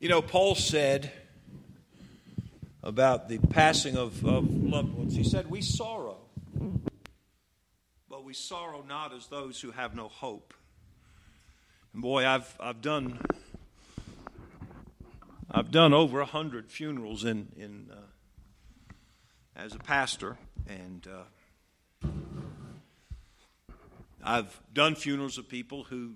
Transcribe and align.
You 0.00 0.08
know, 0.08 0.22
Paul 0.22 0.54
said 0.54 1.10
about 2.84 3.28
the 3.28 3.38
passing 3.38 3.96
of, 3.96 4.24
of 4.24 4.48
loved 4.48 4.94
ones, 4.94 5.16
he 5.16 5.24
said, 5.24 5.50
We 5.50 5.60
sorrow, 5.60 6.18
but 8.08 8.22
we 8.22 8.32
sorrow 8.32 8.84
not 8.86 9.12
as 9.12 9.26
those 9.26 9.60
who 9.60 9.72
have 9.72 9.96
no 9.96 10.06
hope. 10.06 10.54
And 11.92 12.00
boy, 12.00 12.24
I've, 12.24 12.56
I've 12.60 12.80
done. 12.80 13.18
I've 15.50 15.72
done 15.72 15.92
over 15.92 16.20
a 16.20 16.26
hundred 16.26 16.70
funerals 16.70 17.24
in, 17.24 17.48
in 17.56 17.90
uh, 17.90 18.92
as 19.56 19.74
a 19.74 19.78
pastor, 19.78 20.36
and 20.68 21.08
uh, 22.04 22.08
I've 24.22 24.60
done 24.72 24.94
funerals 24.94 25.38
of 25.38 25.48
people 25.48 25.82
who 25.84 26.14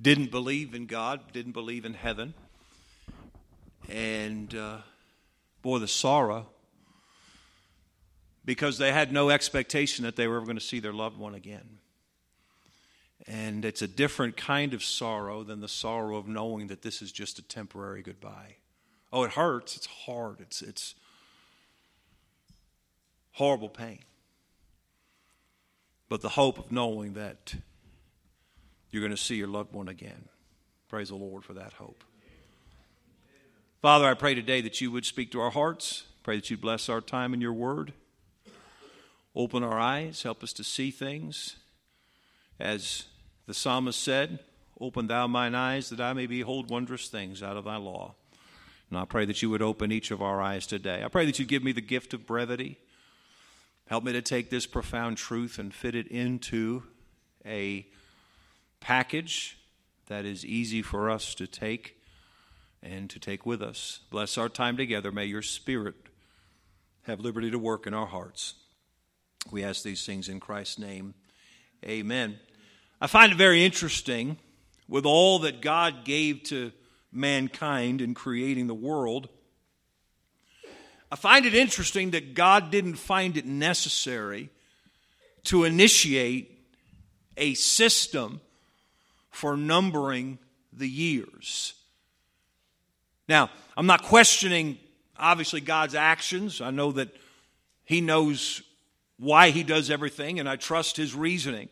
didn't 0.00 0.30
believe 0.30 0.74
in 0.74 0.86
God, 0.86 1.20
didn't 1.32 1.52
believe 1.52 1.84
in 1.84 1.94
heaven. 1.94 2.34
And 3.88 4.54
uh, 4.54 4.78
boy, 5.62 5.78
the 5.78 5.88
sorrow 5.88 6.46
because 8.44 8.78
they 8.78 8.92
had 8.92 9.12
no 9.12 9.30
expectation 9.30 10.04
that 10.04 10.16
they 10.16 10.26
were 10.26 10.36
ever 10.36 10.44
going 10.44 10.58
to 10.58 10.64
see 10.64 10.80
their 10.80 10.92
loved 10.92 11.18
one 11.18 11.34
again. 11.34 11.78
And 13.26 13.64
it's 13.64 13.80
a 13.80 13.88
different 13.88 14.36
kind 14.36 14.74
of 14.74 14.84
sorrow 14.84 15.42
than 15.44 15.60
the 15.60 15.68
sorrow 15.68 16.16
of 16.16 16.28
knowing 16.28 16.66
that 16.66 16.82
this 16.82 17.00
is 17.00 17.10
just 17.10 17.38
a 17.38 17.42
temporary 17.42 18.02
goodbye. 18.02 18.56
Oh, 19.12 19.22
it 19.22 19.32
hurts. 19.32 19.76
It's 19.76 19.86
hard. 19.86 20.40
It's, 20.40 20.60
it's 20.60 20.94
horrible 23.32 23.70
pain. 23.70 24.00
But 26.10 26.20
the 26.20 26.30
hope 26.30 26.58
of 26.58 26.70
knowing 26.70 27.14
that 27.14 27.54
you're 28.94 29.02
going 29.02 29.10
to 29.10 29.16
see 29.16 29.34
your 29.34 29.48
loved 29.48 29.74
one 29.74 29.88
again. 29.88 30.28
Praise 30.88 31.08
the 31.08 31.16
Lord 31.16 31.44
for 31.44 31.54
that 31.54 31.72
hope. 31.74 32.04
Father, 33.82 34.06
I 34.06 34.14
pray 34.14 34.34
today 34.34 34.60
that 34.60 34.80
you 34.80 34.92
would 34.92 35.04
speak 35.04 35.32
to 35.32 35.40
our 35.40 35.50
hearts. 35.50 36.04
Pray 36.22 36.36
that 36.36 36.48
you 36.48 36.56
bless 36.56 36.88
our 36.88 37.00
time 37.00 37.34
in 37.34 37.40
your 37.40 37.52
word. 37.52 37.92
Open 39.34 39.64
our 39.64 39.80
eyes, 39.80 40.22
help 40.22 40.44
us 40.44 40.52
to 40.52 40.62
see 40.64 40.92
things. 40.92 41.56
As 42.60 43.06
the 43.46 43.52
psalmist 43.52 44.00
said, 44.00 44.38
Open 44.80 45.08
thou 45.08 45.26
mine 45.26 45.54
eyes 45.54 45.90
that 45.90 46.00
I 46.00 46.12
may 46.12 46.26
behold 46.26 46.70
wondrous 46.70 47.08
things 47.08 47.42
out 47.42 47.56
of 47.56 47.64
thy 47.64 47.76
law. 47.76 48.14
And 48.90 48.98
I 48.98 49.04
pray 49.04 49.24
that 49.24 49.42
you 49.42 49.50
would 49.50 49.62
open 49.62 49.90
each 49.90 50.12
of 50.12 50.22
our 50.22 50.40
eyes 50.40 50.66
today. 50.66 51.02
I 51.04 51.08
pray 51.08 51.26
that 51.26 51.38
you 51.38 51.44
give 51.44 51.64
me 51.64 51.72
the 51.72 51.80
gift 51.80 52.14
of 52.14 52.26
brevity. 52.26 52.78
Help 53.88 54.04
me 54.04 54.12
to 54.12 54.22
take 54.22 54.50
this 54.50 54.66
profound 54.66 55.16
truth 55.16 55.58
and 55.58 55.74
fit 55.74 55.94
it 55.94 56.06
into 56.08 56.84
a 57.44 57.86
package 58.84 59.56
that 60.08 60.26
is 60.26 60.44
easy 60.44 60.82
for 60.82 61.08
us 61.08 61.34
to 61.34 61.46
take 61.46 61.96
and 62.82 63.08
to 63.08 63.18
take 63.18 63.46
with 63.46 63.62
us. 63.62 64.00
Bless 64.10 64.36
our 64.36 64.50
time 64.50 64.76
together. 64.76 65.10
May 65.10 65.24
your 65.24 65.40
Spirit 65.40 65.94
have 67.04 67.18
liberty 67.18 67.50
to 67.50 67.58
work 67.58 67.86
in 67.86 67.94
our 67.94 68.06
hearts. 68.06 68.54
We 69.50 69.64
ask 69.64 69.82
these 69.82 70.04
things 70.04 70.28
in 70.28 70.38
Christ's 70.38 70.78
name. 70.78 71.14
Amen. 71.82 72.38
I 73.00 73.06
find 73.06 73.32
it 73.32 73.38
very 73.38 73.64
interesting 73.64 74.36
with 74.86 75.06
all 75.06 75.38
that 75.40 75.62
God 75.62 76.04
gave 76.04 76.42
to 76.44 76.70
mankind 77.10 78.02
in 78.02 78.12
creating 78.12 78.66
the 78.66 78.74
world. 78.74 79.30
I 81.10 81.16
find 81.16 81.46
it 81.46 81.54
interesting 81.54 82.10
that 82.10 82.34
God 82.34 82.70
didn't 82.70 82.96
find 82.96 83.38
it 83.38 83.46
necessary 83.46 84.50
to 85.44 85.64
initiate 85.64 86.50
a 87.38 87.54
system 87.54 88.42
for 89.34 89.56
numbering 89.56 90.38
the 90.72 90.88
years. 90.88 91.74
Now, 93.28 93.50
I'm 93.76 93.86
not 93.86 94.04
questioning, 94.04 94.78
obviously, 95.18 95.60
God's 95.60 95.96
actions. 95.96 96.60
I 96.60 96.70
know 96.70 96.92
that 96.92 97.08
He 97.84 98.00
knows 98.00 98.62
why 99.18 99.50
He 99.50 99.64
does 99.64 99.90
everything, 99.90 100.38
and 100.38 100.48
I 100.48 100.54
trust 100.54 100.96
His 100.96 101.16
reasoning. 101.16 101.68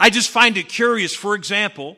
I 0.00 0.10
just 0.10 0.28
find 0.28 0.56
it 0.56 0.68
curious, 0.68 1.14
for 1.14 1.36
example, 1.36 1.96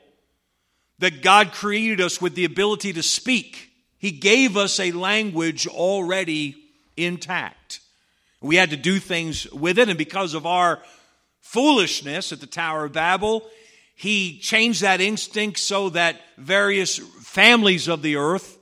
that 0.98 1.22
God 1.22 1.52
created 1.52 2.02
us 2.02 2.20
with 2.20 2.34
the 2.34 2.44
ability 2.44 2.92
to 2.92 3.02
speak. 3.02 3.70
He 3.96 4.10
gave 4.10 4.56
us 4.56 4.78
a 4.78 4.92
language 4.92 5.66
already 5.66 6.56
intact. 6.96 7.80
We 8.42 8.56
had 8.56 8.70
to 8.70 8.76
do 8.76 8.98
things 8.98 9.50
with 9.50 9.78
it, 9.78 9.88
and 9.88 9.96
because 9.96 10.34
of 10.34 10.44
our 10.44 10.82
foolishness 11.40 12.32
at 12.32 12.40
the 12.40 12.46
Tower 12.46 12.84
of 12.84 12.92
Babel, 12.92 13.48
he 13.96 14.38
changed 14.38 14.82
that 14.82 15.00
instinct 15.00 15.58
so 15.58 15.88
that 15.88 16.20
various 16.36 16.98
families 16.98 17.88
of 17.88 18.02
the 18.02 18.16
earth 18.16 18.58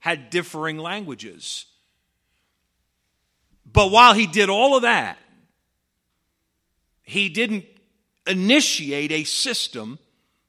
had 0.00 0.30
differing 0.30 0.78
languages. 0.78 1.66
But 3.64 3.92
while 3.92 4.14
he 4.14 4.26
did 4.26 4.50
all 4.50 4.74
of 4.74 4.82
that, 4.82 5.16
he 7.02 7.28
didn't 7.28 7.66
initiate 8.26 9.12
a 9.12 9.22
system 9.22 10.00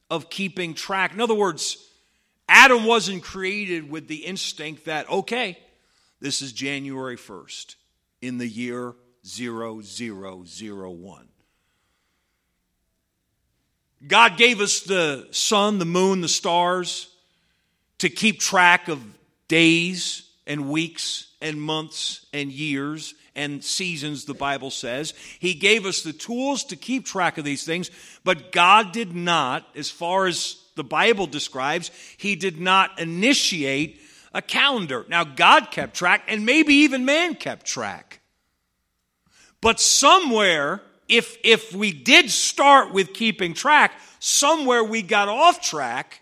of 0.09 0.31
keeping 0.31 0.73
track. 0.73 1.13
In 1.13 1.21
other 1.21 1.35
words, 1.35 1.77
Adam 2.47 2.85
wasn't 2.85 3.21
created 3.21 3.91
with 3.91 4.07
the 4.07 4.25
instinct 4.25 4.85
that, 4.85 5.07
okay, 5.07 5.59
this 6.19 6.41
is 6.41 6.51
January 6.51 7.15
1st 7.15 7.75
in 8.23 8.39
the 8.39 8.47
year 8.47 8.95
0001. 9.23 11.27
God 14.07 14.37
gave 14.37 14.61
us 14.61 14.81
the 14.81 15.27
sun, 15.31 15.77
the 15.77 15.85
moon, 15.85 16.21
the 16.21 16.29
stars 16.29 17.13
to 17.97 18.09
keep 18.09 18.39
track 18.39 18.87
of 18.87 19.03
days 19.47 20.23
and 20.47 20.69
weeks 20.69 21.27
and 21.41 21.61
months 21.61 22.25
and 22.33 22.51
years 22.51 23.13
and 23.35 23.63
seasons, 23.63 24.25
the 24.25 24.33
Bible 24.33 24.71
says. 24.71 25.13
He 25.39 25.53
gave 25.53 25.85
us 25.85 26.01
the 26.01 26.13
tools 26.13 26.63
to 26.65 26.75
keep 26.75 27.05
track 27.05 27.37
of 27.37 27.45
these 27.45 27.63
things, 27.63 27.91
but 28.23 28.51
God 28.51 28.91
did 28.91 29.15
not, 29.15 29.65
as 29.75 29.89
far 29.89 30.27
as 30.27 30.57
the 30.75 30.83
Bible 30.83 31.27
describes, 31.27 31.91
He 32.17 32.35
did 32.35 32.59
not 32.59 32.99
initiate 32.99 34.01
a 34.33 34.41
calendar. 34.41 35.05
Now, 35.09 35.23
God 35.23 35.71
kept 35.71 35.93
track, 35.93 36.23
and 36.27 36.45
maybe 36.45 36.73
even 36.73 37.05
man 37.05 37.35
kept 37.35 37.65
track. 37.65 38.21
But 39.61 39.79
somewhere 39.79 40.81
if, 41.09 41.37
if 41.43 41.73
we 41.73 41.91
did 41.91 42.29
start 42.29 42.93
with 42.93 43.13
keeping 43.13 43.53
track, 43.53 43.93
somewhere 44.19 44.83
we 44.83 45.01
got 45.01 45.27
off 45.27 45.61
track 45.61 46.21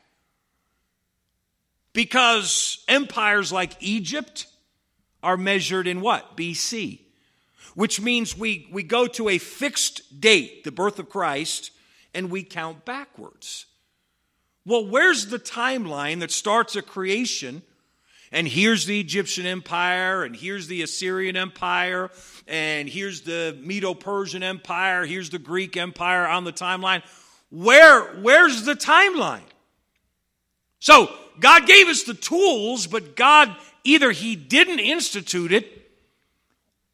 because 1.93 2.83
empires 2.87 3.51
like 3.51 3.73
Egypt 3.81 4.47
are 5.21 5.37
measured 5.37 5.87
in 5.87 6.01
what? 6.01 6.37
BC. 6.37 7.01
Which 7.75 8.01
means 8.01 8.37
we, 8.37 8.67
we 8.71 8.81
go 8.81 9.07
to 9.07 9.29
a 9.29 9.37
fixed 9.37 10.19
date, 10.19 10.63
the 10.63 10.71
birth 10.71 10.97
of 10.99 11.09
Christ, 11.09 11.71
and 12.13 12.31
we 12.31 12.41
count 12.43 12.85
backwards. 12.85 13.65
Well, 14.65 14.87
where's 14.87 15.27
the 15.27 15.39
timeline 15.39 16.21
that 16.21 16.31
starts 16.31 16.75
a 16.75 16.81
creation 16.81 17.61
and 18.31 18.47
here's 18.47 18.85
the 18.85 18.99
Egyptian 18.99 19.45
Empire, 19.45 20.23
and 20.23 20.35
here's 20.35 20.67
the 20.67 20.81
Assyrian 20.81 21.37
Empire, 21.37 22.09
and 22.47 22.87
here's 22.87 23.21
the 23.21 23.57
Medo 23.61 23.93
Persian 23.93 24.43
Empire, 24.43 25.05
here's 25.05 25.29
the 25.29 25.39
Greek 25.39 25.77
Empire 25.77 26.27
on 26.27 26.43
the 26.43 26.53
timeline. 26.53 27.03
Where, 27.49 28.15
where's 28.21 28.63
the 28.63 28.73
timeline? 28.73 29.41
So, 30.79 31.11
God 31.39 31.67
gave 31.67 31.87
us 31.87 32.03
the 32.03 32.13
tools, 32.13 32.87
but 32.87 33.15
God 33.15 33.55
either 33.83 34.11
He 34.11 34.35
didn't 34.35 34.79
institute 34.79 35.51
it, 35.51 35.91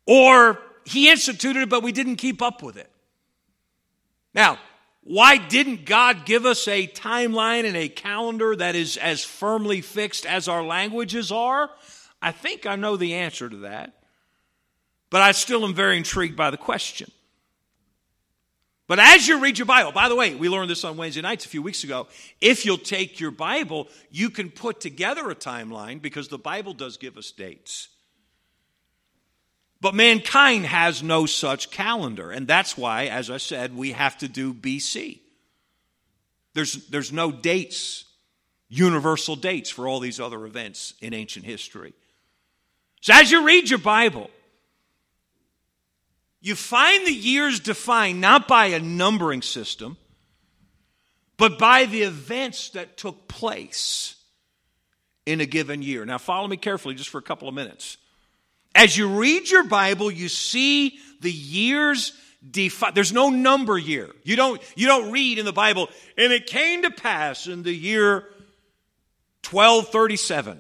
or 0.06 0.60
He 0.86 1.10
instituted 1.10 1.64
it, 1.64 1.70
but 1.70 1.84
we 1.84 1.92
didn't 1.92 2.18
keep 2.18 2.42
up 2.42 2.62
with 2.62 2.78
it. 2.78 2.90
Now, 4.34 4.58
why 5.04 5.38
didn't 5.38 5.86
God 5.86 6.26
give 6.26 6.46
us 6.46 6.68
a 6.68 6.88
timeline 6.88 7.66
and 7.66 7.76
a 7.76 7.90
calendar 7.90 8.56
that 8.56 8.76
is 8.76 8.96
as 8.98 9.24
firmly 9.24 9.82
fixed 9.82 10.26
as 10.26 10.48
our 10.48 10.64
languages 10.64 11.32
are? 11.32 11.70
I 12.22 12.32
think 12.32 12.66
I 12.66 12.78
know 12.78 12.96
the 12.96 13.16
answer 13.16 13.50
to 13.50 13.58
that. 13.58 14.03
But 15.14 15.22
I 15.22 15.32
still 15.34 15.64
am 15.64 15.76
very 15.76 15.98
intrigued 15.98 16.36
by 16.36 16.50
the 16.50 16.58
question. 16.58 17.12
But 18.88 18.98
as 18.98 19.28
you 19.28 19.40
read 19.40 19.60
your 19.60 19.68
Bible, 19.68 19.92
by 19.92 20.10
the 20.10 20.16
way, 20.16 20.34
we 20.34 20.50
learned 20.50 20.72
this 20.72 20.84
on 20.84 20.98
Wednesday 20.98 21.22
nights 21.22 21.46
a 21.46 21.50
few 21.50 21.62
weeks 21.62 21.84
ago. 21.84 22.08
If 22.42 22.66
you'll 22.66 22.80
take 22.80 23.20
your 23.20 23.30
Bible, 23.30 23.90
you 24.10 24.32
can 24.32 24.50
put 24.50 24.82
together 24.82 25.30
a 25.30 25.36
timeline 25.36 26.02
because 26.02 26.30
the 26.30 26.40
Bible 26.40 26.74
does 26.74 26.98
give 26.98 27.16
us 27.16 27.30
dates. 27.30 27.90
But 29.82 29.94
mankind 29.94 30.66
has 30.66 31.04
no 31.04 31.28
such 31.28 31.70
calendar. 31.70 32.32
And 32.32 32.48
that's 32.48 32.76
why, 32.76 33.06
as 33.06 33.30
I 33.30 33.38
said, 33.38 33.78
we 33.78 33.92
have 33.92 34.18
to 34.18 34.28
do 34.28 34.52
BC. 34.52 35.20
There's, 36.56 36.88
there's 36.88 37.12
no 37.12 37.32
dates, 37.32 38.06
universal 38.68 39.36
dates 39.36 39.70
for 39.70 39.88
all 39.88 40.00
these 40.00 40.20
other 40.20 40.44
events 40.48 40.96
in 41.02 41.14
ancient 41.14 41.46
history. 41.46 41.94
So 43.02 43.14
as 43.14 43.30
you 43.30 43.46
read 43.46 43.70
your 43.70 43.78
Bible, 43.78 44.32
you 46.44 46.56
find 46.56 47.08
the 47.08 47.14
years 47.14 47.62
defined 47.62 48.20
not 48.20 48.50
by 48.50 48.66
a 48.68 48.80
numbering 48.80 49.42
system, 49.42 49.96
but 51.38 51.58
by 51.58 51.86
the 51.86 52.02
events 52.02 52.72
that 52.72 52.98
took 52.98 53.30
place 53.30 54.16
in 55.26 55.40
a 55.40 55.46
given 55.46 55.82
year. 55.82 56.04
Now, 56.04 56.18
follow 56.18 56.50
me 56.50 56.58
carefully 56.58 56.96
just 56.96 57.10
for 57.10 57.18
a 57.18 57.22
couple 57.22 57.48
of 57.48 57.56
minutes. 57.56 57.96
As 58.76 58.98
you 58.98 59.08
read 59.08 59.50
your 59.50 59.64
Bible, 59.64 60.12
you 60.12 60.28
see 60.28 61.00
the 61.22 61.32
years 61.32 62.12
defined. 62.52 62.94
There's 62.94 63.14
no 63.14 63.30
number 63.30 63.78
year. 63.78 64.10
You 64.24 64.36
don't, 64.36 64.62
you 64.76 64.86
don't 64.86 65.12
read 65.12 65.40
in 65.40 65.46
the 65.46 65.54
Bible, 65.54 65.88
and 66.18 66.34
it 66.34 66.46
came 66.46 66.82
to 66.82 66.92
pass 66.92 67.48
in 67.48 67.64
the 67.64 67.74
year 67.74 68.26
1237. 69.50 70.60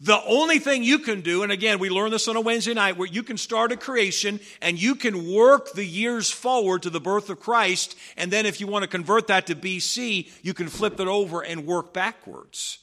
The 0.00 0.22
only 0.26 0.60
thing 0.60 0.84
you 0.84 1.00
can 1.00 1.22
do, 1.22 1.42
and 1.42 1.50
again, 1.50 1.80
we 1.80 1.90
learned 1.90 2.12
this 2.12 2.28
on 2.28 2.36
a 2.36 2.40
Wednesday 2.40 2.72
night, 2.72 2.96
where 2.96 3.08
you 3.08 3.24
can 3.24 3.36
start 3.36 3.72
a 3.72 3.76
creation 3.76 4.38
and 4.62 4.80
you 4.80 4.94
can 4.94 5.32
work 5.32 5.72
the 5.72 5.84
years 5.84 6.30
forward 6.30 6.82
to 6.84 6.90
the 6.90 7.00
birth 7.00 7.30
of 7.30 7.40
Christ. 7.40 7.96
And 8.16 8.30
then 8.30 8.46
if 8.46 8.60
you 8.60 8.68
want 8.68 8.84
to 8.84 8.88
convert 8.88 9.26
that 9.26 9.48
to 9.48 9.56
BC, 9.56 10.30
you 10.42 10.54
can 10.54 10.68
flip 10.68 11.00
it 11.00 11.08
over 11.08 11.40
and 11.40 11.66
work 11.66 11.92
backwards. 11.92 12.78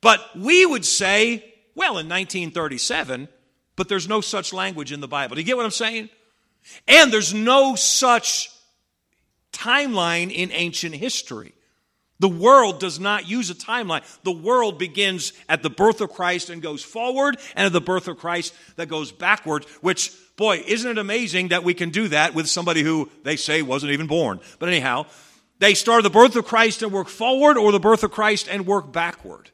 But 0.00 0.20
we 0.36 0.66
would 0.66 0.84
say, 0.84 1.54
well, 1.76 1.98
in 1.98 2.08
1937, 2.08 3.28
but 3.76 3.88
there's 3.88 4.08
no 4.08 4.20
such 4.20 4.52
language 4.52 4.90
in 4.90 5.00
the 5.00 5.06
Bible. 5.06 5.36
Do 5.36 5.40
you 5.40 5.46
get 5.46 5.56
what 5.56 5.64
I'm 5.64 5.70
saying? 5.70 6.08
And 6.88 7.12
there's 7.12 7.32
no 7.32 7.76
such 7.76 8.50
timeline 9.52 10.32
in 10.32 10.50
ancient 10.50 10.96
history. 10.96 11.54
The 12.20 12.28
world 12.28 12.80
does 12.80 12.98
not 12.98 13.28
use 13.28 13.48
a 13.48 13.54
timeline. 13.54 14.02
The 14.24 14.32
world 14.32 14.78
begins 14.78 15.32
at 15.48 15.62
the 15.62 15.70
birth 15.70 16.00
of 16.00 16.10
Christ 16.10 16.50
and 16.50 16.60
goes 16.60 16.82
forward, 16.82 17.38
and 17.54 17.66
at 17.66 17.72
the 17.72 17.80
birth 17.80 18.08
of 18.08 18.18
Christ 18.18 18.54
that 18.76 18.86
goes 18.86 19.12
backward, 19.12 19.64
which, 19.82 20.12
boy, 20.36 20.62
isn't 20.66 20.90
it 20.90 20.98
amazing 20.98 21.48
that 21.48 21.62
we 21.62 21.74
can 21.74 21.90
do 21.90 22.08
that 22.08 22.34
with 22.34 22.48
somebody 22.48 22.82
who 22.82 23.08
they 23.22 23.36
say 23.36 23.62
wasn't 23.62 23.92
even 23.92 24.08
born? 24.08 24.40
But 24.58 24.68
anyhow, 24.68 25.06
they 25.60 25.74
start 25.74 26.02
the 26.02 26.10
birth 26.10 26.34
of 26.34 26.44
Christ 26.44 26.82
and 26.82 26.90
work 26.90 27.08
forward, 27.08 27.56
or 27.56 27.70
the 27.70 27.80
birth 27.80 28.02
of 28.02 28.10
Christ 28.10 28.48
and 28.50 28.66
work 28.66 28.92
backward. 28.92 29.50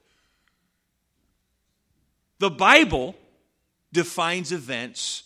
The 2.38 2.50
Bible 2.50 3.14
defines 3.92 4.52
events 4.52 5.22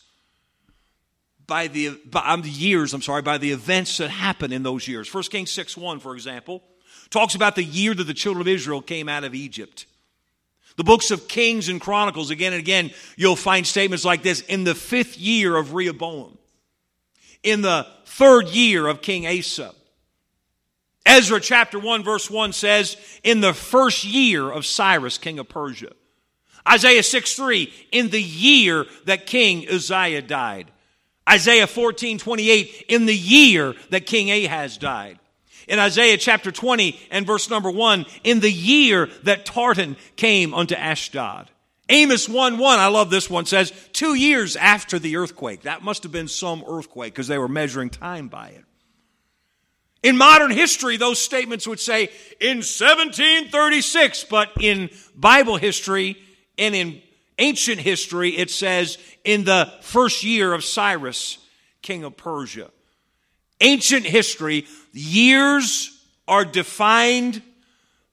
by 1.47 1.69
the, 1.69 2.01
by, 2.05 2.21
um, 2.27 2.43
years, 2.45 2.93
I'm 2.93 3.01
sorry, 3.01 3.23
by 3.23 3.39
the 3.39 3.53
events 3.53 3.97
that 3.99 4.11
happen 4.11 4.53
in 4.53 4.65
those 4.65 4.89
years. 4.89 5.13
1 5.13 5.23
Kings 5.25 5.53
6 5.53 5.77
1, 5.77 6.01
for 6.01 6.15
example 6.15 6.65
talks 7.11 7.35
about 7.35 7.55
the 7.55 7.65
year 7.65 7.95
that 7.95 8.05
the 8.05 8.15
children 8.15 8.41
of 8.41 8.49
Israel 8.49 8.83
came 8.83 9.09
out 9.09 9.25
of 9.25 9.35
Egypt. 9.35 9.87
The 10.77 10.85
books 10.85 11.11
of 11.11 11.27
Kings 11.27 11.69
and 11.69 11.81
Chronicles, 11.81 12.31
again 12.31 12.53
and 12.53 12.61
again, 12.61 12.93
you'll 13.17 13.37
find 13.37 13.67
statements 13.67 14.05
like 14.05 14.23
this 14.23 14.43
in 14.43 14.65
the 14.65 14.75
fifth 14.75 15.19
year 15.19 15.57
of 15.57 15.75
Rehoboam, 15.75 16.39
in 17.43 17.63
the 17.63 17.87
third 18.05 18.49
year 18.49 18.87
of 18.87 19.03
King 19.03 19.27
Asa. 19.27 19.75
Ezra 21.05 21.41
chapter 21.41 21.79
1, 21.79 22.05
verse 22.05 22.31
1 22.31 22.53
says, 22.53 22.97
in 23.25 23.41
the 23.41 23.55
first 23.55 24.05
year 24.05 24.49
of 24.49 24.67
Cyrus, 24.67 25.19
king 25.19 25.39
of 25.39 25.49
Persia. 25.49 25.93
Isaiah 26.69 27.03
6 27.03 27.35
3, 27.35 27.73
in 27.91 28.11
the 28.11 28.23
year 28.23 28.85
that 29.07 29.27
King 29.27 29.67
Uzziah 29.69 30.23
died. 30.23 30.71
Isaiah 31.29 31.67
14 31.67 32.19
28, 32.19 32.85
in 32.89 33.07
the 33.07 33.17
year 33.17 33.75
that 33.91 34.07
King 34.07 34.31
Ahaz 34.31 34.77
died 34.77 35.19
in 35.69 35.79
Isaiah 35.79 36.17
chapter 36.17 36.51
20 36.51 36.99
and 37.11 37.27
verse 37.27 37.49
number 37.51 37.71
1, 37.71 38.07
in 38.25 38.41
the 38.41 38.51
year 38.51 39.09
that 39.25 39.45
Tartan 39.47 39.97
came 40.17 40.55
unto 40.55 40.75
Ashdod. 40.75 41.51
Amos 41.91 42.29
1 42.29 42.59
1, 42.59 42.79
I 42.79 42.89
love 42.89 43.11
this 43.11 43.31
one, 43.31 43.47
says, 43.47 43.73
two 43.93 44.15
years 44.15 44.57
after 44.57 44.99
the 44.99 45.17
earthquake. 45.17 45.63
That 45.63 45.83
must 45.83 46.03
have 46.03 46.13
been 46.13 46.29
some 46.29 46.63
earthquake 46.69 47.15
because 47.15 47.29
they 47.29 47.39
were 47.39 47.49
measuring 47.49 47.91
time 47.91 48.29
by 48.29 48.49
it. 48.49 48.65
In 50.03 50.17
modern 50.17 50.51
history, 50.51 50.97
those 50.97 51.19
statements 51.21 51.67
would 51.67 51.81
say 51.81 52.11
in 52.41 52.59
1736, 52.59 54.25
but 54.25 54.51
in 54.61 54.91
Bible 55.17 55.57
history 55.57 56.17
and 56.57 56.75
in 56.75 57.03
ancient 57.39 57.81
history, 57.81 58.37
it 58.37 58.51
says 58.51 58.99
in 59.25 59.45
the 59.45 59.73
first 59.81 60.23
year 60.23 60.53
of 60.53 60.65
Cyrus, 60.65 61.39
king 61.83 62.05
of 62.05 62.17
Persia. 62.17 62.71
Ancient 63.61 64.05
history, 64.05 64.67
years 64.93 65.99
are 66.27 66.45
defined 66.45 67.43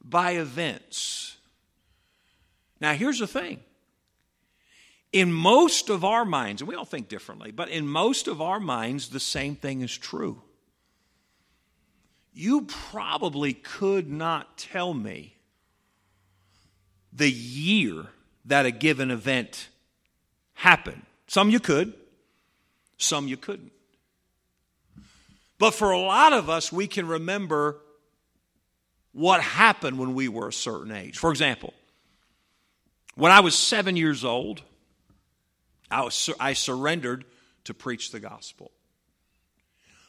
by 0.04 0.32
events. 0.34 1.38
Now, 2.80 2.94
here's 2.94 3.20
the 3.20 3.28
thing. 3.28 3.60
In 5.12 5.32
most 5.32 5.90
of 5.90 6.04
our 6.04 6.26
minds, 6.26 6.62
and 6.62 6.68
we 6.68 6.76
all 6.76 6.86
think 6.86 7.08
differently, 7.08 7.52
but 7.52 7.70
in 7.70 7.88
most 7.88 8.28
of 8.28 8.42
our 8.42 8.60
minds, 8.60 9.10
the 9.10 9.20
same 9.20 9.56
thing 9.56 9.82
is 9.82 9.98
true. 9.98 10.42
You 12.34 12.64
probably 12.64 13.54
could 13.54 14.12
not 14.12 14.58
tell 14.58 14.94
me 14.94 15.36
the 17.14 17.32
year 17.32 18.08
that 18.44 18.66
a 18.66 18.72
given 18.72 19.10
event 19.10 19.70
happened. 20.54 21.02
Some 21.28 21.50
you 21.50 21.62
could, 21.62 21.94
some 22.98 23.28
you 23.28 23.38
couldn't. 23.38 23.72
But 25.58 25.72
for 25.72 25.92
a 25.92 26.00
lot 26.00 26.34
of 26.34 26.50
us, 26.50 26.72
we 26.72 26.88
can 26.88 27.08
remember 27.08 27.78
what 29.14 29.42
happened 29.42 29.98
when 29.98 30.14
we 30.14 30.28
were 30.28 30.50
a 30.50 30.54
certain 30.54 30.92
age. 30.92 31.18
For 31.18 31.32
example, 31.32 31.74
when 33.16 33.32
I 33.32 33.40
was 33.40 33.56
seven 33.56 33.96
years 33.96 34.26
old, 34.26 34.62
I, 35.90 36.04
was, 36.04 36.30
I 36.40 36.54
surrendered 36.54 37.24
to 37.66 37.74
preach 37.74 38.12
the 38.12 38.20
gospel. 38.20 38.72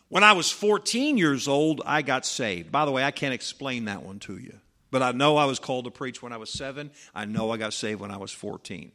When 0.09 0.25
I 0.25 0.33
was 0.33 0.51
14 0.51 1.19
years 1.19 1.49
old, 1.49 1.83
I 1.85 2.03
got 2.03 2.27
saved. 2.27 2.71
By 2.71 2.85
the 2.85 2.91
way, 2.91 3.05
I 3.05 3.11
can't 3.11 3.35
explain 3.35 3.87
that 3.87 4.03
one 4.03 4.19
to 4.21 4.37
you. 4.39 4.59
But 4.91 5.03
I 5.03 5.13
know 5.13 5.37
I 5.37 5.47
was 5.47 5.59
called 5.59 5.85
to 5.85 5.91
preach 5.91 6.23
when 6.23 6.33
I 6.33 6.37
was 6.37 6.51
seven. 6.51 6.91
I 7.15 7.25
know 7.25 7.51
I 7.51 7.57
got 7.57 7.73
saved 7.73 8.01
when 8.01 8.11
I 8.11 8.17
was 8.17 8.33
14. 8.33 8.93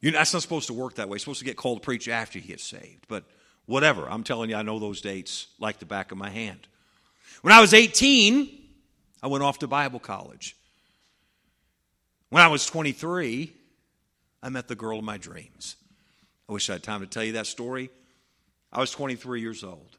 You 0.00 0.10
know, 0.10 0.18
that's 0.18 0.32
not 0.32 0.42
supposed 0.42 0.66
to 0.66 0.74
work 0.74 0.96
that 0.96 1.08
way. 1.08 1.14
You're 1.14 1.20
supposed 1.20 1.38
to 1.38 1.44
get 1.44 1.56
called 1.56 1.80
to 1.80 1.84
preach 1.84 2.08
after 2.08 2.38
you 2.38 2.44
get 2.46 2.60
saved. 2.60 3.06
But 3.08 3.24
whatever. 3.66 4.08
I'm 4.08 4.24
telling 4.24 4.50
you, 4.50 4.56
I 4.56 4.62
know 4.62 4.78
those 4.78 5.00
dates 5.00 5.46
like 5.58 5.78
the 5.78 5.86
back 5.86 6.12
of 6.12 6.18
my 6.18 6.30
hand. 6.30 6.66
When 7.42 7.52
I 7.52 7.60
was 7.60 7.74
18, 7.74 8.48
I 9.22 9.26
went 9.26 9.44
off 9.44 9.58
to 9.60 9.66
Bible 9.66 9.98
college. 9.98 10.56
When 12.28 12.42
I 12.42 12.48
was 12.48 12.64
23, 12.66 13.52
I 14.42 14.48
met 14.48 14.68
the 14.68 14.74
girl 14.74 14.98
of 14.98 15.04
my 15.04 15.18
dreams. 15.18 15.76
I 16.48 16.52
wish 16.52 16.68
I 16.70 16.74
had 16.74 16.82
time 16.82 17.00
to 17.00 17.06
tell 17.06 17.24
you 17.24 17.32
that 17.32 17.46
story. 17.46 17.90
I 18.72 18.80
was 18.80 18.90
23 18.90 19.40
years 19.40 19.62
old. 19.62 19.98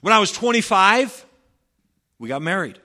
When 0.00 0.12
I 0.12 0.18
was 0.18 0.32
25, 0.32 1.26
we 2.18 2.28
got 2.28 2.42
married. 2.42 2.78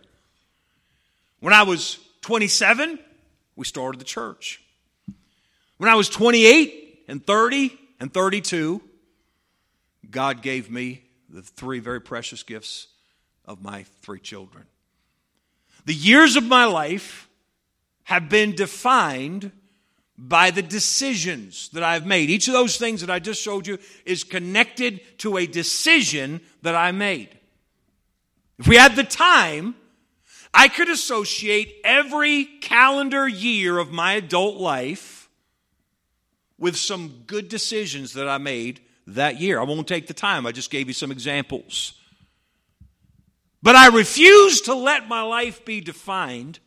When 1.39 1.53
I 1.53 1.63
was 1.63 1.99
27, 2.21 2.99
we 3.55 3.65
started 3.65 4.01
the 4.01 4.05
church. 4.05 4.61
When 5.77 5.89
I 5.89 5.95
was 5.95 6.09
28 6.09 7.05
and 7.07 7.25
30 7.25 7.77
and 7.99 8.13
32, 8.13 8.81
God 10.15 10.41
gave 10.41 10.71
me 10.71 11.03
the 11.27 11.41
three 11.41 11.79
very 11.79 11.99
precious 11.99 12.41
gifts 12.41 12.87
of 13.43 13.61
my 13.61 13.83
three 14.01 14.21
children. 14.21 14.63
The 15.83 15.93
years 15.93 16.37
of 16.37 16.45
my 16.45 16.63
life 16.63 17.27
have 18.03 18.29
been 18.29 18.55
defined 18.55 19.51
by 20.17 20.51
the 20.51 20.61
decisions 20.61 21.67
that 21.73 21.83
I've 21.83 22.05
made. 22.05 22.29
Each 22.29 22.47
of 22.47 22.53
those 22.53 22.77
things 22.77 23.01
that 23.01 23.09
I 23.09 23.19
just 23.19 23.41
showed 23.41 23.67
you 23.67 23.77
is 24.05 24.23
connected 24.23 25.01
to 25.17 25.35
a 25.35 25.45
decision 25.45 26.39
that 26.61 26.75
I 26.75 26.93
made. 26.93 27.37
If 28.57 28.69
we 28.69 28.77
had 28.77 28.95
the 28.95 29.03
time, 29.03 29.75
I 30.53 30.69
could 30.69 30.87
associate 30.87 31.75
every 31.83 32.45
calendar 32.45 33.27
year 33.27 33.77
of 33.79 33.91
my 33.91 34.13
adult 34.13 34.61
life 34.61 35.29
with 36.57 36.77
some 36.77 37.23
good 37.27 37.49
decisions 37.49 38.13
that 38.13 38.29
I 38.29 38.37
made 38.37 38.79
that 39.07 39.39
year. 39.39 39.59
I 39.59 39.63
won't 39.63 39.87
take 39.87 40.07
the 40.07 40.13
time, 40.13 40.45
I 40.45 40.51
just 40.51 40.69
gave 40.69 40.87
you 40.87 40.93
some 40.93 41.11
examples. 41.11 41.93
But 43.61 43.75
I 43.75 43.87
refuse 43.87 44.61
to 44.61 44.75
let 44.75 45.07
my 45.07 45.23
life 45.23 45.65
be 45.65 45.81
defined 45.81 46.59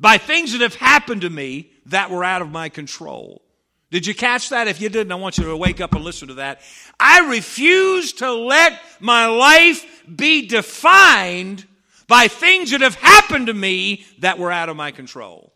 by 0.00 0.18
things 0.18 0.52
that 0.52 0.60
have 0.60 0.74
happened 0.74 1.20
to 1.22 1.30
me 1.30 1.70
that 1.86 2.10
were 2.10 2.24
out 2.24 2.42
of 2.42 2.50
my 2.50 2.68
control. 2.68 3.42
Did 3.90 4.06
you 4.06 4.14
catch 4.14 4.50
that? 4.50 4.68
If 4.68 4.80
you 4.80 4.88
didn't, 4.88 5.12
I 5.12 5.14
want 5.14 5.38
you 5.38 5.44
to 5.44 5.56
wake 5.56 5.80
up 5.80 5.94
and 5.94 6.04
listen 6.04 6.28
to 6.28 6.34
that. 6.34 6.60
I 7.00 7.30
refuse 7.30 8.12
to 8.14 8.32
let 8.32 8.78
my 9.00 9.26
life 9.26 10.02
be 10.14 10.46
defined 10.46 11.66
by 12.06 12.28
things 12.28 12.72
that 12.72 12.80
have 12.80 12.96
happened 12.96 13.46
to 13.46 13.54
me 13.54 14.04
that 14.18 14.38
were 14.38 14.52
out 14.52 14.68
of 14.68 14.76
my 14.76 14.90
control. 14.90 15.52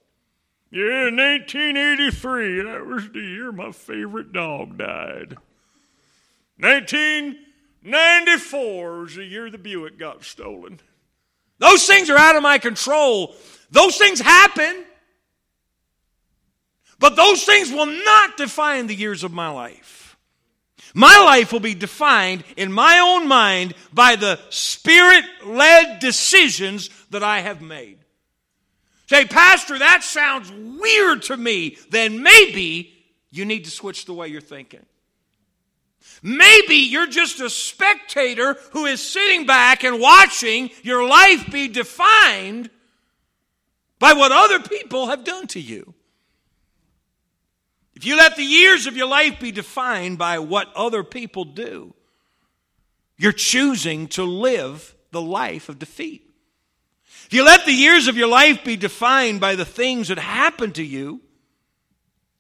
Yeah, 0.71 1.09
in 1.09 1.17
1983, 1.17 2.63
that 2.63 2.87
was 2.87 3.11
the 3.11 3.21
year 3.21 3.53
my 3.53 3.73
favorite 3.73 4.33
dog 4.33 4.79
died. 4.79 5.37
1994 6.63 9.01
was 9.01 9.17
the 9.17 9.25
year 9.25 9.51
the 9.51 9.59
Buick 9.59 9.99
got 9.99 10.23
stolen. 10.23 10.79
Those 11.59 11.85
things 11.87 12.09
are 12.09 12.17
out 12.17 12.37
of 12.37 12.43
my 12.43 12.59
control. 12.59 13.35
Those 13.73 13.97
things 13.97 14.21
happen. 14.21 14.85
But 17.01 17.17
those 17.17 17.43
things 17.45 17.73
will 17.73 17.87
not 17.87 18.37
define 18.37 18.87
the 18.87 18.95
years 18.95 19.25
of 19.25 19.33
my 19.33 19.49
life. 19.49 20.17
My 20.95 21.19
life 21.25 21.53
will 21.53 21.59
be 21.59 21.75
defined 21.75 22.45
in 22.57 22.73
my 22.73 23.01
own 23.01 23.27
mind 23.27 23.75
by 23.93 24.15
the 24.15 24.39
spirit 24.51 25.25
led 25.45 25.99
decisions 25.99 26.91
that 27.11 27.25
I 27.25 27.41
have 27.41 27.61
made. 27.61 27.99
Say, 29.09 29.25
Pastor, 29.25 29.81
that 29.81 30.05
sounds 30.05 30.53
weird 30.53 31.23
to 31.23 31.37
me. 31.37 31.77
Then 31.91 32.23
maybe 32.23 32.93
you 33.33 33.47
need 33.47 33.65
to 33.65 33.71
switch 33.71 34.05
the 34.05 34.15
way 34.15 34.29
you're 34.29 34.41
thinking. 34.41 34.87
Maybe 36.23 36.77
you're 36.77 37.07
just 37.07 37.41
a 37.41 37.51
spectator 37.51 38.57
who 38.73 38.87
is 38.87 39.03
sitting 39.03 39.47
back 39.47 39.85
and 39.85 40.01
watching 40.01 40.71
your 40.83 41.07
life 41.07 41.51
be 41.51 41.69
defined 41.69 42.71
by 43.99 44.13
what 44.13 44.33
other 44.33 44.61
people 44.61 45.09
have 45.09 45.25
done 45.25 45.47
to 45.49 45.61
you. 45.61 45.95
If 47.95 48.07
you 48.07 48.17
let 48.17 48.37
the 48.37 48.43
years 48.43 48.87
of 48.87 48.97
your 48.97 49.07
life 49.07 49.39
be 49.39 49.53
defined 49.53 50.19
by 50.19 50.41
what 50.41 50.73
other 50.75 51.05
people 51.05 51.45
do, 51.45 51.95
you're 53.17 53.33
choosing 53.33 54.09
to 54.09 54.25
live 54.25 54.97
the 55.13 55.21
life 55.21 55.69
of 55.69 55.79
defeat. 55.79 56.29
If 57.27 57.33
you 57.33 57.45
let 57.45 57.65
the 57.65 57.73
years 57.73 58.09
of 58.09 58.17
your 58.17 58.27
life 58.27 58.65
be 58.65 58.77
defined 58.77 59.41
by 59.41 59.55
the 59.55 59.65
things 59.65 60.09
that 60.09 60.19
happen 60.19 60.73
to 60.73 60.83
you, 60.83 61.21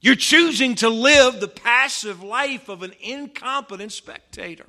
you're 0.02 0.16
choosing 0.16 0.74
to 0.76 0.90
live 0.90 1.40
the 1.40 1.48
passive 1.48 2.22
life 2.22 2.68
of 2.68 2.82
an 2.82 2.92
incompetent 3.00 3.92
spectator. 3.92 4.66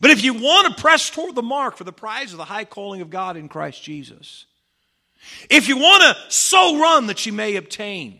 But 0.00 0.10
if 0.10 0.24
you 0.24 0.34
want 0.34 0.66
to 0.66 0.82
press 0.82 1.08
toward 1.08 1.36
the 1.36 1.42
mark 1.42 1.76
for 1.76 1.84
the 1.84 1.92
prize 1.92 2.32
of 2.32 2.38
the 2.38 2.44
high 2.44 2.64
calling 2.64 3.00
of 3.00 3.10
God 3.10 3.36
in 3.36 3.48
Christ 3.48 3.82
Jesus, 3.82 4.46
if 5.48 5.68
you 5.68 5.78
want 5.78 6.02
to 6.02 6.32
so 6.32 6.80
run 6.80 7.06
that 7.06 7.24
you 7.26 7.32
may 7.32 7.54
obtain, 7.54 8.18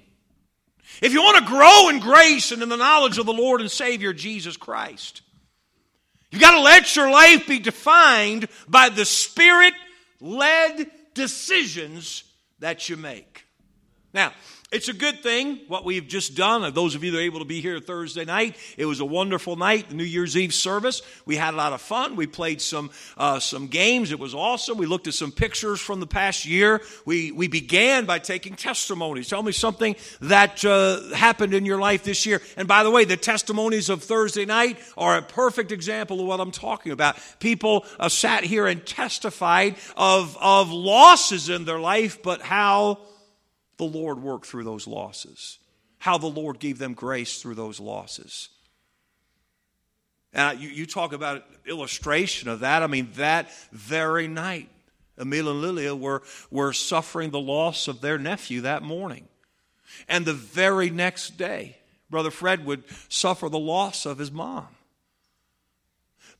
if 1.02 1.12
you 1.12 1.20
want 1.20 1.44
to 1.44 1.52
grow 1.52 1.88
in 1.88 1.98
grace 1.98 2.52
and 2.52 2.62
in 2.62 2.68
the 2.68 2.76
knowledge 2.76 3.18
of 3.18 3.26
the 3.26 3.32
Lord 3.32 3.60
and 3.60 3.70
Savior 3.70 4.12
Jesus 4.12 4.56
Christ, 4.56 5.22
you've 6.30 6.40
got 6.40 6.52
to 6.52 6.60
let 6.60 6.94
your 6.94 7.10
life 7.10 7.48
be 7.48 7.58
defined 7.58 8.48
by 8.68 8.88
the 8.88 9.04
Spirit 9.04 9.74
led 10.20 10.88
decisions 11.12 12.22
that 12.60 12.88
you 12.88 12.96
make. 12.96 13.44
Now, 14.14 14.32
it's 14.76 14.88
a 14.88 14.92
good 14.92 15.22
thing 15.22 15.58
what 15.68 15.86
we've 15.86 16.06
just 16.06 16.34
done. 16.34 16.70
Those 16.74 16.94
of 16.94 17.02
you 17.02 17.10
that 17.12 17.16
are 17.16 17.22
able 17.22 17.38
to 17.38 17.46
be 17.46 17.62
here 17.62 17.80
Thursday 17.80 18.26
night, 18.26 18.58
it 18.76 18.84
was 18.84 19.00
a 19.00 19.06
wonderful 19.06 19.56
night, 19.56 19.88
the 19.88 19.94
New 19.94 20.04
Year's 20.04 20.36
Eve 20.36 20.52
service. 20.52 21.00
We 21.24 21.36
had 21.36 21.54
a 21.54 21.56
lot 21.56 21.72
of 21.72 21.80
fun. 21.80 22.14
We 22.14 22.26
played 22.26 22.60
some 22.60 22.90
uh, 23.16 23.40
some 23.40 23.68
games. 23.68 24.12
It 24.12 24.18
was 24.18 24.34
awesome. 24.34 24.76
We 24.76 24.84
looked 24.84 25.06
at 25.06 25.14
some 25.14 25.32
pictures 25.32 25.80
from 25.80 26.00
the 26.00 26.06
past 26.06 26.44
year. 26.44 26.82
We 27.06 27.32
we 27.32 27.48
began 27.48 28.04
by 28.04 28.18
taking 28.18 28.54
testimonies. 28.54 29.30
Tell 29.30 29.42
me 29.42 29.52
something 29.52 29.96
that 30.20 30.62
uh, 30.62 31.14
happened 31.14 31.54
in 31.54 31.64
your 31.64 31.80
life 31.80 32.04
this 32.04 32.26
year. 32.26 32.42
And 32.58 32.68
by 32.68 32.82
the 32.82 32.90
way, 32.90 33.06
the 33.06 33.16
testimonies 33.16 33.88
of 33.88 34.02
Thursday 34.04 34.44
night 34.44 34.78
are 34.98 35.16
a 35.16 35.22
perfect 35.22 35.72
example 35.72 36.20
of 36.20 36.26
what 36.26 36.38
I'm 36.38 36.50
talking 36.50 36.92
about. 36.92 37.16
People 37.40 37.86
uh, 37.98 38.10
sat 38.10 38.44
here 38.44 38.66
and 38.66 38.84
testified 38.84 39.76
of 39.96 40.36
of 40.38 40.70
losses 40.70 41.48
in 41.48 41.64
their 41.64 41.80
life, 41.80 42.22
but 42.22 42.42
how 42.42 42.98
the 43.78 43.84
Lord 43.84 44.22
worked 44.22 44.46
through 44.46 44.64
those 44.64 44.86
losses, 44.86 45.58
how 45.98 46.18
the 46.18 46.26
Lord 46.26 46.58
gave 46.58 46.78
them 46.78 46.94
grace 46.94 47.40
through 47.40 47.54
those 47.54 47.80
losses. 47.80 48.48
And 50.32 50.60
you, 50.60 50.68
you 50.68 50.86
talk 50.86 51.12
about 51.12 51.44
illustration 51.66 52.48
of 52.48 52.60
that. 52.60 52.82
I 52.82 52.86
mean, 52.86 53.08
that 53.16 53.50
very 53.72 54.28
night, 54.28 54.68
Emil 55.18 55.48
and 55.48 55.62
Lilia 55.62 55.96
were, 55.96 56.22
were 56.50 56.72
suffering 56.72 57.30
the 57.30 57.40
loss 57.40 57.88
of 57.88 58.00
their 58.00 58.18
nephew 58.18 58.62
that 58.62 58.82
morning. 58.82 59.26
And 60.08 60.26
the 60.26 60.34
very 60.34 60.90
next 60.90 61.38
day, 61.38 61.78
Brother 62.10 62.30
Fred 62.30 62.66
would 62.66 62.84
suffer 63.08 63.48
the 63.48 63.58
loss 63.58 64.04
of 64.04 64.18
his 64.18 64.30
mom. 64.30 64.66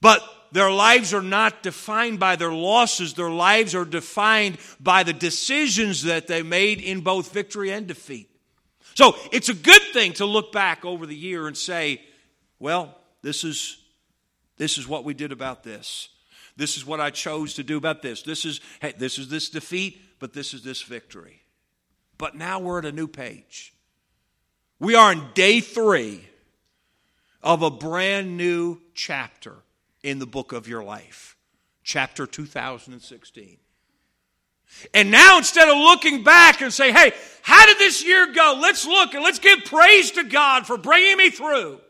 But 0.01 0.21
their 0.53 0.71
lives 0.71 1.13
are 1.13 1.23
not 1.23 1.63
defined 1.63 2.19
by 2.19 2.37
their 2.37 2.53
losses. 2.53 3.15
Their 3.15 3.31
lives 3.31 3.75
are 3.75 3.85
defined 3.85 4.59
by 4.81 5.03
the 5.03 5.13
decisions 5.13 6.03
that 6.05 6.27
they 6.27 6.43
made 6.43 6.81
in 6.81 7.01
both 7.01 7.33
victory 7.33 7.71
and 7.71 7.87
defeat. 7.87 8.31
So 8.95 9.15
it's 9.33 9.49
a 9.49 9.55
good 9.55 9.83
thing 9.93 10.15
to 10.15 10.25
look 10.25 10.53
back 10.53 10.85
over 10.85 11.05
the 11.07 11.17
year 11.17 11.47
and 11.47 11.57
say, 11.57 12.03
well, 12.59 12.97
this 13.23 13.45
is, 13.45 13.79
this 14.57 14.79
is 14.79 14.89
what 14.89 15.05
we 15.05 15.13
did 15.13 15.33
about 15.33 15.63
this. 15.63 16.09
This 16.57 16.77
is 16.79 16.87
what 16.87 17.01
I 17.01 17.11
chose 17.11 17.55
to 17.55 17.63
do 17.63 17.77
about 17.77 18.01
this. 18.01 18.23
This 18.23 18.45
is, 18.47 18.61
hey, 18.81 18.95
this 18.97 19.19
is 19.19 19.29
this 19.29 19.51
defeat, 19.51 20.01
but 20.19 20.33
this 20.33 20.55
is 20.55 20.63
this 20.63 20.81
victory. 20.83 21.43
But 22.17 22.35
now 22.35 22.59
we're 22.59 22.79
at 22.79 22.87
a 22.87 22.93
new 22.93 23.07
page. 23.07 23.75
We 24.79 24.95
are 24.95 25.13
in 25.13 25.23
day 25.35 25.61
three 25.61 26.27
of 27.43 27.63
a 27.63 27.71
brand 27.71 28.37
new 28.37 28.81
chapter 28.95 29.57
in 30.03 30.19
the 30.19 30.27
book 30.27 30.53
of 30.53 30.69
your 30.69 30.85
life, 30.85 31.37
chapter 31.83 32.27
2016. 32.27 33.59
And 34.93 35.11
now 35.11 35.39
instead 35.39 35.69
of 35.69 35.77
looking 35.77 36.25
back 36.25 36.61
and 36.61 36.73
say, 36.73 36.93
hey, 36.93 37.13
how 37.43 37.67
did 37.67 37.79
this 37.79 38.05
year 38.05 38.33
go? 38.33 38.59
Let's 38.61 38.85
look 38.85 39.15
and 39.15 39.23
let's 39.23 39.39
give 39.39 39.65
praise 39.65 40.11
to 40.13 40.25
God 40.25 40.67
for 40.67 40.77
bringing 40.77 41.17
me 41.17 41.31
through. 41.31 41.81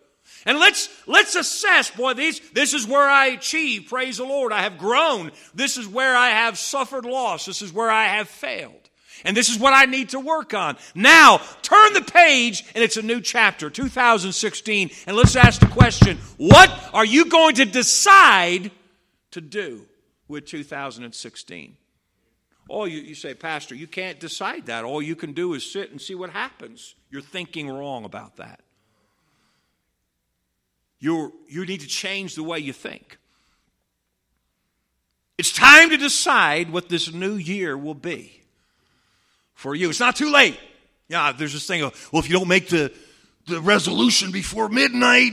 And 0.45 0.59
let's, 0.59 0.89
let's 1.07 1.35
assess, 1.35 1.91
boy, 1.91 2.15
these, 2.15 2.41
this 2.51 2.75
is 2.75 2.87
where 2.87 3.09
I 3.09 3.27
achieved. 3.29 3.89
Praise 3.89 4.19
the 4.19 4.25
Lord. 4.25 4.53
I 4.53 4.63
have 4.63 4.79
grown. 4.79 5.33
This 5.55 5.77
is 5.77 5.89
where 5.89 6.15
I 6.17 6.29
have 6.29 6.59
suffered 6.59 7.05
loss. 7.05 7.47
This 7.47 7.63
is 7.63 7.73
where 7.73 7.91
I 7.91 8.05
have 8.05 8.29
failed. 8.29 8.86
And 9.25 9.37
this 9.37 9.49
is 9.49 9.59
what 9.59 9.73
I 9.73 9.85
need 9.85 10.11
to 10.11 10.21
work 10.21 10.55
on. 10.55 10.77
Now, 10.95 11.39
turn 11.63 11.93
the 11.95 12.03
page 12.03 12.65
and 12.75 12.83
it's 12.83 12.97
a 12.97 13.03
new 13.03 13.21
chapter, 13.21 13.71
2016. 13.71 14.91
And 15.07 15.17
let's 15.17 15.37
ask 15.37 15.61
the 15.61 15.67
question 15.67 16.19
what 16.37 16.71
are 16.93 17.05
you 17.05 17.27
going 17.27 17.57
to 17.57 17.65
decide 17.65 18.71
to 19.33 19.41
do 19.41 19.87
with 20.29 20.47
2016? 20.47 21.77
Oh, 22.69 22.85
you, 22.85 23.01
you 23.01 23.15
say, 23.15 23.35
Pastor, 23.35 23.75
you 23.75 23.87
can't 23.87 24.19
decide 24.19 24.67
that. 24.67 24.85
All 24.85 25.01
you 25.01 25.15
can 25.15 25.33
do 25.33 25.55
is 25.55 25.71
sit 25.71 25.91
and 25.91 26.01
see 26.01 26.17
what 26.17 26.31
happens. 26.31 26.97
You're 27.11 27.23
thinking 27.23 27.69
wrong 27.69 28.05
about 28.05 28.37
that. 28.37 28.61
you 30.99 31.33
you 31.49 31.65
need 31.65 31.81
to 31.81 31.87
change 31.87 32.35
the 32.35 32.43
way 32.43 32.59
you 32.59 32.73
think. 32.73 33.19
It's 35.39 35.53
time 35.53 35.91
to 35.91 35.97
decide 35.97 36.71
what 36.71 36.89
this 36.89 37.13
new 37.13 37.35
year 37.35 37.77
will 37.77 37.95
be 37.95 38.46
for 39.57 39.75
you. 39.75 39.91
It's 39.91 39.99
not 39.99 40.15
too 40.15 40.31
late. 40.31 40.61
Yeah, 41.09 41.33
there's 41.33 41.53
this 41.53 41.67
thing 41.67 41.83
of, 41.83 42.09
well, 42.13 42.21
if 42.21 42.29
you 42.29 42.39
don't 42.39 42.47
make 42.47 42.69
the, 42.69 42.93
the 43.47 43.61
resolution 43.61 44.31
before 44.31 44.69
midnight 44.69 45.33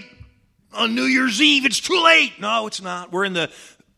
on 0.72 0.96
New 0.96 1.04
Year's 1.04 1.40
Eve, 1.42 1.66
it's 1.66 1.80
too 1.80 2.02
late. 2.04 2.34
No, 2.40 2.66
it's 2.66 2.82
not. 2.82 3.12
We're 3.12 3.26
in 3.26 3.34
the 3.34 3.52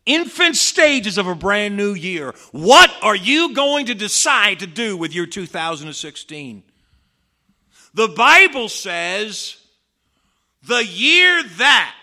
infant 0.04 0.56
stages 0.56 1.16
of 1.16 1.26
a 1.26 1.34
brand 1.34 1.76
new 1.76 1.94
year. 1.94 2.34
What 2.52 2.92
are 3.02 3.16
you 3.16 3.54
going 3.54 3.86
to 3.86 3.94
decide 3.94 4.60
to 4.60 4.66
do 4.66 4.96
with 4.96 5.14
your 5.14 5.26
2016? 5.26 6.62
The 7.94 8.08
Bible 8.08 8.68
says 8.68 9.56
the 10.62 10.84
year 10.84 11.42
that 11.58 11.94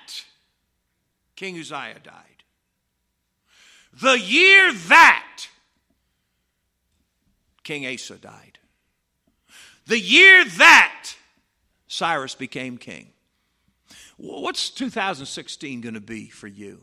King 1.35 1.59
Uzziah 1.59 1.99
died, 2.03 2.23
the 4.01 4.19
year 4.19 4.71
that 4.71 5.47
King 7.63 7.85
Asa 7.85 8.15
died. 8.15 8.59
The 9.85 9.99
year 9.99 10.45
that 10.45 11.15
Cyrus 11.87 12.35
became 12.35 12.77
king. 12.77 13.09
What's 14.17 14.69
2016 14.69 15.81
going 15.81 15.93
to 15.95 16.01
be 16.01 16.29
for 16.29 16.47
you? 16.47 16.81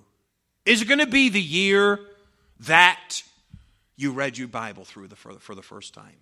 Is 0.66 0.82
it 0.82 0.88
going 0.88 1.00
to 1.00 1.06
be 1.06 1.28
the 1.28 1.40
year 1.40 1.98
that 2.60 3.22
you 3.96 4.12
read 4.12 4.36
your 4.36 4.48
Bible 4.48 4.84
through 4.84 5.08
the, 5.08 5.16
for, 5.16 5.34
the, 5.34 5.40
for 5.40 5.54
the 5.54 5.62
first 5.62 5.94
time? 5.94 6.16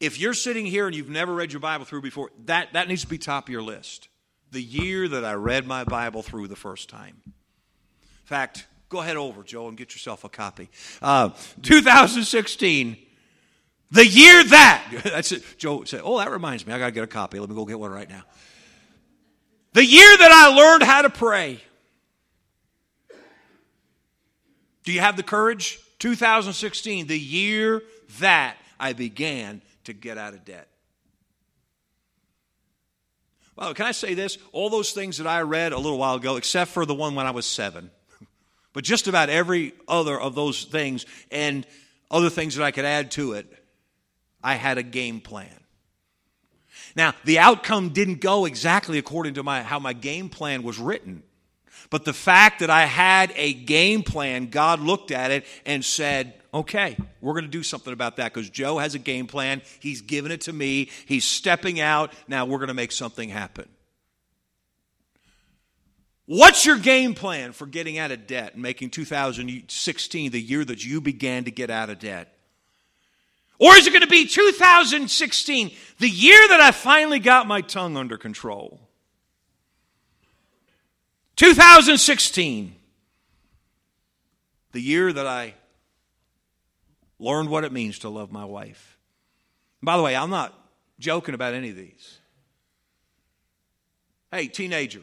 If 0.00 0.18
you're 0.18 0.34
sitting 0.34 0.66
here 0.66 0.86
and 0.86 0.96
you've 0.96 1.08
never 1.08 1.32
read 1.32 1.52
your 1.52 1.60
Bible 1.60 1.84
through 1.84 2.02
before, 2.02 2.30
that, 2.46 2.72
that 2.72 2.88
needs 2.88 3.02
to 3.02 3.08
be 3.08 3.18
top 3.18 3.44
of 3.44 3.52
your 3.52 3.62
list. 3.62 4.08
The 4.50 4.62
year 4.62 5.06
that 5.08 5.24
I 5.24 5.34
read 5.34 5.66
my 5.66 5.84
Bible 5.84 6.22
through 6.22 6.48
the 6.48 6.56
first 6.56 6.90
time. 6.90 7.22
In 7.24 8.26
fact, 8.26 8.66
Go 8.92 9.00
ahead 9.00 9.16
over, 9.16 9.42
Joe, 9.42 9.68
and 9.68 9.76
get 9.78 9.94
yourself 9.94 10.22
a 10.22 10.28
copy. 10.28 10.68
Uh, 11.00 11.30
2016, 11.62 12.98
the 13.90 14.06
year 14.06 14.44
that. 14.44 15.00
That's 15.04 15.32
it. 15.32 15.42
Joe 15.56 15.84
said, 15.84 16.02
Oh, 16.04 16.18
that 16.18 16.30
reminds 16.30 16.66
me. 16.66 16.74
I 16.74 16.78
got 16.78 16.86
to 16.86 16.92
get 16.92 17.02
a 17.02 17.06
copy. 17.06 17.40
Let 17.40 17.48
me 17.48 17.54
go 17.54 17.64
get 17.64 17.80
one 17.80 17.90
right 17.90 18.08
now. 18.08 18.22
The 19.72 19.82
year 19.82 20.14
that 20.18 20.30
I 20.30 20.54
learned 20.54 20.82
how 20.82 21.00
to 21.00 21.08
pray. 21.08 21.62
Do 24.84 24.92
you 24.92 25.00
have 25.00 25.16
the 25.16 25.22
courage? 25.22 25.78
2016, 26.00 27.06
the 27.06 27.18
year 27.18 27.82
that 28.20 28.58
I 28.78 28.92
began 28.92 29.62
to 29.84 29.94
get 29.94 30.18
out 30.18 30.34
of 30.34 30.44
debt. 30.44 30.68
Well, 33.56 33.72
can 33.72 33.86
I 33.86 33.92
say 33.92 34.12
this? 34.12 34.36
All 34.52 34.68
those 34.68 34.92
things 34.92 35.16
that 35.16 35.26
I 35.26 35.40
read 35.40 35.72
a 35.72 35.78
little 35.78 35.98
while 35.98 36.16
ago, 36.16 36.36
except 36.36 36.72
for 36.72 36.84
the 36.84 36.94
one 36.94 37.14
when 37.14 37.24
I 37.24 37.30
was 37.30 37.46
seven. 37.46 37.90
But 38.72 38.84
just 38.84 39.08
about 39.08 39.28
every 39.28 39.74
other 39.86 40.18
of 40.18 40.34
those 40.34 40.64
things 40.64 41.06
and 41.30 41.66
other 42.10 42.30
things 42.30 42.56
that 42.56 42.64
I 42.64 42.70
could 42.70 42.84
add 42.84 43.10
to 43.12 43.32
it, 43.32 43.46
I 44.42 44.54
had 44.54 44.78
a 44.78 44.82
game 44.82 45.20
plan. 45.20 45.48
Now, 46.94 47.14
the 47.24 47.38
outcome 47.38 47.90
didn't 47.90 48.20
go 48.20 48.44
exactly 48.44 48.98
according 48.98 49.34
to 49.34 49.42
my, 49.42 49.62
how 49.62 49.78
my 49.78 49.92
game 49.92 50.28
plan 50.28 50.62
was 50.62 50.78
written. 50.78 51.22
But 51.90 52.04
the 52.04 52.12
fact 52.12 52.60
that 52.60 52.70
I 52.70 52.86
had 52.86 53.32
a 53.36 53.52
game 53.52 54.02
plan, 54.02 54.48
God 54.48 54.80
looked 54.80 55.10
at 55.10 55.30
it 55.30 55.44
and 55.66 55.84
said, 55.84 56.34
okay, 56.54 56.96
we're 57.20 57.32
going 57.32 57.44
to 57.44 57.50
do 57.50 57.62
something 57.62 57.92
about 57.92 58.16
that 58.16 58.32
because 58.32 58.50
Joe 58.50 58.78
has 58.78 58.94
a 58.94 58.98
game 58.98 59.26
plan. 59.26 59.62
He's 59.80 60.02
given 60.02 60.32
it 60.32 60.42
to 60.42 60.52
me. 60.52 60.90
He's 61.06 61.24
stepping 61.24 61.80
out. 61.80 62.12
Now 62.28 62.46
we're 62.46 62.58
going 62.58 62.68
to 62.68 62.74
make 62.74 62.92
something 62.92 63.28
happen. 63.28 63.68
What's 66.26 66.64
your 66.64 66.78
game 66.78 67.14
plan 67.14 67.52
for 67.52 67.66
getting 67.66 67.98
out 67.98 68.12
of 68.12 68.26
debt 68.26 68.54
and 68.54 68.62
making 68.62 68.90
2016 68.90 70.30
the 70.30 70.40
year 70.40 70.64
that 70.64 70.84
you 70.84 71.00
began 71.00 71.44
to 71.44 71.50
get 71.50 71.68
out 71.68 71.90
of 71.90 71.98
debt? 71.98 72.36
Or 73.58 73.74
is 73.76 73.86
it 73.86 73.90
going 73.90 74.02
to 74.02 74.08
be 74.08 74.26
2016, 74.26 75.70
the 75.98 76.08
year 76.08 76.48
that 76.48 76.60
I 76.60 76.70
finally 76.70 77.18
got 77.18 77.46
my 77.46 77.60
tongue 77.60 77.96
under 77.96 78.16
control? 78.16 78.80
2016, 81.36 82.74
the 84.72 84.80
year 84.80 85.12
that 85.12 85.26
I 85.26 85.54
learned 87.18 87.50
what 87.50 87.64
it 87.64 87.72
means 87.72 88.00
to 88.00 88.08
love 88.08 88.32
my 88.32 88.44
wife. 88.44 88.98
By 89.82 89.96
the 89.96 90.02
way, 90.02 90.16
I'm 90.16 90.30
not 90.30 90.54
joking 90.98 91.34
about 91.34 91.54
any 91.54 91.70
of 91.70 91.76
these. 91.76 92.18
Hey, 94.30 94.48
teenager 94.48 95.02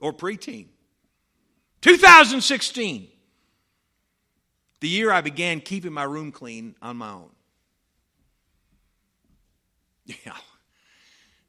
or 0.00 0.12
preteen. 0.12 0.66
2016 1.82 3.08
the 4.80 4.88
year 4.88 5.12
I 5.12 5.20
began 5.20 5.60
keeping 5.60 5.92
my 5.92 6.04
room 6.04 6.32
clean 6.32 6.74
on 6.82 6.96
my 6.96 7.10
own. 7.10 7.30
Yeah. 10.26 10.32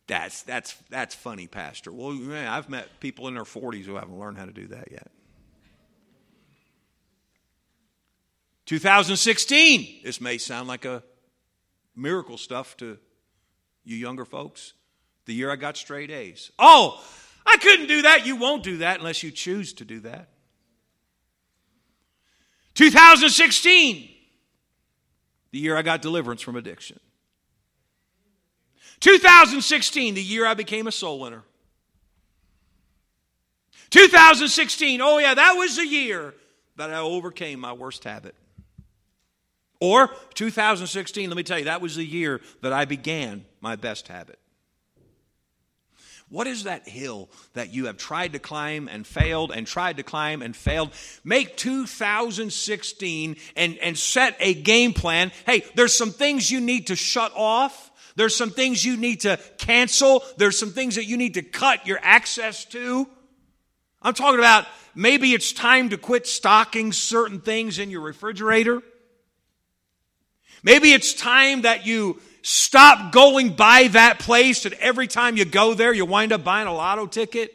That's 0.06 0.44
that's 0.44 0.76
that's 0.90 1.16
funny, 1.16 1.48
Pastor. 1.48 1.92
Well, 1.92 2.12
man, 2.12 2.48
I've 2.48 2.70
met 2.70 3.00
people 3.00 3.28
in 3.30 3.34
their 3.34 3.44
40s 3.44 3.86
who 3.86 3.96
haven't 3.96 4.20
learned 4.20 4.38
how 4.38 4.46
to 4.46 4.52
do 4.52 4.68
that 4.68 4.92
yet. 4.92 5.10
2016. 8.66 10.02
This 10.04 10.20
may 10.20 10.38
sound 10.38 10.68
like 10.68 10.84
a 10.84 11.02
miracle 11.96 12.38
stuff 12.38 12.76
to 12.78 12.98
you 13.86 13.96
younger 13.96 14.26
folks. 14.26 14.74
The 15.26 15.34
year 15.34 15.50
I 15.50 15.56
got 15.56 15.78
straight 15.78 16.12
A's. 16.12 16.52
Oh, 16.60 17.02
I 17.46 17.58
couldn't 17.58 17.88
do 17.88 18.04
that. 18.04 18.26
You 18.26 18.36
won't 18.36 18.64
do 18.64 18.78
that 18.78 19.00
unless 19.00 19.24
you 19.24 19.32
choose 19.32 19.74
to 19.74 19.86
do 19.86 20.00
that. 20.02 20.30
2016, 22.76 24.10
the 25.52 25.60
year 25.60 25.76
I 25.76 25.82
got 25.82 26.02
deliverance 26.02 26.42
from 26.42 26.56
addiction. 26.56 27.00
2016, 29.02 30.16
the 30.16 30.22
year 30.22 30.46
I 30.46 30.54
became 30.54 30.88
a 30.88 30.92
soul 30.92 31.20
winner. 31.20 31.44
2016, 33.90 35.02
oh 35.02 35.18
yeah, 35.18 35.34
that 35.34 35.54
was 35.54 35.76
the 35.76 35.86
year 35.86 36.34
that 36.78 36.92
I 36.92 37.00
overcame 37.00 37.60
my 37.60 37.74
worst 37.74 38.04
habit. 38.04 38.36
Or 39.82 40.12
2016, 40.36 41.30
let 41.30 41.36
me 41.36 41.44
tell 41.44 41.58
you, 41.60 41.66
that 41.66 41.82
was 41.82 41.96
the 41.96 42.06
year 42.06 42.40
that 42.62 42.72
I 42.72 42.86
began 42.86 43.46
my 43.60 43.76
best 43.76 44.08
habit. 44.08 44.40
What 46.32 46.48
is 46.48 46.64
that 46.64 46.88
hill 46.88 47.30
that 47.56 47.74
you 47.74 47.88
have 47.88 47.98
tried 47.98 48.34
to 48.34 48.40
climb 48.40 48.88
and 48.88 49.06
failed 49.06 49.52
and 49.52 49.68
tried 49.68 49.98
to 49.98 50.04
climb 50.04 50.42
and 50.42 50.56
failed? 50.56 50.92
Make 51.26 51.58
2016 51.58 53.36
and, 53.58 53.78
and 53.78 53.98
set 53.98 54.38
a 54.40 54.54
game 54.54 54.94
plan. 54.94 55.34
Hey, 55.46 55.66
there's 55.76 55.94
some 55.94 56.12
things 56.12 56.50
you 56.50 56.62
need 56.62 56.88
to 56.88 56.96
shut 56.96 57.34
off. 57.36 57.92
There's 58.16 58.34
some 58.34 58.50
things 58.50 58.86
you 58.86 58.96
need 58.96 59.22
to 59.22 59.38
cancel. 59.58 60.24
There's 60.38 60.58
some 60.58 60.72
things 60.72 60.96
that 60.96 61.04
you 61.04 61.18
need 61.18 61.34
to 61.34 61.42
cut 61.42 61.86
your 61.86 62.00
access 62.02 62.64
to. 62.66 63.10
I'm 64.02 64.14
talking 64.14 64.40
about 64.40 64.68
maybe 64.96 65.34
it's 65.34 65.52
time 65.52 65.90
to 65.90 65.98
quit 65.98 66.26
stocking 66.28 66.94
certain 66.94 67.42
things 67.42 67.78
in 67.78 67.90
your 67.90 68.02
refrigerator. 68.02 68.82
Maybe 70.64 70.94
it's 70.94 71.14
time 71.14 71.64
that 71.64 71.86
you 71.86 72.22
Stop 72.42 73.12
going 73.12 73.54
by 73.54 73.88
that 73.90 74.20
place 74.20 74.66
and 74.66 74.74
every 74.76 75.08
time 75.08 75.38
you 75.38 75.46
go 75.46 75.74
there, 75.74 75.94
you 75.94 76.06
wind 76.06 76.32
up 76.32 76.44
buying 76.44 76.68
a 76.68 76.74
lotto 76.74 77.06
ticket. 77.06 77.54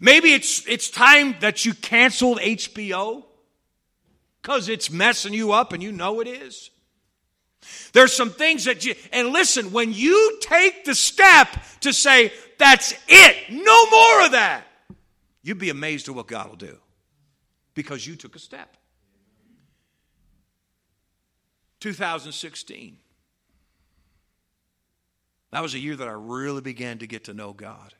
Maybe 0.00 0.32
it's, 0.32 0.66
it's 0.66 0.90
time 0.90 1.36
that 1.40 1.64
you 1.64 1.74
canceled 1.74 2.40
HBO 2.40 3.24
because 4.42 4.68
it's 4.68 4.90
messing 4.90 5.32
you 5.32 5.52
up 5.52 5.72
and 5.72 5.82
you 5.82 5.92
know 5.92 6.20
it 6.20 6.26
is. 6.26 6.70
There's 7.92 8.12
some 8.12 8.30
things 8.30 8.64
that 8.64 8.84
you, 8.84 8.94
and 9.12 9.28
listen, 9.28 9.70
when 9.72 9.92
you 9.92 10.38
take 10.40 10.84
the 10.84 10.94
step 10.94 11.48
to 11.80 11.92
say, 11.92 12.32
that's 12.58 12.94
it, 13.06 13.36
no 13.50 13.86
more 13.90 14.26
of 14.26 14.32
that, 14.32 14.64
you'd 15.42 15.58
be 15.58 15.70
amazed 15.70 16.08
at 16.08 16.14
what 16.14 16.26
God 16.26 16.48
will 16.48 16.56
do 16.56 16.78
because 17.74 18.06
you 18.06 18.16
took 18.16 18.34
a 18.34 18.38
step. 18.38 18.76
2016. 21.80 22.96
That 25.52 25.62
was 25.62 25.74
a 25.74 25.78
year 25.78 25.96
that 25.96 26.08
I 26.08 26.12
really 26.12 26.60
began 26.60 26.98
to 26.98 27.06
get 27.06 27.24
to 27.24 27.34
know 27.34 27.52
God. 27.52 27.94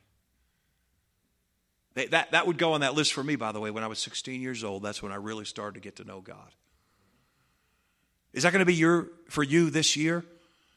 That, 1.94 2.30
that 2.30 2.46
would 2.46 2.56
go 2.56 2.74
on 2.74 2.82
that 2.82 2.94
list 2.94 3.12
for 3.12 3.22
me, 3.22 3.36
by 3.36 3.52
the 3.52 3.60
way, 3.60 3.70
when 3.70 3.82
I 3.82 3.88
was 3.88 3.98
16 3.98 4.40
years 4.40 4.62
old. 4.62 4.82
That's 4.82 5.02
when 5.02 5.12
I 5.12 5.16
really 5.16 5.44
started 5.44 5.74
to 5.74 5.80
get 5.80 5.96
to 5.96 6.04
know 6.04 6.20
God. 6.20 6.54
Is 8.32 8.44
that 8.44 8.52
going 8.52 8.60
to 8.60 8.66
be 8.66 8.74
your, 8.74 9.08
for 9.28 9.42
you 9.42 9.70
this 9.70 9.96
year? 9.96 10.24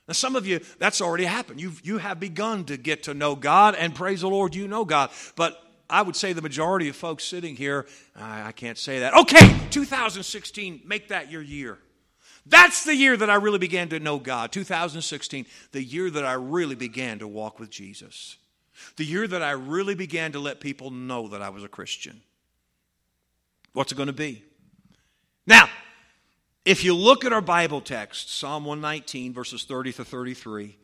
Now, 0.08 0.14
some 0.14 0.36
of 0.36 0.48
you, 0.48 0.60
that's 0.80 1.02
already 1.02 1.26
happened. 1.26 1.62
You've, 1.62 1.86
you 1.86 2.00
have 2.00 2.20
begun 2.20 2.66
to 2.66 2.78
get 2.78 3.04
to 3.04 3.14
know 3.14 3.36
God, 3.36 3.76
and 3.76 3.94
praise 3.94 4.22
the 4.22 4.28
Lord, 4.28 4.56
you 4.56 4.68
know 4.68 4.84
God. 4.86 5.12
But 5.36 5.62
I 5.90 6.02
would 6.02 6.16
say 6.16 6.34
the 6.34 6.42
majority 6.42 6.90
of 6.90 6.96
folks 6.96 7.24
sitting 7.24 7.56
here, 7.56 7.86
I, 8.16 8.48
I 8.48 8.52
can't 8.52 8.78
say 8.78 9.00
that. 9.00 9.14
Okay, 9.14 9.56
2016, 9.70 10.82
make 10.84 11.10
that 11.10 11.32
your 11.32 11.42
year. 11.42 11.78
That's 12.46 12.84
the 12.84 12.96
year 12.96 13.16
that 13.16 13.30
I 13.30 13.36
really 13.36 13.60
began 13.60 13.90
to 13.90 14.00
know 14.00 14.20
God, 14.20 14.52
2016, 14.52 15.46
the 15.72 15.84
year 15.84 16.10
that 16.10 16.26
I 16.26 16.34
really 16.34 16.76
began 16.76 17.20
to 17.20 17.28
walk 17.28 17.60
with 17.60 17.70
Jesus. 17.70 18.38
The 18.98 19.06
year 19.06 19.28
that 19.28 19.42
I 19.42 19.52
really 19.52 19.96
began 19.96 20.34
to 20.34 20.40
let 20.40 20.60
people 20.60 20.92
know 20.92 21.30
that 21.30 21.42
I 21.42 21.50
was 21.50 21.64
a 21.64 21.70
Christian. 21.70 22.22
What's 23.72 23.92
it 23.92 23.96
going 23.96 24.08
to 24.08 24.14
be? 24.14 24.44
Now, 25.48 25.70
if 26.66 26.84
you 26.84 26.94
look 26.96 27.24
at 27.26 27.34
our 27.34 27.42
Bible 27.42 27.82
text, 27.82 28.30
Psalm 28.30 28.66
119, 28.66 29.34
verses 29.34 29.64
30 29.64 29.94
to 29.94 30.06
33, 30.06 30.78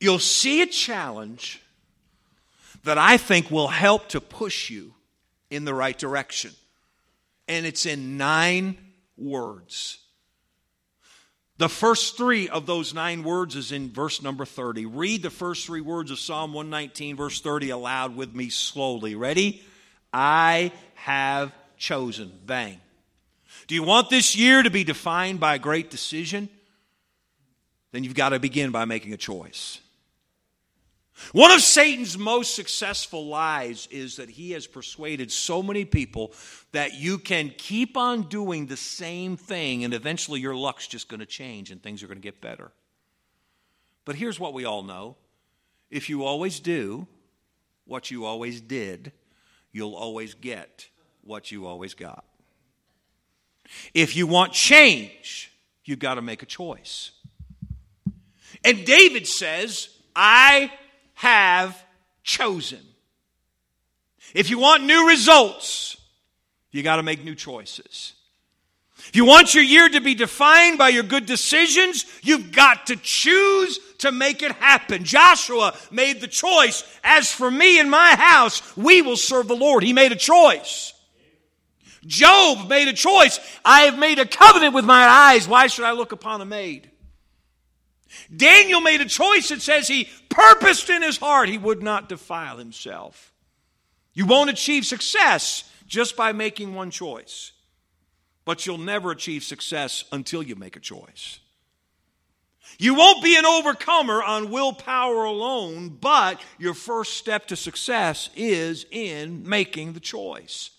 you'll 0.00 0.18
see 0.18 0.62
a 0.62 0.66
challenge 0.66 1.62
that 2.84 2.98
I 2.98 3.16
think 3.16 3.50
will 3.50 3.68
help 3.68 4.08
to 4.08 4.20
push 4.20 4.70
you 4.70 4.94
in 5.50 5.64
the 5.64 5.74
right 5.74 5.98
direction. 5.98 6.52
And 7.48 7.66
it's 7.66 7.86
in 7.86 8.16
nine 8.16 8.78
words. 9.20 9.98
The 11.58 11.68
first 11.68 12.16
three 12.16 12.48
of 12.48 12.64
those 12.64 12.94
nine 12.94 13.22
words 13.22 13.54
is 13.54 13.70
in 13.70 13.90
verse 13.90 14.22
number 14.22 14.46
30. 14.46 14.86
Read 14.86 15.22
the 15.22 15.28
first 15.28 15.66
three 15.66 15.82
words 15.82 16.10
of 16.10 16.18
Psalm 16.18 16.54
119, 16.54 17.16
verse 17.16 17.40
30 17.42 17.68
aloud 17.68 18.16
with 18.16 18.34
me 18.34 18.48
slowly. 18.48 19.14
Ready? 19.14 19.62
I 20.10 20.72
have 20.94 21.52
chosen. 21.76 22.32
Bang. 22.46 22.80
Do 23.66 23.74
you 23.74 23.82
want 23.82 24.08
this 24.08 24.34
year 24.34 24.62
to 24.62 24.70
be 24.70 24.84
defined 24.84 25.38
by 25.38 25.56
a 25.56 25.58
great 25.58 25.90
decision? 25.90 26.48
Then 27.92 28.04
you've 28.04 28.14
got 28.14 28.30
to 28.30 28.38
begin 28.38 28.70
by 28.70 28.86
making 28.86 29.12
a 29.12 29.18
choice. 29.18 29.80
One 31.32 31.50
of 31.50 31.60
Satan's 31.60 32.18
most 32.18 32.54
successful 32.54 33.26
lies 33.26 33.86
is 33.90 34.16
that 34.16 34.30
he 34.30 34.52
has 34.52 34.66
persuaded 34.66 35.30
so 35.30 35.62
many 35.62 35.84
people 35.84 36.32
that 36.72 36.94
you 36.94 37.18
can 37.18 37.52
keep 37.56 37.96
on 37.96 38.22
doing 38.22 38.66
the 38.66 38.76
same 38.76 39.36
thing 39.36 39.84
and 39.84 39.94
eventually 39.94 40.40
your 40.40 40.56
luck's 40.56 40.86
just 40.86 41.08
going 41.08 41.20
to 41.20 41.26
change 41.26 41.70
and 41.70 41.82
things 41.82 42.02
are 42.02 42.06
going 42.06 42.18
to 42.18 42.22
get 42.22 42.40
better. 42.40 42.72
But 44.04 44.16
here's 44.16 44.40
what 44.40 44.54
we 44.54 44.64
all 44.64 44.82
know 44.82 45.16
if 45.90 46.08
you 46.08 46.24
always 46.24 46.60
do 46.60 47.06
what 47.84 48.10
you 48.10 48.24
always 48.24 48.60
did, 48.60 49.12
you'll 49.72 49.94
always 49.94 50.34
get 50.34 50.88
what 51.22 51.50
you 51.50 51.66
always 51.66 51.94
got. 51.94 52.24
If 53.94 54.16
you 54.16 54.26
want 54.26 54.52
change, 54.52 55.52
you've 55.84 55.98
got 55.98 56.14
to 56.14 56.22
make 56.22 56.42
a 56.42 56.46
choice. 56.46 57.10
And 58.64 58.84
David 58.84 59.26
says, 59.26 59.88
I 60.14 60.70
have 61.20 61.84
chosen. 62.22 62.80
If 64.32 64.48
you 64.48 64.58
want 64.58 64.84
new 64.84 65.06
results, 65.06 65.98
you 66.70 66.82
got 66.82 66.96
to 66.96 67.02
make 67.02 67.22
new 67.22 67.34
choices. 67.34 68.14
If 68.96 69.16
you 69.16 69.26
want 69.26 69.54
your 69.54 69.62
year 69.62 69.86
to 69.90 70.00
be 70.00 70.14
defined 70.14 70.78
by 70.78 70.88
your 70.88 71.02
good 71.02 71.26
decisions, 71.26 72.06
you've 72.22 72.52
got 72.52 72.86
to 72.86 72.96
choose 72.96 73.78
to 73.98 74.10
make 74.10 74.42
it 74.42 74.52
happen. 74.52 75.04
Joshua 75.04 75.74
made 75.90 76.22
the 76.22 76.28
choice. 76.28 76.84
As 77.04 77.30
for 77.30 77.50
me 77.50 77.78
and 77.78 77.90
my 77.90 78.14
house, 78.16 78.74
we 78.74 79.02
will 79.02 79.18
serve 79.18 79.46
the 79.46 79.54
Lord. 79.54 79.82
He 79.82 79.92
made 79.92 80.12
a 80.12 80.16
choice. 80.16 80.94
Job 82.06 82.66
made 82.66 82.88
a 82.88 82.94
choice. 82.94 83.40
I 83.62 83.82
have 83.82 83.98
made 83.98 84.18
a 84.18 84.26
covenant 84.26 84.72
with 84.72 84.86
my 84.86 85.04
eyes. 85.04 85.46
Why 85.46 85.66
should 85.66 85.84
I 85.84 85.92
look 85.92 86.12
upon 86.12 86.40
a 86.40 86.46
maid? 86.46 86.90
Daniel 88.34 88.80
made 88.80 89.00
a 89.00 89.06
choice 89.06 89.48
that 89.48 89.62
says 89.62 89.88
he 89.88 90.08
purposed 90.28 90.90
in 90.90 91.02
his 91.02 91.16
heart 91.16 91.48
he 91.48 91.58
would 91.58 91.82
not 91.82 92.08
defile 92.08 92.58
himself. 92.58 93.32
You 94.12 94.26
won't 94.26 94.50
achieve 94.50 94.84
success 94.84 95.64
just 95.86 96.16
by 96.16 96.32
making 96.32 96.74
one 96.74 96.90
choice, 96.90 97.52
but 98.44 98.66
you'll 98.66 98.78
never 98.78 99.10
achieve 99.10 99.44
success 99.44 100.04
until 100.12 100.42
you 100.42 100.56
make 100.56 100.76
a 100.76 100.80
choice. 100.80 101.40
You 102.78 102.94
won't 102.94 103.22
be 103.22 103.36
an 103.36 103.46
overcomer 103.46 104.22
on 104.22 104.50
willpower 104.50 105.24
alone, 105.24 105.88
but 105.88 106.40
your 106.58 106.74
first 106.74 107.14
step 107.14 107.46
to 107.48 107.56
success 107.56 108.30
is 108.36 108.86
in 108.90 109.48
making 109.48 109.92
the 109.92 110.00
choice. 110.00 110.70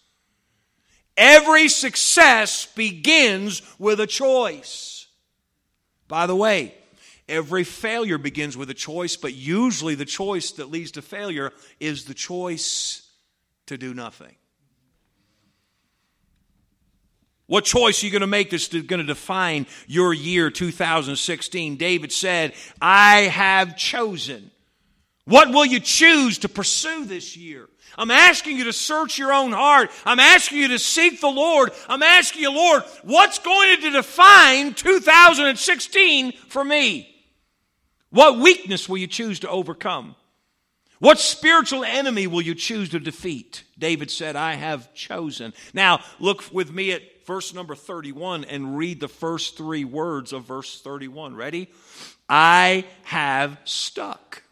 Every 1.18 1.68
success 1.68 2.66
begins 2.66 3.62
with 3.78 4.00
a 4.00 4.08
choice. 4.08 5.08
By 6.08 6.26
the 6.26 6.36
way, 6.36 6.76
every 7.32 7.64
failure 7.64 8.18
begins 8.18 8.56
with 8.56 8.70
a 8.70 8.76
choice, 8.76 9.16
but 9.16 9.34
usually 9.34 9.96
the 9.96 10.06
choice 10.06 10.52
that 10.52 10.70
leads 10.70 10.92
to 10.92 11.02
failure 11.02 11.52
is 11.80 12.06
the 12.06 12.14
choice 12.14 13.10
to 13.68 13.78
do 13.78 13.94
nothing. 13.94 14.36
What 17.48 17.66
choice 17.66 18.02
are 18.02 18.06
you 18.06 18.12
going 18.12 18.22
to 18.22 18.28
make 18.28 18.50
that's 18.50 18.68
going 18.68 19.02
to 19.02 19.04
define 19.04 19.66
your 19.88 20.14
year 20.14 20.50
2016? 20.50 21.76
David 21.76 22.12
said, 22.12 22.54
I 22.82 23.24
have 23.24 23.76
chosen. 23.76 24.52
What 25.26 25.50
will 25.50 25.66
you 25.66 25.80
choose 25.80 26.38
to 26.40 26.50
pursue 26.50 27.06
this 27.06 27.36
year? 27.36 27.68
I'm 27.98 28.12
asking 28.12 28.58
you 28.58 28.66
to 28.66 28.74
search 28.74 29.18
your 29.18 29.34
own 29.34 29.52
heart. 29.52 29.92
I'm 30.06 30.20
asking 30.20 30.60
you 30.60 30.70
to 30.70 30.80
seek 30.80 31.20
the 31.20 31.28
Lord. 31.28 31.72
I'm 31.90 32.02
asking 32.02 32.42
you, 32.42 32.52
Lord, 32.52 32.84
what's 33.04 33.40
going 33.40 33.82
to 33.82 33.92
define 33.92 34.74
2016 34.74 36.32
for 36.48 36.64
me? 36.64 37.11
What 38.12 38.40
weakness 38.40 38.88
will 38.88 38.98
you 38.98 39.08
choose 39.08 39.40
to 39.40 39.50
overcome? 39.50 40.16
What 41.00 41.20
spiritual 41.20 41.84
enemy 41.84 42.28
will 42.28 42.44
you 42.44 42.54
choose 42.54 42.90
to 42.90 43.00
defeat? 43.00 43.64
David 43.80 44.12
said, 44.12 44.36
I 44.36 44.54
have 44.54 44.94
chosen. 44.94 45.54
Now, 45.74 46.02
look 46.20 46.44
with 46.54 46.72
me 46.72 46.92
at 46.92 47.26
verse 47.26 47.54
number 47.56 47.74
31 47.74 48.44
and 48.44 48.78
read 48.78 49.00
the 49.00 49.08
first 49.08 49.58
three 49.58 49.84
words 49.84 50.32
of 50.32 50.44
verse 50.44 50.80
31. 50.82 51.36
Ready? 51.36 51.70
I 52.30 52.86
have 53.04 53.58
stuck. 53.64 54.44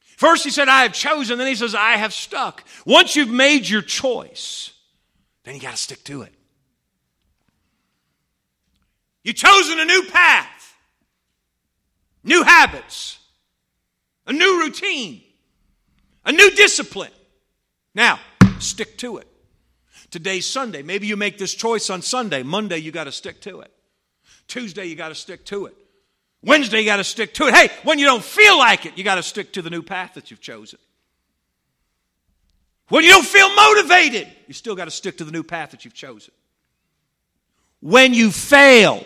First 0.00 0.44
he 0.44 0.50
said, 0.50 0.68
I 0.68 0.82
have 0.82 0.92
chosen. 0.92 1.38
Then 1.38 1.46
he 1.46 1.54
says, 1.54 1.74
I 1.74 1.92
have 1.92 2.12
stuck. 2.12 2.64
Once 2.84 3.14
you've 3.14 3.30
made 3.30 3.68
your 3.68 3.82
choice, 3.82 4.72
then 5.44 5.54
you 5.54 5.60
got 5.60 5.70
to 5.70 5.76
stick 5.76 6.02
to 6.04 6.22
it. 6.22 6.34
You've 9.22 9.36
chosen 9.36 9.78
a 9.78 9.84
new 9.84 10.02
path, 10.10 10.57
new 12.28 12.44
habits, 12.44 13.18
a 14.26 14.32
new 14.32 14.60
routine, 14.60 15.22
a 16.24 16.30
new 16.30 16.50
discipline. 16.52 17.10
Now, 17.94 18.20
stick 18.60 18.98
to 18.98 19.16
it. 19.16 19.26
Today's 20.10 20.46
Sunday. 20.46 20.82
Maybe 20.82 21.06
you 21.06 21.16
make 21.16 21.38
this 21.38 21.54
choice 21.54 21.90
on 21.90 22.02
Sunday. 22.02 22.42
Monday, 22.42 22.78
you 22.78 22.92
got 22.92 23.04
to 23.04 23.12
stick 23.12 23.40
to 23.42 23.60
it. 23.60 23.72
Tuesday, 24.46 24.86
you 24.86 24.94
got 24.94 25.08
to 25.08 25.14
stick 25.14 25.44
to 25.46 25.66
it. 25.66 25.74
Wednesday, 26.42 26.80
you 26.80 26.86
got 26.86 26.98
to 26.98 27.04
stick 27.04 27.34
to 27.34 27.48
it. 27.48 27.54
Hey, 27.54 27.68
when 27.82 27.98
you 27.98 28.06
don't 28.06 28.22
feel 28.22 28.56
like 28.56 28.86
it, 28.86 28.96
you 28.96 29.04
got 29.04 29.16
to 29.16 29.22
stick 29.22 29.52
to 29.54 29.62
the 29.62 29.70
new 29.70 29.82
path 29.82 30.14
that 30.14 30.30
you've 30.30 30.40
chosen. 30.40 30.78
When 32.88 33.04
you 33.04 33.10
don't 33.10 33.26
feel 33.26 33.54
motivated, 33.54 34.28
you 34.46 34.54
still 34.54 34.74
got 34.74 34.86
to 34.86 34.90
stick 34.90 35.18
to 35.18 35.24
the 35.24 35.32
new 35.32 35.42
path 35.42 35.72
that 35.72 35.84
you've 35.84 35.94
chosen. 35.94 36.32
When 37.80 38.14
you 38.14 38.30
fail, 38.30 39.04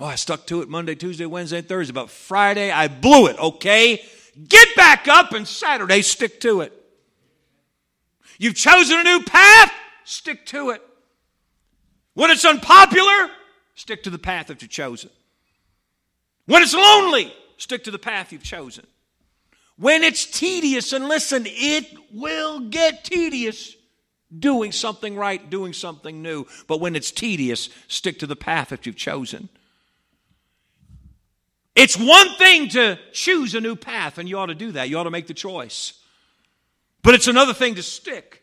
oh, 0.00 0.06
I 0.06 0.14
stuck 0.14 0.46
to 0.46 0.62
it 0.62 0.68
Monday, 0.68 0.94
Tuesday, 0.94 1.26
Wednesday, 1.26 1.60
Thursday, 1.60 1.92
but 1.92 2.10
Friday 2.10 2.70
I 2.70 2.88
blew 2.88 3.26
it, 3.26 3.38
okay? 3.38 4.02
Get 4.48 4.74
back 4.74 5.06
up 5.06 5.32
and 5.32 5.46
Saturday 5.46 6.02
stick 6.02 6.40
to 6.40 6.62
it. 6.62 6.72
You've 8.38 8.54
chosen 8.54 8.98
a 8.98 9.04
new 9.04 9.22
path, 9.24 9.70
stick 10.04 10.46
to 10.46 10.70
it. 10.70 10.82
When 12.14 12.30
it's 12.30 12.44
unpopular, 12.44 13.30
stick 13.74 14.02
to 14.04 14.10
the 14.10 14.18
path 14.18 14.46
that 14.46 14.62
you've 14.62 14.70
chosen. 14.70 15.10
When 16.46 16.62
it's 16.62 16.74
lonely, 16.74 17.32
stick 17.58 17.84
to 17.84 17.90
the 17.90 17.98
path 17.98 18.32
you've 18.32 18.42
chosen. 18.42 18.86
When 19.76 20.02
it's 20.02 20.24
tedious, 20.26 20.92
and 20.92 21.08
listen, 21.08 21.44
it 21.46 21.86
will 22.12 22.60
get 22.60 23.04
tedious 23.04 23.76
doing 24.36 24.72
something 24.72 25.16
right, 25.16 25.48
doing 25.50 25.72
something 25.72 26.22
new. 26.22 26.46
But 26.66 26.80
when 26.80 26.96
it's 26.96 27.10
tedious, 27.10 27.68
stick 27.88 28.18
to 28.20 28.26
the 28.26 28.36
path 28.36 28.70
that 28.70 28.86
you've 28.86 28.96
chosen. 28.96 29.48
It's 31.74 31.96
one 31.96 32.34
thing 32.34 32.68
to 32.70 32.98
choose 33.12 33.54
a 33.54 33.60
new 33.60 33.76
path, 33.76 34.18
and 34.18 34.28
you 34.28 34.38
ought 34.38 34.46
to 34.46 34.54
do 34.54 34.72
that. 34.72 34.88
You 34.88 34.98
ought 34.98 35.04
to 35.04 35.10
make 35.10 35.26
the 35.26 35.34
choice. 35.34 35.94
But 37.02 37.14
it's 37.14 37.28
another 37.28 37.54
thing 37.54 37.76
to 37.76 37.82
stick 37.82 38.42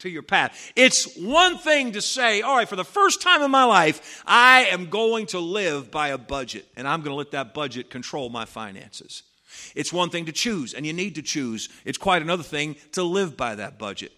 to 0.00 0.10
your 0.10 0.22
path. 0.22 0.72
It's 0.76 1.16
one 1.16 1.56
thing 1.56 1.92
to 1.92 2.02
say, 2.02 2.42
all 2.42 2.56
right, 2.56 2.68
for 2.68 2.76
the 2.76 2.84
first 2.84 3.22
time 3.22 3.42
in 3.42 3.50
my 3.50 3.64
life, 3.64 4.22
I 4.26 4.66
am 4.66 4.90
going 4.90 5.26
to 5.26 5.38
live 5.38 5.90
by 5.90 6.08
a 6.08 6.18
budget, 6.18 6.66
and 6.76 6.86
I'm 6.86 7.00
going 7.00 7.12
to 7.12 7.16
let 7.16 7.30
that 7.30 7.54
budget 7.54 7.90
control 7.90 8.28
my 8.28 8.44
finances. 8.44 9.22
It's 9.74 9.92
one 9.92 10.10
thing 10.10 10.26
to 10.26 10.32
choose, 10.32 10.74
and 10.74 10.84
you 10.84 10.92
need 10.92 11.14
to 11.14 11.22
choose. 11.22 11.68
It's 11.84 11.98
quite 11.98 12.22
another 12.22 12.42
thing 12.42 12.76
to 12.92 13.02
live 13.02 13.36
by 13.36 13.54
that 13.54 13.78
budget. 13.78 14.12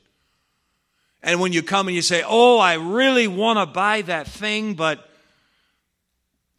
And 1.22 1.40
when 1.40 1.52
you 1.52 1.62
come 1.62 1.88
and 1.88 1.94
you 1.94 2.02
say, 2.02 2.22
oh, 2.26 2.58
I 2.58 2.74
really 2.74 3.28
want 3.28 3.58
to 3.58 3.66
buy 3.66 4.02
that 4.02 4.26
thing, 4.26 4.74
but 4.74 5.08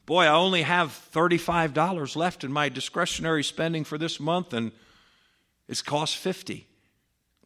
boy, 0.08 0.24
I 0.24 0.30
only 0.30 0.64
have 0.64 0.90
$35 1.14 2.16
left 2.16 2.44
in 2.44 2.52
my 2.52 2.70
discretionary 2.70 3.44
spending 3.44 3.84
for 3.84 4.00
this 4.00 4.20
month, 4.20 4.54
and 4.54 4.72
it's 5.68 5.84
cost 5.84 6.18
50 6.18 6.68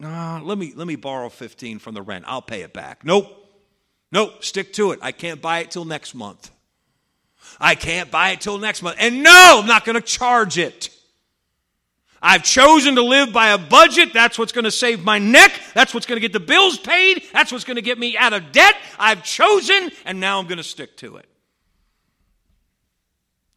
no, 0.02 0.40
let 0.42 0.58
me 0.58 0.72
let 0.74 0.88
me 0.88 0.96
borrow 0.96 1.28
15 1.28 1.78
from 1.78 1.94
the 1.94 2.02
rent. 2.02 2.24
I'll 2.26 2.42
pay 2.42 2.62
it 2.62 2.72
back. 2.72 3.04
Nope. 3.04 3.38
Nope, 4.10 4.44
stick 4.44 4.72
to 4.74 4.90
it. 4.90 4.98
I 5.00 5.12
can't 5.12 5.40
buy 5.40 5.60
it 5.60 5.70
till 5.70 5.84
next 5.84 6.14
month. 6.14 6.50
I 7.60 7.76
can't 7.76 8.10
buy 8.10 8.30
it 8.30 8.40
till 8.40 8.58
next 8.58 8.82
month. 8.82 8.96
And 8.98 9.22
no, 9.22 9.60
I'm 9.60 9.66
not 9.66 9.84
going 9.84 9.94
to 9.94 10.02
charge 10.02 10.58
it. 10.58 10.90
I've 12.20 12.42
chosen 12.42 12.96
to 12.96 13.02
live 13.02 13.32
by 13.32 13.48
a 13.48 13.58
budget. 13.58 14.12
That's 14.12 14.38
what's 14.38 14.52
going 14.52 14.64
to 14.64 14.70
save 14.70 15.02
my 15.02 15.18
neck. 15.18 15.52
That's 15.72 15.94
what's 15.94 16.04
going 16.04 16.16
to 16.16 16.20
get 16.20 16.32
the 16.32 16.40
bills 16.40 16.78
paid. 16.78 17.22
That's 17.32 17.50
what's 17.50 17.64
going 17.64 17.76
to 17.76 17.82
get 17.82 17.98
me 17.98 18.16
out 18.18 18.32
of 18.32 18.52
debt. 18.52 18.74
I've 18.98 19.24
chosen, 19.24 19.90
and 20.04 20.20
now 20.20 20.38
I'm 20.38 20.46
going 20.46 20.58
to 20.58 20.64
stick 20.64 20.96
to 20.98 21.16
it. 21.16 21.26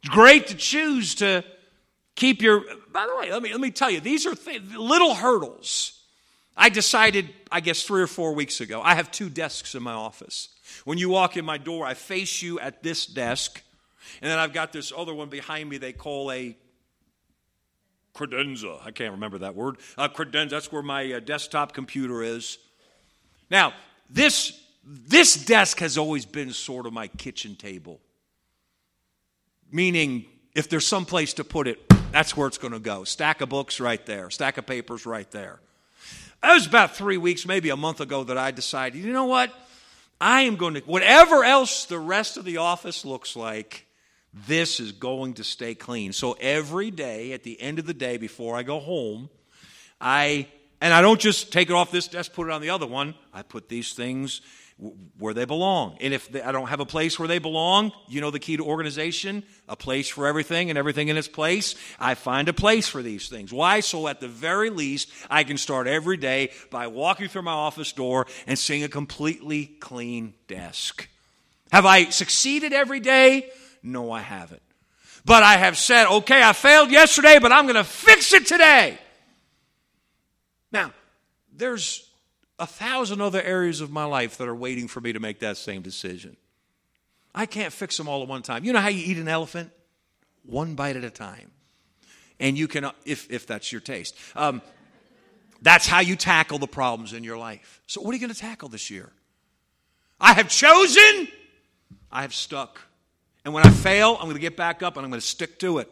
It's 0.05 0.13
great 0.13 0.47
to 0.47 0.55
choose 0.55 1.15
to 1.15 1.43
keep 2.15 2.41
your. 2.41 2.63
By 2.91 3.07
the 3.07 3.15
way, 3.17 3.31
let 3.31 3.41
me, 3.41 3.51
let 3.51 3.59
me 3.61 3.71
tell 3.71 3.89
you, 3.89 3.99
these 3.99 4.25
are 4.25 4.35
th- 4.35 4.61
little 4.77 5.15
hurdles 5.15 5.95
I 6.57 6.69
decided, 6.69 7.29
I 7.51 7.59
guess, 7.59 7.83
three 7.83 8.01
or 8.01 8.07
four 8.07 8.33
weeks 8.33 8.61
ago, 8.61 8.81
I 8.81 8.95
have 8.95 9.11
two 9.11 9.29
desks 9.29 9.75
in 9.75 9.83
my 9.83 9.93
office. 9.93 10.49
When 10.85 10.97
you 10.97 11.09
walk 11.09 11.35
in 11.35 11.43
my 11.43 11.57
door, 11.57 11.85
I 11.85 11.93
face 11.93 12.41
you 12.41 12.59
at 12.59 12.81
this 12.81 13.05
desk, 13.05 13.61
and 14.21 14.31
then 14.31 14.39
I've 14.39 14.53
got 14.53 14.71
this 14.71 14.93
other 14.95 15.13
one 15.13 15.29
behind 15.29 15.69
me 15.69 15.77
they 15.77 15.91
call 15.91 16.31
a 16.31 16.55
credenza. 18.13 18.79
I 18.85 18.91
can't 18.91 19.11
remember 19.11 19.39
that 19.39 19.55
word. 19.55 19.77
Credenza, 19.97 20.51
that's 20.51 20.71
where 20.71 20.81
my 20.81 21.13
uh, 21.13 21.19
desktop 21.19 21.73
computer 21.73 22.23
is. 22.23 22.57
Now, 23.51 23.73
this, 24.09 24.57
this 24.85 25.35
desk 25.35 25.79
has 25.79 25.97
always 25.97 26.25
been 26.25 26.53
sort 26.53 26.85
of 26.85 26.93
my 26.93 27.07
kitchen 27.07 27.55
table, 27.55 27.99
meaning 29.71 30.25
if 30.53 30.69
there's 30.69 30.87
some 30.87 31.05
place 31.05 31.33
to 31.33 31.43
put 31.43 31.67
it, 31.67 31.79
that's 32.11 32.35
where 32.35 32.47
it's 32.47 32.57
going 32.57 32.73
to 32.73 32.79
go. 32.79 33.03
Stack 33.03 33.41
of 33.41 33.49
books 33.49 33.79
right 33.79 34.05
there, 34.05 34.29
stack 34.29 34.57
of 34.57 34.65
papers 34.65 35.05
right 35.05 35.29
there. 35.31 35.59
It 36.43 36.53
was 36.53 36.67
about 36.67 36.95
three 36.95 37.17
weeks, 37.17 37.45
maybe 37.45 37.69
a 37.69 37.75
month 37.75 38.01
ago, 38.01 38.23
that 38.23 38.37
I 38.37 38.51
decided, 38.51 39.03
you 39.03 39.11
know 39.11 39.25
what? 39.25 39.51
I 40.21 40.41
am 40.41 40.55
going 40.55 40.75
to, 40.75 40.79
whatever 40.81 41.43
else 41.43 41.85
the 41.85 41.99
rest 41.99 42.37
of 42.37 42.45
the 42.45 42.57
office 42.57 43.03
looks 43.03 43.35
like, 43.35 43.85
this 44.47 44.79
is 44.79 44.91
going 44.91 45.35
to 45.35 45.43
stay 45.43 45.75
clean. 45.75 46.13
So 46.13 46.33
every 46.39 46.91
day, 46.91 47.33
at 47.33 47.43
the 47.43 47.59
end 47.59 47.79
of 47.79 47.85
the 47.85 47.93
day, 47.93 48.17
before 48.17 48.55
I 48.55 48.63
go 48.63 48.79
home, 48.79 49.29
I, 49.99 50.47
and 50.81 50.93
I 50.93 51.01
don't 51.01 51.19
just 51.19 51.51
take 51.51 51.69
it 51.69 51.73
off 51.73 51.91
this 51.91 52.07
desk, 52.07 52.33
put 52.33 52.47
it 52.47 52.53
on 52.53 52.61
the 52.61 52.69
other 52.69 52.85
one. 52.85 53.15
I 53.33 53.41
put 53.41 53.69
these 53.69 53.93
things 53.93 54.41
where 55.17 55.33
they 55.33 55.45
belong. 55.45 55.97
And 56.01 56.13
if 56.13 56.29
they, 56.29 56.41
I 56.41 56.51
don't 56.51 56.67
have 56.67 56.81
a 56.81 56.85
place 56.85 57.17
where 57.17 57.27
they 57.27 57.39
belong, 57.39 57.93
you 58.09 58.19
know 58.19 58.29
the 58.29 58.39
key 58.39 58.57
to 58.57 58.65
organization? 58.65 59.43
A 59.69 59.75
place 59.75 60.09
for 60.09 60.27
everything 60.27 60.69
and 60.69 60.77
everything 60.77 61.07
in 61.07 61.15
its 61.15 61.29
place. 61.29 61.75
I 61.97 62.15
find 62.15 62.49
a 62.49 62.53
place 62.53 62.89
for 62.89 63.01
these 63.01 63.29
things. 63.29 63.53
Why? 63.53 63.79
So 63.79 64.07
at 64.09 64.19
the 64.19 64.27
very 64.27 64.69
least, 64.69 65.09
I 65.29 65.45
can 65.45 65.57
start 65.57 65.87
every 65.87 66.17
day 66.17 66.51
by 66.71 66.87
walking 66.87 67.29
through 67.29 67.43
my 67.43 67.53
office 67.53 67.93
door 67.93 68.27
and 68.47 68.59
seeing 68.59 68.83
a 68.83 68.89
completely 68.89 69.65
clean 69.65 70.33
desk. 70.47 71.07
Have 71.71 71.85
I 71.85 72.09
succeeded 72.09 72.73
every 72.73 72.99
day? 72.99 73.49
No, 73.81 74.11
I 74.11 74.21
haven't. 74.21 74.61
But 75.23 75.41
I 75.41 75.55
have 75.55 75.77
said, 75.77 76.05
okay, 76.07 76.43
I 76.43 76.53
failed 76.53 76.91
yesterday, 76.91 77.39
but 77.39 77.51
I'm 77.51 77.63
going 77.63 77.75
to 77.75 77.83
fix 77.83 78.33
it 78.33 78.45
today. 78.45 78.97
Now, 80.71 80.91
there's 81.55 82.07
a 82.59 82.67
thousand 82.67 83.21
other 83.21 83.41
areas 83.41 83.81
of 83.81 83.91
my 83.91 84.05
life 84.05 84.37
that 84.37 84.47
are 84.47 84.55
waiting 84.55 84.87
for 84.87 85.01
me 85.01 85.13
to 85.13 85.19
make 85.19 85.39
that 85.39 85.57
same 85.57 85.81
decision. 85.81 86.37
I 87.33 87.45
can't 87.45 87.73
fix 87.73 87.97
them 87.97 88.07
all 88.07 88.21
at 88.21 88.29
one 88.29 88.41
time. 88.41 88.63
You 88.63 88.71
know 88.71 88.79
how 88.79 88.87
you 88.87 89.03
eat 89.05 89.17
an 89.17 89.27
elephant? 89.27 89.71
One 90.43 90.75
bite 90.75 90.95
at 90.95 91.03
a 91.03 91.09
time. 91.09 91.51
And 92.39 92.57
you 92.57 92.67
can, 92.67 92.89
if, 93.05 93.29
if 93.31 93.45
that's 93.45 93.71
your 93.71 93.81
taste. 93.81 94.15
Um, 94.35 94.61
that's 95.61 95.87
how 95.87 95.99
you 95.99 96.15
tackle 96.15 96.59
the 96.59 96.67
problems 96.67 97.13
in 97.13 97.23
your 97.23 97.37
life. 97.37 97.81
So, 97.87 98.01
what 98.01 98.11
are 98.11 98.13
you 98.13 98.19
going 98.19 98.33
to 98.33 98.39
tackle 98.39 98.69
this 98.69 98.89
year? 98.89 99.11
I 100.19 100.33
have 100.33 100.49
chosen, 100.49 101.27
I 102.11 102.21
have 102.21 102.33
stuck. 102.33 102.79
And 103.43 103.53
when 103.53 103.65
I 103.65 103.69
fail, 103.69 104.15
I'm 104.15 104.23
going 104.23 104.35
to 104.35 104.41
get 104.41 104.57
back 104.57 104.81
up 104.81 104.97
and 104.97 105.05
I'm 105.05 105.11
going 105.11 105.21
to 105.21 105.27
stick 105.27 105.59
to 105.59 105.79
it. 105.79 105.91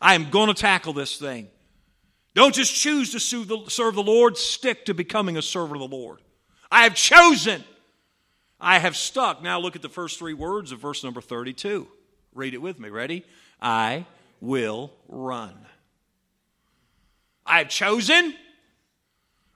I 0.00 0.14
am 0.14 0.30
going 0.30 0.48
to 0.48 0.54
tackle 0.54 0.92
this 0.92 1.16
thing. 1.18 1.48
Don't 2.36 2.54
just 2.54 2.74
choose 2.74 3.12
to 3.12 3.18
serve 3.70 3.94
the 3.94 4.02
Lord, 4.02 4.36
stick 4.36 4.84
to 4.84 4.94
becoming 4.94 5.38
a 5.38 5.42
servant 5.42 5.80
of 5.80 5.90
the 5.90 5.96
Lord. 5.96 6.20
I 6.70 6.82
have 6.82 6.94
chosen. 6.94 7.64
I 8.60 8.78
have 8.78 8.94
stuck. 8.94 9.42
Now 9.42 9.58
look 9.58 9.74
at 9.74 9.80
the 9.80 9.88
first 9.88 10.18
three 10.18 10.34
words 10.34 10.70
of 10.70 10.78
verse 10.78 11.02
number 11.02 11.22
32. 11.22 11.88
Read 12.34 12.52
it 12.52 12.60
with 12.60 12.78
me. 12.78 12.90
Ready? 12.90 13.24
I 13.58 14.04
will 14.42 14.92
run. 15.08 15.54
I 17.46 17.58
have 17.58 17.70
chosen. 17.70 18.34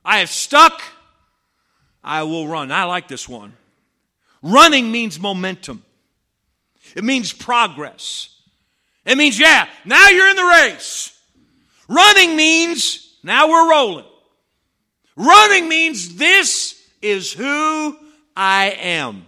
I 0.02 0.20
have 0.20 0.30
stuck. 0.30 0.80
I 2.02 2.22
will 2.22 2.48
run. 2.48 2.72
I 2.72 2.84
like 2.84 3.08
this 3.08 3.28
one. 3.28 3.52
Running 4.40 4.90
means 4.90 5.20
momentum. 5.20 5.84
It 6.96 7.04
means 7.04 7.30
progress. 7.30 8.34
It 9.04 9.18
means, 9.18 9.38
yeah, 9.38 9.68
now 9.84 10.08
you're 10.08 10.30
in 10.30 10.36
the 10.36 10.44
race. 10.62 11.14
Running 11.90 12.36
means 12.36 13.16
now 13.24 13.48
we're 13.48 13.68
rolling. 13.68 14.04
Running 15.16 15.68
means 15.68 16.14
this 16.14 16.80
is 17.02 17.32
who 17.32 17.98
I 18.36 18.76
am. 18.80 19.26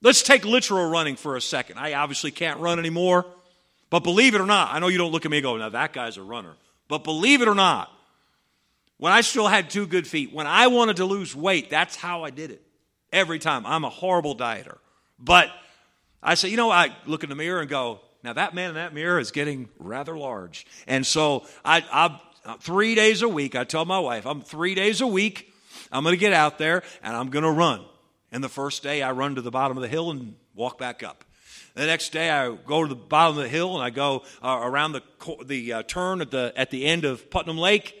Let's 0.00 0.22
take 0.22 0.46
literal 0.46 0.88
running 0.88 1.16
for 1.16 1.36
a 1.36 1.40
second. 1.42 1.78
I 1.78 1.92
obviously 1.92 2.30
can't 2.30 2.58
run 2.58 2.78
anymore, 2.78 3.26
but 3.90 4.00
believe 4.00 4.34
it 4.34 4.40
or 4.40 4.46
not, 4.46 4.72
I 4.72 4.78
know 4.78 4.88
you 4.88 4.96
don't 4.96 5.12
look 5.12 5.26
at 5.26 5.30
me 5.30 5.36
and 5.36 5.44
go, 5.44 5.58
now 5.58 5.68
that 5.68 5.92
guy's 5.92 6.16
a 6.16 6.22
runner. 6.22 6.54
But 6.88 7.04
believe 7.04 7.42
it 7.42 7.48
or 7.48 7.54
not, 7.54 7.92
when 8.96 9.12
I 9.12 9.20
still 9.20 9.46
had 9.46 9.68
two 9.68 9.86
good 9.86 10.06
feet, 10.06 10.32
when 10.32 10.46
I 10.46 10.68
wanted 10.68 10.96
to 10.96 11.04
lose 11.04 11.36
weight, 11.36 11.68
that's 11.68 11.96
how 11.96 12.24
I 12.24 12.30
did 12.30 12.50
it. 12.50 12.62
Every 13.12 13.38
time. 13.38 13.66
I'm 13.66 13.84
a 13.84 13.90
horrible 13.90 14.34
dieter. 14.36 14.78
But 15.18 15.50
I 16.22 16.34
say, 16.34 16.48
you 16.48 16.56
know, 16.56 16.70
I 16.70 16.96
look 17.04 17.24
in 17.24 17.28
the 17.28 17.36
mirror 17.36 17.60
and 17.60 17.68
go, 17.68 18.00
now 18.22 18.32
that 18.34 18.54
man 18.54 18.70
in 18.70 18.74
that 18.74 18.94
mirror 18.94 19.18
is 19.18 19.30
getting 19.30 19.68
rather 19.78 20.16
large. 20.16 20.66
And 20.86 21.06
so 21.06 21.46
I, 21.64 21.84
I 21.92 22.56
three 22.60 22.94
days 22.94 23.22
a 23.22 23.28
week, 23.28 23.54
I 23.54 23.64
tell 23.64 23.84
my 23.84 23.98
wife, 23.98 24.26
I'm 24.26 24.42
three 24.42 24.74
days 24.74 25.00
a 25.00 25.06
week, 25.06 25.52
I'm 25.92 26.02
going 26.02 26.14
to 26.14 26.20
get 26.20 26.32
out 26.32 26.58
there 26.58 26.82
and 27.02 27.16
I'm 27.16 27.30
going 27.30 27.44
to 27.44 27.50
run. 27.50 27.84
And 28.32 28.44
the 28.44 28.48
first 28.48 28.82
day 28.82 29.02
I 29.02 29.12
run 29.12 29.34
to 29.34 29.42
the 29.42 29.50
bottom 29.50 29.76
of 29.76 29.82
the 29.82 29.88
hill 29.88 30.10
and 30.10 30.34
walk 30.54 30.78
back 30.78 31.02
up. 31.02 31.24
The 31.74 31.86
next 31.86 32.10
day 32.10 32.30
I 32.30 32.54
go 32.54 32.82
to 32.82 32.88
the 32.88 32.94
bottom 32.94 33.38
of 33.38 33.44
the 33.44 33.48
hill 33.48 33.74
and 33.74 33.82
I 33.82 33.90
go 33.90 34.24
uh, 34.42 34.60
around 34.62 34.92
the, 34.92 35.02
the 35.44 35.72
uh, 35.72 35.82
turn 35.84 36.20
at 36.20 36.30
the, 36.30 36.52
at 36.56 36.70
the 36.70 36.86
end 36.86 37.04
of 37.04 37.30
Putnam 37.30 37.58
Lake 37.58 37.94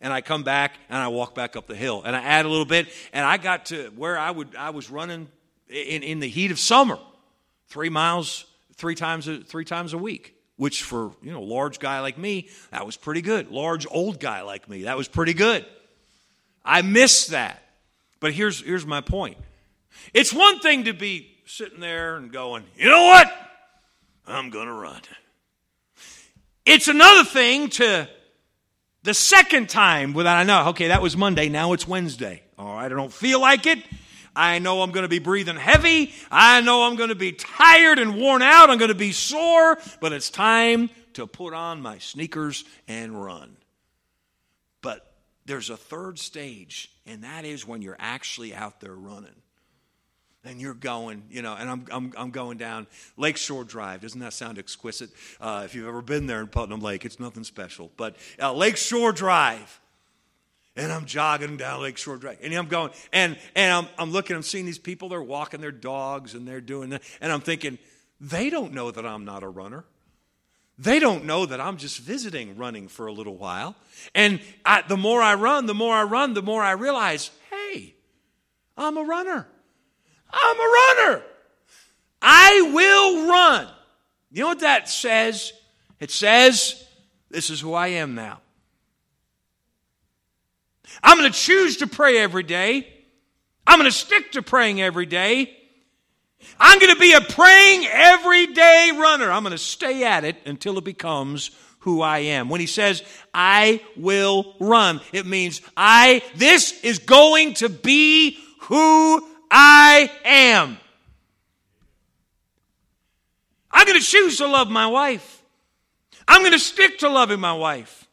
and 0.00 0.12
I 0.12 0.20
come 0.20 0.44
back 0.44 0.78
and 0.88 0.98
I 0.98 1.08
walk 1.08 1.34
back 1.34 1.56
up 1.56 1.66
the 1.66 1.74
hill 1.74 2.02
and 2.04 2.14
I 2.14 2.22
add 2.22 2.44
a 2.44 2.48
little 2.48 2.64
bit 2.64 2.88
and 3.12 3.24
I 3.24 3.36
got 3.36 3.66
to 3.66 3.92
where 3.96 4.16
I 4.16 4.30
would 4.30 4.54
I 4.56 4.70
was 4.70 4.90
running 4.90 5.28
in, 5.68 6.02
in 6.02 6.20
the 6.20 6.28
heat 6.28 6.50
of 6.50 6.58
summer, 6.58 6.98
three 7.68 7.88
miles 7.88 8.46
three 8.78 8.94
times 8.94 9.28
a, 9.28 9.40
three 9.40 9.64
times 9.64 9.92
a 9.92 9.98
week. 9.98 10.34
Which 10.56 10.82
for 10.82 11.12
you 11.22 11.30
know 11.30 11.40
large 11.40 11.78
guy 11.78 12.00
like 12.00 12.18
me 12.18 12.48
that 12.72 12.84
was 12.84 12.96
pretty 12.96 13.22
good. 13.22 13.48
Large 13.50 13.86
old 13.88 14.18
guy 14.18 14.42
like 14.42 14.68
me 14.68 14.84
that 14.84 14.96
was 14.96 15.06
pretty 15.06 15.34
good. 15.34 15.64
I 16.64 16.82
miss 16.82 17.28
that, 17.28 17.62
but 18.18 18.32
here's 18.32 18.60
here's 18.64 18.84
my 18.84 19.00
point. 19.00 19.36
It's 20.12 20.32
one 20.32 20.58
thing 20.58 20.84
to 20.84 20.92
be 20.92 21.30
sitting 21.46 21.78
there 21.78 22.16
and 22.16 22.32
going, 22.32 22.64
you 22.76 22.90
know 22.90 23.04
what, 23.04 23.32
I'm 24.26 24.50
gonna 24.50 24.72
run. 24.72 25.00
It's 26.66 26.88
another 26.88 27.24
thing 27.24 27.68
to 27.70 28.08
the 29.04 29.14
second 29.14 29.68
time 29.68 30.12
without 30.12 30.36
I 30.36 30.42
know, 30.42 30.68
okay, 30.70 30.88
that 30.88 31.00
was 31.00 31.16
Monday, 31.16 31.48
now 31.48 31.72
it's 31.72 31.86
Wednesday. 31.86 32.42
All 32.58 32.74
right, 32.74 32.86
I 32.86 32.88
don't 32.88 33.12
feel 33.12 33.40
like 33.40 33.66
it. 33.66 33.78
I 34.38 34.60
know 34.60 34.82
I'm 34.82 34.92
going 34.92 35.02
to 35.02 35.08
be 35.08 35.18
breathing 35.18 35.56
heavy. 35.56 36.12
I 36.30 36.60
know 36.60 36.84
I'm 36.84 36.94
going 36.94 37.08
to 37.08 37.16
be 37.16 37.32
tired 37.32 37.98
and 37.98 38.14
worn 38.14 38.40
out. 38.40 38.70
I'm 38.70 38.78
going 38.78 38.90
to 38.90 38.94
be 38.94 39.10
sore, 39.10 39.78
but 40.00 40.12
it's 40.12 40.30
time 40.30 40.90
to 41.14 41.26
put 41.26 41.54
on 41.54 41.82
my 41.82 41.98
sneakers 41.98 42.64
and 42.86 43.20
run. 43.20 43.56
But 44.80 45.12
there's 45.44 45.70
a 45.70 45.76
third 45.76 46.20
stage, 46.20 46.88
and 47.04 47.24
that 47.24 47.44
is 47.44 47.66
when 47.66 47.82
you're 47.82 47.96
actually 47.98 48.54
out 48.54 48.80
there 48.80 48.94
running 48.94 49.34
and 50.44 50.60
you're 50.60 50.72
going, 50.72 51.24
you 51.30 51.42
know, 51.42 51.54
and 51.54 51.68
I'm, 51.68 51.84
I'm, 51.90 52.12
I'm 52.16 52.30
going 52.30 52.58
down 52.58 52.86
Lakeshore 53.16 53.64
Drive. 53.64 54.02
Doesn't 54.02 54.20
that 54.20 54.32
sound 54.32 54.58
exquisite? 54.58 55.10
Uh, 55.40 55.62
if 55.64 55.74
you've 55.74 55.88
ever 55.88 56.00
been 56.00 56.28
there 56.28 56.40
in 56.40 56.46
Putnam 56.46 56.80
Lake, 56.80 57.04
it's 57.04 57.18
nothing 57.18 57.42
special. 57.42 57.90
But 57.96 58.14
uh, 58.40 58.52
Lakeshore 58.52 59.12
Drive. 59.12 59.80
And 60.78 60.92
I'm 60.92 61.06
jogging 61.06 61.56
down 61.56 61.82
Lakeshore 61.82 62.18
Drive. 62.18 62.38
And 62.40 62.54
I'm 62.54 62.68
going, 62.68 62.92
and, 63.12 63.36
and 63.56 63.72
I'm, 63.72 63.88
I'm 63.98 64.12
looking, 64.12 64.36
I'm 64.36 64.42
seeing 64.42 64.64
these 64.64 64.78
people, 64.78 65.08
they're 65.08 65.20
walking 65.20 65.60
their 65.60 65.72
dogs 65.72 66.34
and 66.34 66.46
they're 66.46 66.60
doing 66.60 66.90
that. 66.90 67.02
And 67.20 67.32
I'm 67.32 67.40
thinking, 67.40 67.78
they 68.20 68.48
don't 68.48 68.72
know 68.72 68.92
that 68.92 69.04
I'm 69.04 69.24
not 69.24 69.42
a 69.42 69.48
runner. 69.48 69.84
They 70.78 71.00
don't 71.00 71.24
know 71.24 71.46
that 71.46 71.60
I'm 71.60 71.78
just 71.78 71.98
visiting 71.98 72.56
running 72.56 72.86
for 72.86 73.08
a 73.08 73.12
little 73.12 73.36
while. 73.36 73.74
And 74.14 74.40
I, 74.64 74.82
the 74.82 74.96
more 74.96 75.20
I 75.20 75.34
run, 75.34 75.66
the 75.66 75.74
more 75.74 75.96
I 75.96 76.04
run, 76.04 76.34
the 76.34 76.42
more 76.42 76.62
I 76.62 76.72
realize, 76.72 77.32
hey, 77.50 77.96
I'm 78.76 78.96
a 78.96 79.02
runner. 79.02 79.48
I'm 80.30 80.56
a 80.56 81.02
runner. 81.02 81.22
I 82.22 82.70
will 82.72 83.28
run. 83.28 83.68
You 84.30 84.42
know 84.42 84.48
what 84.48 84.60
that 84.60 84.88
says? 84.88 85.52
It 85.98 86.12
says, 86.12 86.86
this 87.30 87.50
is 87.50 87.60
who 87.60 87.74
I 87.74 87.88
am 87.88 88.14
now. 88.14 88.42
I'm 91.02 91.18
going 91.18 91.30
to 91.30 91.38
choose 91.38 91.78
to 91.78 91.86
pray 91.86 92.18
every 92.18 92.42
day. 92.42 92.88
I'm 93.66 93.78
going 93.78 93.90
to 93.90 93.96
stick 93.96 94.32
to 94.32 94.42
praying 94.42 94.80
every 94.80 95.06
day. 95.06 95.54
I'm 96.58 96.78
going 96.78 96.94
to 96.94 97.00
be 97.00 97.12
a 97.12 97.20
praying 97.20 97.86
everyday 97.86 98.92
runner. 98.96 99.30
I'm 99.30 99.42
going 99.42 99.52
to 99.52 99.58
stay 99.58 100.04
at 100.04 100.24
it 100.24 100.36
until 100.46 100.78
it 100.78 100.84
becomes 100.84 101.50
who 101.80 102.00
I 102.00 102.18
am. 102.18 102.48
When 102.48 102.60
he 102.60 102.66
says, 102.66 103.02
I 103.32 103.82
will 103.96 104.54
run, 104.58 105.00
it 105.12 105.26
means 105.26 105.60
I, 105.76 106.22
this 106.36 106.82
is 106.82 106.98
going 106.98 107.54
to 107.54 107.68
be 107.68 108.38
who 108.62 109.26
I 109.50 110.10
am. 110.24 110.78
I'm 113.70 113.86
going 113.86 113.98
to 113.98 114.04
choose 114.04 114.38
to 114.38 114.46
love 114.46 114.70
my 114.70 114.86
wife. 114.86 115.42
I'm 116.26 116.42
going 116.42 116.52
to 116.52 116.58
stick 116.58 116.98
to 116.98 117.08
loving 117.08 117.40
my 117.40 117.52
wife. 117.52 118.06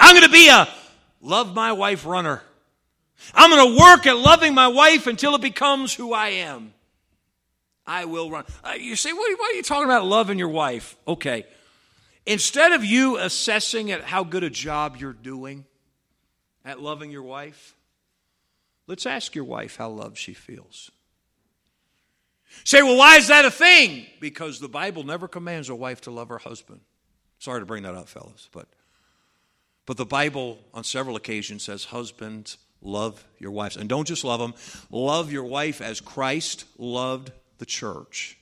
I'm 0.00 0.14
going 0.14 0.26
to 0.26 0.32
be 0.32 0.48
a 0.48 0.68
love 1.24 1.54
my 1.54 1.72
wife 1.72 2.06
runner. 2.06 2.42
I'm 3.34 3.50
going 3.50 3.74
to 3.74 3.80
work 3.80 4.06
at 4.06 4.16
loving 4.16 4.54
my 4.54 4.68
wife 4.68 5.06
until 5.06 5.34
it 5.34 5.40
becomes 5.40 5.94
who 5.94 6.12
I 6.12 6.28
am. 6.28 6.74
I 7.86 8.04
will 8.04 8.30
run. 8.30 8.44
Uh, 8.62 8.74
you 8.78 8.96
say, 8.96 9.12
what, 9.12 9.38
what 9.38 9.52
are 9.52 9.56
you 9.56 9.62
talking 9.62 9.84
about 9.84 10.04
loving 10.04 10.38
your 10.38 10.48
wife? 10.48 10.96
Okay. 11.06 11.44
Instead 12.26 12.72
of 12.72 12.84
you 12.84 13.18
assessing 13.18 13.90
at 13.90 14.02
how 14.02 14.24
good 14.24 14.44
a 14.44 14.50
job 14.50 14.96
you're 14.98 15.12
doing 15.12 15.64
at 16.64 16.80
loving 16.80 17.10
your 17.10 17.22
wife, 17.22 17.74
Let's 18.86 19.06
ask 19.06 19.34
your 19.34 19.44
wife 19.44 19.76
how 19.76 19.88
loved 19.90 20.18
she 20.18 20.34
feels. 20.34 20.90
Say, 22.64 22.82
well, 22.82 22.96
why 22.96 23.16
is 23.16 23.28
that 23.28 23.44
a 23.44 23.50
thing? 23.50 24.06
Because 24.20 24.60
the 24.60 24.68
Bible 24.68 25.02
never 25.02 25.26
commands 25.26 25.68
a 25.68 25.74
wife 25.74 26.02
to 26.02 26.10
love 26.10 26.28
her 26.28 26.38
husband. 26.38 26.80
Sorry 27.38 27.60
to 27.60 27.66
bring 27.66 27.82
that 27.82 27.94
up, 27.94 28.08
fellas, 28.08 28.48
but 28.52 28.68
but 29.86 29.96
the 29.96 30.06
Bible 30.06 30.58
on 30.72 30.84
several 30.84 31.16
occasions 31.16 31.62
says, 31.62 31.84
Husbands, 31.86 32.58
love 32.80 33.24
your 33.38 33.50
wives. 33.50 33.76
And 33.76 33.88
don't 33.88 34.06
just 34.06 34.24
love 34.24 34.40
them, 34.40 34.54
love 34.90 35.32
your 35.32 35.44
wife 35.44 35.80
as 35.80 36.00
Christ 36.00 36.64
loved 36.78 37.32
the 37.58 37.66
church. 37.66 38.38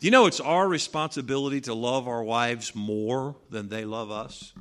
You 0.00 0.10
know 0.10 0.26
it's 0.26 0.40
our 0.40 0.68
responsibility 0.68 1.60
to 1.62 1.74
love 1.74 2.06
our 2.06 2.22
wives 2.22 2.74
more 2.74 3.36
than 3.50 3.68
they 3.68 3.84
love 3.84 4.10
us? 4.10 4.52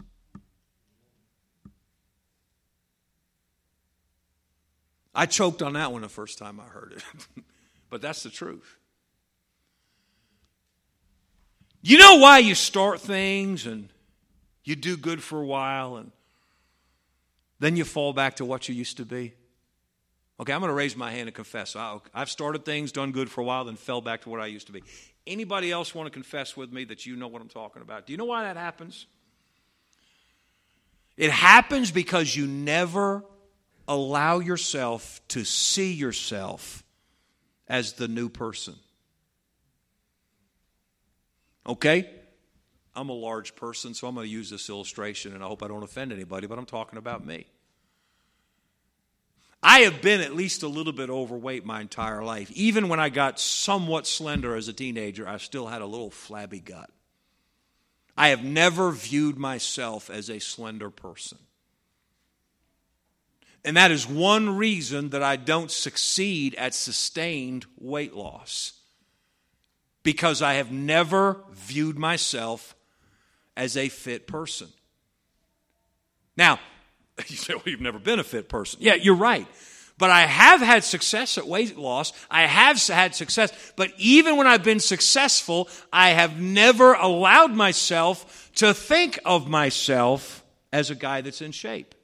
I 5.13 5.25
choked 5.25 5.61
on 5.61 5.73
that 5.73 5.91
one 5.91 6.01
the 6.01 6.09
first 6.09 6.37
time 6.37 6.59
I 6.59 6.65
heard 6.65 6.93
it, 6.97 7.43
but 7.89 8.01
that's 8.01 8.23
the 8.23 8.29
truth. 8.29 8.77
You 11.81 11.99
know 11.99 12.15
why 12.17 12.39
you 12.39 12.55
start 12.55 12.99
things 12.99 13.67
and 13.67 13.89
you 14.65 14.75
do 14.75 14.97
good 14.97 15.23
for 15.23 15.41
a 15.41 15.45
while 15.45 15.95
and 15.95 16.11
then 17.59 17.77
you 17.77 17.85
fall 17.85 18.11
back 18.11 18.35
to 18.35 18.45
what 18.45 18.67
you 18.67 18.75
used 18.75 18.97
to 18.97 19.05
be? 19.05 19.33
Okay, 20.37 20.51
I'm 20.51 20.59
going 20.59 20.69
to 20.69 20.75
raise 20.75 20.97
my 20.97 21.11
hand 21.11 21.29
and 21.29 21.33
confess. 21.33 21.77
I've 21.77 22.29
started 22.29 22.65
things, 22.65 22.91
done 22.91 23.13
good 23.13 23.31
for 23.31 23.39
a 23.39 23.43
while, 23.45 23.63
then 23.63 23.77
fell 23.77 24.01
back 24.01 24.23
to 24.23 24.29
what 24.29 24.41
I 24.41 24.47
used 24.47 24.67
to 24.67 24.73
be. 24.73 24.83
Anybody 25.25 25.71
else 25.71 25.95
want 25.95 26.07
to 26.07 26.11
confess 26.11 26.57
with 26.57 26.73
me 26.73 26.83
that 26.85 27.05
you 27.05 27.15
know 27.15 27.29
what 27.29 27.41
I'm 27.41 27.47
talking 27.47 27.81
about? 27.81 28.05
Do 28.05 28.11
you 28.11 28.17
know 28.17 28.25
why 28.25 28.43
that 28.43 28.57
happens? 28.57 29.05
It 31.15 31.31
happens 31.31 31.91
because 31.91 32.35
you 32.35 32.47
never 32.47 33.23
allow 33.87 34.39
yourself 34.39 35.21
to 35.29 35.45
see 35.45 35.93
yourself 35.93 36.83
as 37.69 37.93
the 37.93 38.09
new 38.09 38.27
person. 38.27 38.75
Okay? 41.65 42.09
I'm 42.95 43.09
a 43.09 43.13
large 43.13 43.55
person, 43.55 43.93
so 43.93 44.07
I'm 44.07 44.15
going 44.15 44.25
to 44.25 44.31
use 44.31 44.49
this 44.49 44.69
illustration, 44.69 45.33
and 45.33 45.43
I 45.43 45.47
hope 45.47 45.63
I 45.63 45.67
don't 45.67 45.83
offend 45.83 46.13
anybody, 46.13 46.47
but 46.47 46.57
I'm 46.57 46.65
talking 46.65 46.97
about 46.97 47.25
me. 47.25 47.45
I 49.61 49.79
have 49.79 50.01
been 50.01 50.21
at 50.21 50.35
least 50.35 50.61
a 50.61 50.67
little 50.67 50.93
bit 50.93 51.09
overweight 51.09 51.65
my 51.65 51.81
entire 51.81 52.23
life. 52.23 52.51
Even 52.51 52.87
when 52.87 52.99
I 52.99 53.09
got 53.09 53.39
somewhat 53.39 54.05
slender 54.05 54.55
as 54.55 54.67
a 54.67 54.73
teenager, 54.73 55.27
I 55.27 55.37
still 55.37 55.67
had 55.67 55.81
a 55.81 55.87
little 55.87 56.11
flabby 56.11 56.59
gut. 56.59 56.89
I 58.15 58.29
have 58.29 58.43
never 58.43 58.91
viewed 58.91 59.37
myself 59.37 60.09
as 60.09 60.29
a 60.29 60.39
slender 60.39 60.89
person. 60.89 61.39
And 63.65 63.75
that 63.75 63.89
is 63.89 64.07
one 64.07 64.55
reason 64.55 65.09
that 65.09 65.23
I 65.23 65.35
don't 65.35 65.71
succeed 65.71 66.53
at 66.55 66.75
sustained 66.75 67.65
weight 67.79 68.13
loss. 68.13 68.73
Because 70.03 70.43
I 70.43 70.53
have 70.53 70.71
never 70.71 71.43
viewed 71.51 71.97
myself 71.97 72.75
as 73.55 73.77
a 73.77 73.89
fit 73.89 74.27
person. 74.27 74.67
Now, 76.37 76.59
you 77.27 77.35
say, 77.35 77.53
well, 77.53 77.63
you've 77.65 77.81
never 77.81 77.99
been 77.99 78.19
a 78.19 78.23
fit 78.23 78.49
person. 78.49 78.79
Yeah, 78.81 78.95
you're 78.95 79.15
right. 79.15 79.47
But 79.97 80.09
I 80.09 80.25
have 80.25 80.59
had 80.59 80.83
success 80.83 81.37
at 81.37 81.47
weight 81.47 81.77
loss. 81.77 82.11
I 82.29 82.45
have 82.47 82.85
had 82.87 83.15
success. 83.15 83.51
But 83.77 83.91
even 83.97 84.35
when 84.35 84.45
I've 84.45 84.63
been 84.63 84.81
successful, 84.81 85.69
I 85.91 86.09
have 86.09 86.39
never 86.39 86.93
allowed 86.93 87.53
myself 87.53 88.51
to 88.55 88.73
think 88.73 89.19
of 89.23 89.47
myself 89.47 90.43
as 90.73 90.89
a 90.89 90.95
guy 90.95 91.21
that's 91.21 91.41
in 91.41 91.53
shape. 91.53 91.95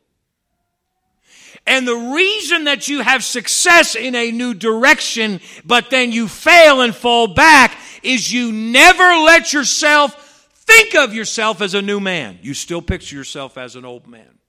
And 1.68 1.86
the 1.86 2.14
reason 2.14 2.64
that 2.64 2.88
you 2.88 3.02
have 3.02 3.24
success 3.26 3.96
in 3.96 4.16
a 4.16 4.32
new 4.32 4.54
direction, 4.54 5.42
but 5.66 5.90
then 5.90 6.14
you 6.14 6.30
fail 6.30 6.82
and 6.82 6.96
fall 6.96 7.28
back, 7.28 7.78
is 8.04 8.32
you 8.32 8.54
never 8.54 9.04
let 9.04 9.52
yourself 9.52 10.31
think 10.72 10.96
of 10.96 11.14
yourself 11.14 11.62
as 11.62 11.74
a 11.74 11.82
new 11.82 12.00
man. 12.00 12.40
You 12.42 12.54
still 12.54 12.82
picture 12.82 13.16
yourself 13.16 13.58
as 13.58 13.76
an 13.76 13.86
old 13.86 14.08
man. 14.08 14.40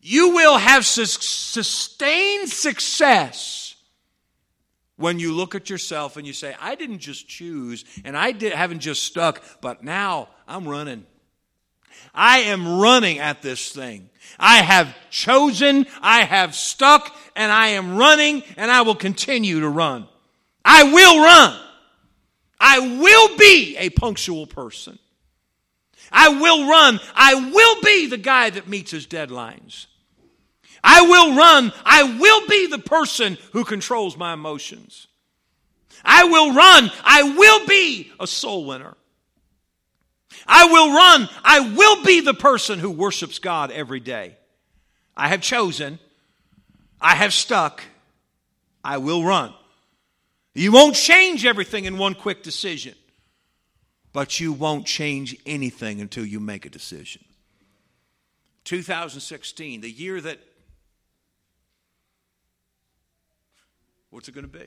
You 0.00 0.30
will 0.30 0.56
have 0.56 0.86
sustained 0.86 2.48
success 2.48 3.74
when 4.96 5.18
you 5.18 5.32
look 5.32 5.54
at 5.54 5.68
yourself 5.68 6.16
and 6.16 6.26
you 6.26 6.32
say, 6.32 6.54
I 6.60 6.74
didn't 6.74 7.00
just 7.00 7.28
choose 7.28 7.84
and 8.04 8.16
I 8.16 8.32
did, 8.32 8.52
haven't 8.52 8.80
just 8.80 9.02
stuck, 9.02 9.42
but 9.60 9.82
now 9.82 10.28
I'm 10.48 10.66
running. 10.66 11.04
I 12.14 12.40
am 12.40 12.80
running 12.80 13.18
at 13.18 13.42
this 13.42 13.72
thing. 13.72 14.08
I 14.38 14.58
have 14.58 14.94
chosen, 15.10 15.86
I 16.00 16.20
have 16.24 16.54
stuck, 16.54 17.14
and 17.36 17.52
I 17.52 17.68
am 17.68 17.96
running, 17.96 18.42
and 18.56 18.70
I 18.70 18.82
will 18.82 18.94
continue 18.94 19.60
to 19.60 19.68
run. 19.68 20.08
I 20.64 20.84
will 20.84 21.22
run. 21.22 21.69
I 22.60 22.78
will 22.78 23.36
be 23.38 23.76
a 23.78 23.88
punctual 23.90 24.46
person. 24.46 24.98
I 26.12 26.28
will 26.28 26.68
run. 26.68 27.00
I 27.14 27.34
will 27.34 27.82
be 27.82 28.06
the 28.06 28.18
guy 28.18 28.50
that 28.50 28.68
meets 28.68 28.90
his 28.90 29.06
deadlines. 29.06 29.86
I 30.84 31.02
will 31.02 31.36
run. 31.36 31.72
I 31.84 32.18
will 32.18 32.46
be 32.46 32.66
the 32.66 32.78
person 32.78 33.38
who 33.52 33.64
controls 33.64 34.16
my 34.16 34.34
emotions. 34.34 35.06
I 36.04 36.24
will 36.24 36.54
run. 36.54 36.90
I 37.04 37.22
will 37.22 37.66
be 37.66 38.10
a 38.18 38.26
soul 38.26 38.66
winner. 38.66 38.96
I 40.46 40.64
will 40.64 40.94
run. 40.94 41.28
I 41.44 41.60
will 41.60 42.04
be 42.04 42.20
the 42.20 42.34
person 42.34 42.78
who 42.78 42.90
worships 42.90 43.38
God 43.38 43.70
every 43.70 44.00
day. 44.00 44.36
I 45.16 45.28
have 45.28 45.42
chosen. 45.42 45.98
I 47.00 47.14
have 47.14 47.32
stuck. 47.32 47.82
I 48.82 48.98
will 48.98 49.22
run. 49.22 49.54
You 50.60 50.72
won't 50.72 50.94
change 50.94 51.46
everything 51.46 51.86
in 51.86 51.96
one 51.96 52.14
quick 52.14 52.42
decision, 52.42 52.94
but 54.12 54.40
you 54.40 54.52
won't 54.52 54.84
change 54.84 55.34
anything 55.46 56.02
until 56.02 56.26
you 56.26 56.38
make 56.38 56.66
a 56.66 56.68
decision. 56.68 57.24
2016, 58.64 59.80
the 59.80 59.90
year 59.90 60.20
that 60.20 60.38
What's 64.10 64.28
it 64.28 64.32
going 64.32 64.46
to 64.46 64.58
be? 64.58 64.66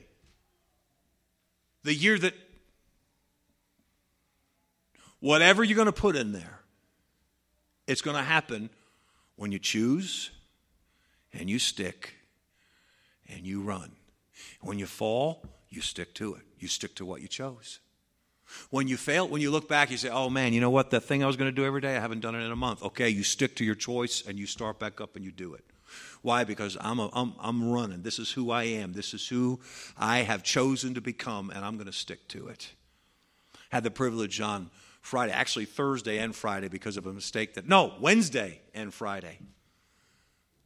The 1.84 1.94
year 1.94 2.18
that 2.18 2.34
whatever 5.20 5.62
you're 5.62 5.76
going 5.76 5.86
to 5.86 5.92
put 5.92 6.16
in 6.16 6.32
there, 6.32 6.60
it's 7.86 8.02
going 8.02 8.16
to 8.16 8.22
happen 8.22 8.68
when 9.36 9.52
you 9.52 9.60
choose 9.60 10.32
and 11.32 11.48
you 11.48 11.60
stick 11.60 12.14
and 13.28 13.46
you 13.46 13.60
run. 13.60 13.92
When 14.60 14.78
you 14.78 14.86
fall, 14.86 15.44
you 15.74 15.82
stick 15.82 16.14
to 16.14 16.34
it. 16.34 16.42
You 16.58 16.68
stick 16.68 16.94
to 16.96 17.04
what 17.04 17.20
you 17.20 17.28
chose. 17.28 17.80
When 18.70 18.88
you 18.88 18.96
fail, 18.96 19.26
when 19.26 19.40
you 19.40 19.50
look 19.50 19.68
back, 19.68 19.90
you 19.90 19.96
say, 19.96 20.10
oh 20.10 20.28
man, 20.28 20.52
you 20.52 20.60
know 20.60 20.70
what? 20.70 20.90
That 20.90 21.00
thing 21.00 21.24
I 21.24 21.26
was 21.26 21.36
going 21.36 21.50
to 21.50 21.54
do 21.54 21.64
every 21.64 21.80
day, 21.80 21.96
I 21.96 22.00
haven't 22.00 22.20
done 22.20 22.34
it 22.34 22.44
in 22.44 22.52
a 22.52 22.56
month. 22.56 22.82
Okay, 22.82 23.08
you 23.08 23.22
stick 23.22 23.56
to 23.56 23.64
your 23.64 23.74
choice 23.74 24.22
and 24.26 24.38
you 24.38 24.46
start 24.46 24.78
back 24.78 25.00
up 25.00 25.16
and 25.16 25.24
you 25.24 25.32
do 25.32 25.54
it. 25.54 25.64
Why? 26.22 26.44
Because 26.44 26.76
I'm, 26.80 26.98
a, 26.98 27.10
I'm, 27.12 27.34
I'm 27.38 27.70
running. 27.70 28.02
This 28.02 28.18
is 28.18 28.32
who 28.32 28.50
I 28.50 28.64
am. 28.64 28.92
This 28.92 29.14
is 29.14 29.28
who 29.28 29.60
I 29.96 30.18
have 30.18 30.42
chosen 30.42 30.94
to 30.94 31.00
become, 31.00 31.50
and 31.50 31.64
I'm 31.64 31.74
going 31.74 31.86
to 31.86 31.92
stick 31.92 32.26
to 32.28 32.48
it. 32.48 32.72
Had 33.70 33.84
the 33.84 33.90
privilege 33.90 34.40
on 34.40 34.70
Friday, 35.00 35.32
actually 35.32 35.66
Thursday 35.66 36.18
and 36.18 36.34
Friday, 36.34 36.68
because 36.68 36.96
of 36.96 37.06
a 37.06 37.12
mistake 37.12 37.54
that, 37.54 37.68
no, 37.68 37.94
Wednesday 38.00 38.60
and 38.74 38.92
Friday. 38.92 39.38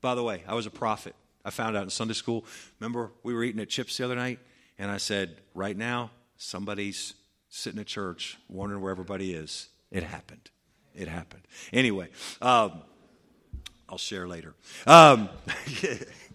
By 0.01 0.15
the 0.15 0.23
way, 0.23 0.45
I 0.47 0.55
was 0.55 0.67
a 0.67 0.71
prophet. 0.71 1.15
I 1.45 1.51
found 1.51 1.77
out 1.77 1.83
in 1.83 1.91
Sunday 1.91 2.15
school. 2.15 2.45
Remember, 2.79 3.11
we 3.23 3.35
were 3.35 3.43
eating 3.43 3.61
at 3.61 3.69
Chips 3.69 3.97
the 3.97 4.05
other 4.05 4.17
night, 4.17 4.39
and 4.79 4.91
I 4.91 4.99
said, 4.99 5.37
right 5.55 5.77
now, 5.77 6.11
somebody's 6.37 7.15
sitting 7.49 7.81
at 7.81 7.87
church 7.87 8.37
wondering 8.49 8.81
where 8.81 8.91
everybody 8.91 9.33
is. 9.35 9.69
It 9.91 10.03
happened. 10.03 10.51
It 10.95 11.09
happened. 11.09 11.43
Anyway, 11.73 12.09
um, 12.43 12.83
I'll 13.89 13.99
share 13.99 14.29
later. 14.29 14.55
Um, 14.87 15.29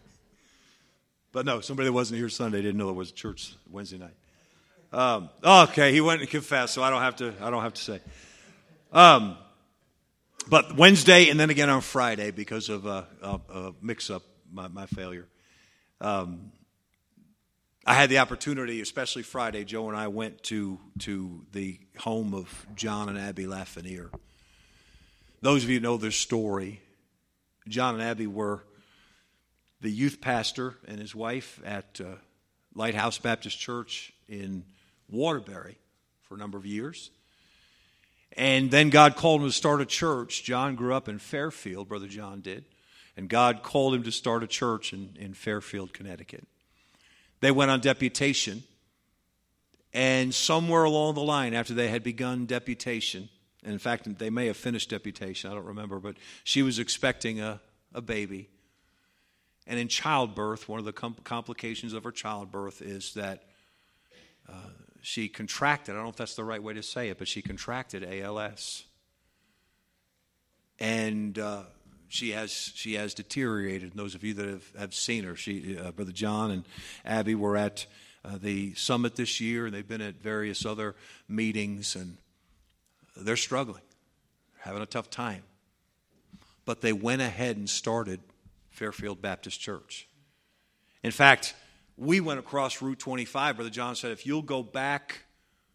but 1.32 1.46
no, 1.46 1.62
somebody 1.62 1.88
that 1.88 1.94
wasn't 1.94 2.20
here 2.20 2.30
Sunday 2.30 2.62
didn't 2.62 2.78
know 2.78 2.86
there 2.88 2.94
was 2.94 3.12
church 3.12 3.56
Wednesday 3.70 3.98
night. 3.98 4.16
Um, 4.92 5.30
okay, 5.44 5.92
he 5.92 6.02
went 6.02 6.22
and 6.22 6.30
confessed, 6.30 6.74
so 6.74 6.84
I 6.84 6.90
don't 6.90 7.02
have 7.02 7.16
to. 7.18 7.34
I 7.42 7.50
don't 7.50 7.64
have 7.64 7.74
to 7.74 7.82
say. 7.82 8.00
Um, 8.92 9.38
but 10.48 10.76
Wednesday 10.76 11.30
and 11.30 11.40
then 11.40 11.50
again 11.50 11.70
on 11.70 11.82
Friday 11.82 12.32
because 12.32 12.70
of 12.70 12.86
a, 12.86 13.08
a, 13.22 13.40
a 13.54 13.74
mix-up, 13.82 14.24
my, 14.52 14.68
my 14.68 14.86
failure. 14.86 15.28
Um, 16.00 16.52
I 17.86 17.96
had 17.96 18.10
the 18.10 18.20
opportunity, 18.20 18.80
especially 18.80 19.24
Friday. 19.24 19.66
Joe 19.66 19.90
and 19.90 19.98
I 19.98 20.08
went 20.08 20.42
to 20.44 20.80
to 21.00 21.46
the 21.52 21.78
home 21.98 22.34
of 22.34 22.66
John 22.76 23.10
and 23.10 23.20
Abby 23.20 23.46
Lafreniere. 23.46 24.10
Those 25.42 25.66
of 25.66 25.70
you 25.70 25.82
know 25.82 25.98
their 25.98 26.12
story. 26.12 26.80
John 27.68 27.96
and 27.96 28.04
Abby 28.04 28.28
were 28.28 28.64
the 29.82 29.92
youth 29.92 30.22
pastor 30.22 30.76
and 30.88 30.98
his 30.98 31.14
wife 31.14 31.60
at 31.66 32.00
uh, 32.00 32.16
Lighthouse 32.74 33.18
Baptist 33.18 33.60
Church 33.60 34.14
in 34.30 34.64
Waterbury 35.10 35.78
for 36.22 36.36
a 36.36 36.38
number 36.38 36.58
of 36.58 36.66
years. 36.66 37.12
And 38.38 38.72
then 38.72 38.90
God 38.92 39.18
called 39.18 39.42
him 39.42 39.48
to 39.48 39.54
start 39.54 39.82
a 39.82 39.86
church. 39.86 40.44
John 40.44 40.76
grew 40.76 40.94
up 40.94 41.10
in 41.10 41.20
Fairfield, 41.20 41.90
Brother 41.90 42.08
John 42.08 42.40
did. 42.40 42.64
And 43.18 43.28
God 43.28 43.62
called 43.62 43.94
him 43.94 44.04
to 44.04 44.12
start 44.12 44.42
a 44.42 44.48
church 44.48 44.94
in, 44.94 45.18
in 45.20 45.34
Fairfield, 45.34 45.94
Connecticut. 45.94 46.48
They 47.44 47.52
went 47.52 47.70
on 47.72 47.82
deputation. 47.82 48.64
And 49.94 50.34
somewhere 50.34 50.86
along 50.86 51.16
the 51.16 51.24
line, 51.24 51.54
after 51.54 51.74
they 51.74 51.90
had 51.90 52.02
begun 52.02 52.46
deputation, 52.46 53.28
and 53.66 53.74
in 53.74 53.80
fact, 53.80 54.08
they 54.18 54.30
may 54.30 54.48
have 54.48 54.56
finished 54.56 54.90
deputation, 54.90 55.52
I 55.52 55.56
don't 55.56 55.66
remember, 55.66 56.00
but 56.00 56.16
she 56.46 56.64
was 56.64 56.80
expecting 56.80 57.42
a, 57.42 57.60
a 57.94 58.00
baby. 58.00 58.48
And 59.68 59.78
in 59.78 59.90
childbirth, 59.90 60.70
one 60.70 60.80
of 60.80 60.86
the 60.86 60.94
com- 60.94 61.18
complications 61.26 61.92
of 61.92 62.06
her 62.06 62.14
childbirth 62.14 62.82
is 62.82 63.14
that 63.16 63.44
uh, 64.48 64.70
she 65.02 65.28
contracted, 65.28 65.96
I 65.96 65.98
don't 65.98 66.06
know 66.06 66.12
if 66.12 66.16
that's 66.16 66.36
the 66.36 66.46
right 66.46 66.64
way 66.64 66.74
to 66.76 66.84
say 66.84 67.10
it, 67.10 67.18
but 67.18 67.28
she 67.28 67.42
contracted 67.42 68.06
ALS. 68.06 68.86
And 70.80 71.38
uh, 71.38 71.64
she 72.14 72.32
has 72.32 72.52
she 72.52 72.94
has 72.94 73.16
deteriorated. 73.16 73.92
And 73.92 74.00
those 74.00 74.14
of 74.14 74.24
you 74.24 74.36
that 74.36 74.48
have, 74.48 74.72
have 74.78 74.94
seen 74.94 75.24
her, 75.24 75.36
she, 75.36 75.78
uh, 75.78 75.92
Brother 75.92 76.12
John 76.12 76.52
and 76.52 76.64
Abby 77.04 77.34
were 77.34 77.58
at 77.58 77.88
uh, 78.24 78.38
the 78.40 78.76
summit 78.76 79.16
this 79.16 79.42
year, 79.42 79.66
and 79.66 79.74
they've 79.74 79.88
been 79.88 80.02
at 80.02 80.22
various 80.22 80.64
other 80.64 80.96
meetings, 81.28 81.96
and 81.96 82.18
they're 83.18 83.36
struggling, 83.36 83.82
having 84.60 84.84
a 84.84 84.86
tough 84.86 85.10
time. 85.10 85.42
But 86.66 86.82
they 86.82 86.94
went 86.94 87.24
ahead 87.24 87.58
and 87.58 87.68
started 87.68 88.20
Fairfield 88.70 89.20
Baptist 89.20 89.60
Church. 89.60 90.08
In 91.02 91.12
fact, 91.12 91.56
we 91.98 92.22
went 92.22 92.40
across 92.40 92.82
Route 92.82 93.00
25. 93.00 93.56
Brother 93.56 93.72
John 93.72 93.96
said, 93.96 94.12
if 94.12 94.26
you'll 94.26 94.42
go 94.44 94.62
back 94.62 95.24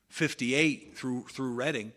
58 0.08 0.96
through, 0.96 1.26
through 1.30 1.52
Redding, 1.54 1.92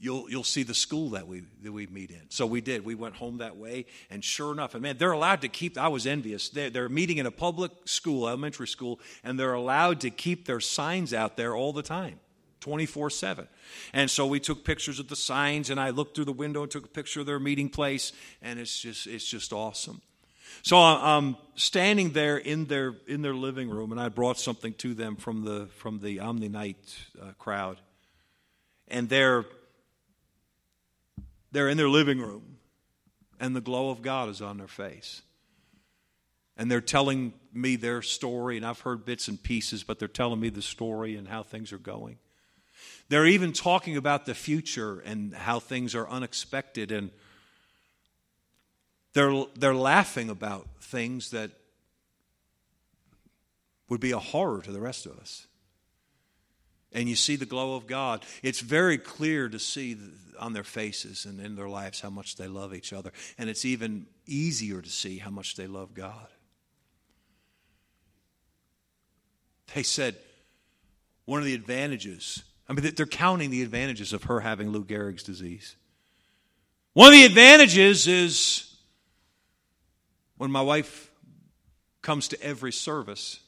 you'll 0.00 0.28
you'll 0.30 0.42
see 0.42 0.62
the 0.62 0.74
school 0.74 1.10
that 1.10 1.28
we 1.28 1.42
that 1.62 1.70
we 1.70 1.86
meet 1.86 2.10
in. 2.10 2.22
So 2.30 2.46
we 2.46 2.60
did. 2.60 2.84
We 2.84 2.94
went 2.94 3.14
home 3.16 3.38
that 3.38 3.56
way, 3.56 3.86
and 4.08 4.24
sure 4.24 4.52
enough, 4.52 4.74
and 4.74 4.82
man, 4.82 4.96
they're 4.98 5.12
allowed 5.12 5.42
to 5.42 5.48
keep. 5.48 5.78
I 5.78 5.88
was 5.88 6.06
envious. 6.06 6.48
They're, 6.48 6.70
they're 6.70 6.88
meeting 6.88 7.18
in 7.18 7.26
a 7.26 7.30
public 7.30 7.70
school, 7.84 8.26
elementary 8.26 8.66
school, 8.66 8.98
and 9.22 9.38
they're 9.38 9.54
allowed 9.54 10.00
to 10.00 10.10
keep 10.10 10.46
their 10.46 10.60
signs 10.60 11.14
out 11.14 11.36
there 11.36 11.54
all 11.54 11.72
the 11.72 11.82
time. 11.82 12.18
24 12.60 13.10
7. 13.10 13.48
And 13.92 14.10
so 14.10 14.26
we 14.26 14.40
took 14.40 14.64
pictures 14.64 14.98
of 14.98 15.08
the 15.08 15.16
signs, 15.16 15.70
and 15.70 15.78
I 15.78 15.90
looked 15.90 16.14
through 16.14 16.26
the 16.26 16.32
window 16.32 16.62
and 16.62 16.70
took 16.70 16.84
a 16.84 16.88
picture 16.88 17.20
of 17.20 17.26
their 17.26 17.38
meeting 17.38 17.68
place, 17.68 18.12
and 18.42 18.58
it's 18.58 18.80
just, 18.80 19.06
it's 19.06 19.24
just 19.24 19.52
awesome. 19.52 20.02
So 20.62 20.76
I'm 20.76 21.36
standing 21.54 22.12
there 22.12 22.36
in 22.36 22.66
their, 22.66 22.94
in 23.06 23.22
their 23.22 23.34
living 23.34 23.70
room, 23.70 23.92
and 23.92 24.00
I 24.00 24.08
brought 24.10 24.38
something 24.38 24.74
to 24.74 24.94
them 24.94 25.16
from 25.16 25.44
the, 25.44 25.66
from 25.76 26.00
the 26.00 26.20
Omni 26.20 26.48
Night 26.48 26.76
uh, 27.20 27.32
crowd. 27.38 27.80
And 28.88 29.08
they're 29.08 29.46
they're 31.52 31.68
in 31.68 31.76
their 31.76 31.88
living 31.88 32.20
room, 32.20 32.58
and 33.38 33.54
the 33.54 33.60
glow 33.60 33.90
of 33.90 34.02
God 34.02 34.28
is 34.28 34.40
on 34.42 34.58
their 34.58 34.68
face. 34.68 35.22
And 36.56 36.70
they're 36.70 36.80
telling 36.80 37.32
me 37.52 37.76
their 37.76 38.02
story, 38.02 38.56
and 38.56 38.66
I've 38.66 38.80
heard 38.80 39.04
bits 39.04 39.28
and 39.28 39.42
pieces, 39.42 39.82
but 39.82 39.98
they're 39.98 40.08
telling 40.08 40.40
me 40.40 40.50
the 40.50 40.62
story 40.62 41.16
and 41.16 41.26
how 41.26 41.42
things 41.42 41.72
are 41.72 41.78
going. 41.78 42.18
They're 43.08 43.26
even 43.26 43.52
talking 43.52 43.96
about 43.96 44.26
the 44.26 44.34
future 44.34 45.00
and 45.00 45.34
how 45.34 45.58
things 45.58 45.94
are 45.94 46.08
unexpected, 46.08 46.92
and 46.92 47.10
they're, 49.14 49.44
they're 49.56 49.74
laughing 49.74 50.30
about 50.30 50.68
things 50.80 51.30
that 51.30 51.50
would 53.88 54.00
be 54.00 54.12
a 54.12 54.18
horror 54.18 54.62
to 54.62 54.70
the 54.70 54.80
rest 54.80 55.06
of 55.06 55.18
us 55.18 55.46
and 56.92 57.08
you 57.08 57.16
see 57.16 57.36
the 57.36 57.46
glow 57.46 57.76
of 57.76 57.86
God, 57.86 58.24
it's 58.42 58.60
very 58.60 58.98
clear 58.98 59.48
to 59.48 59.58
see 59.58 59.96
on 60.38 60.52
their 60.52 60.64
faces 60.64 61.24
and 61.24 61.40
in 61.40 61.54
their 61.54 61.68
lives 61.68 62.00
how 62.00 62.10
much 62.10 62.36
they 62.36 62.48
love 62.48 62.74
each 62.74 62.92
other. 62.92 63.12
And 63.38 63.48
it's 63.48 63.64
even 63.64 64.06
easier 64.26 64.80
to 64.80 64.90
see 64.90 65.18
how 65.18 65.30
much 65.30 65.54
they 65.54 65.66
love 65.66 65.94
God. 65.94 66.26
They 69.74 69.82
said 69.82 70.16
one 71.26 71.38
of 71.38 71.46
the 71.46 71.54
advantages, 71.54 72.42
I 72.68 72.72
mean, 72.72 72.92
they're 72.96 73.06
counting 73.06 73.50
the 73.50 73.62
advantages 73.62 74.12
of 74.12 74.24
her 74.24 74.40
having 74.40 74.70
Lou 74.70 74.84
Gehrig's 74.84 75.22
disease. 75.22 75.76
One 76.92 77.08
of 77.08 77.12
the 77.12 77.24
advantages 77.24 78.08
is 78.08 78.74
when 80.38 80.50
my 80.50 80.62
wife 80.62 81.12
comes 82.02 82.28
to 82.28 82.42
every 82.42 82.72
service, 82.72 83.38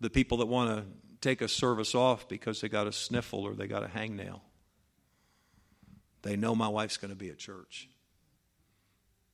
the 0.00 0.10
people 0.10 0.38
that 0.38 0.46
want 0.46 0.78
to 0.78 0.84
take 1.20 1.42
a 1.42 1.48
service 1.48 1.94
off 1.94 2.28
because 2.28 2.60
they 2.60 2.68
got 2.68 2.86
a 2.86 2.92
sniffle 2.92 3.40
or 3.40 3.54
they 3.54 3.66
got 3.66 3.82
a 3.82 3.88
hangnail. 3.88 4.40
They 6.22 6.36
know 6.36 6.54
my 6.54 6.68
wife's 6.68 6.96
going 6.96 7.10
to 7.10 7.16
be 7.16 7.30
at 7.30 7.38
church. 7.38 7.88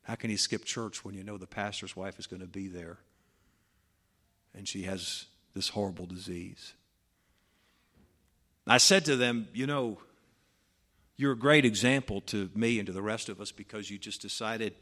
How 0.03 0.15
can 0.15 0.31
you 0.31 0.37
skip 0.37 0.65
church 0.65 1.05
when 1.05 1.15
you 1.15 1.25
know 1.25 1.37
the 1.37 1.47
pastor's 1.47 1.97
wife 1.97 2.19
is 2.19 2.27
going 2.27 2.41
to 2.41 2.47
be 2.47 2.69
there 2.69 2.99
and 4.55 4.67
she 4.67 4.83
has 4.83 5.27
this 5.55 5.69
horrible 5.69 6.07
disease? 6.07 6.75
I 8.69 8.79
said 8.79 9.05
to 9.07 9.17
them, 9.17 9.49
You 9.53 9.67
know, 9.67 9.99
you're 11.17 11.33
a 11.33 11.39
great 11.39 11.65
example 11.65 12.21
to 12.23 12.51
me 12.55 12.79
and 12.79 12.87
to 12.87 12.93
the 12.93 13.03
rest 13.03 13.29
of 13.29 13.41
us 13.41 13.53
because 13.53 13.91
you 13.91 13.99
just 13.99 14.23
decided 14.23 14.75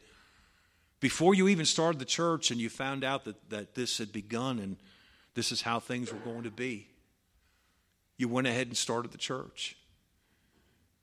before 0.99 1.35
you 1.35 1.47
even 1.47 1.65
started 1.65 1.99
the 1.99 2.05
church 2.05 2.51
and 2.51 2.59
you 2.59 2.69
found 2.69 3.03
out 3.03 3.25
that, 3.25 3.49
that 3.49 3.75
this 3.75 3.97
had 3.97 4.11
begun 4.11 4.59
and 4.59 4.77
this 5.33 5.51
is 5.51 5.61
how 5.61 5.79
things 5.79 6.11
were 6.11 6.19
going 6.19 6.43
to 6.43 6.51
be 6.51 6.87
you 8.17 8.27
went 8.27 8.47
ahead 8.47 8.67
and 8.67 8.77
started 8.77 9.11
the 9.11 9.17
church. 9.17 9.77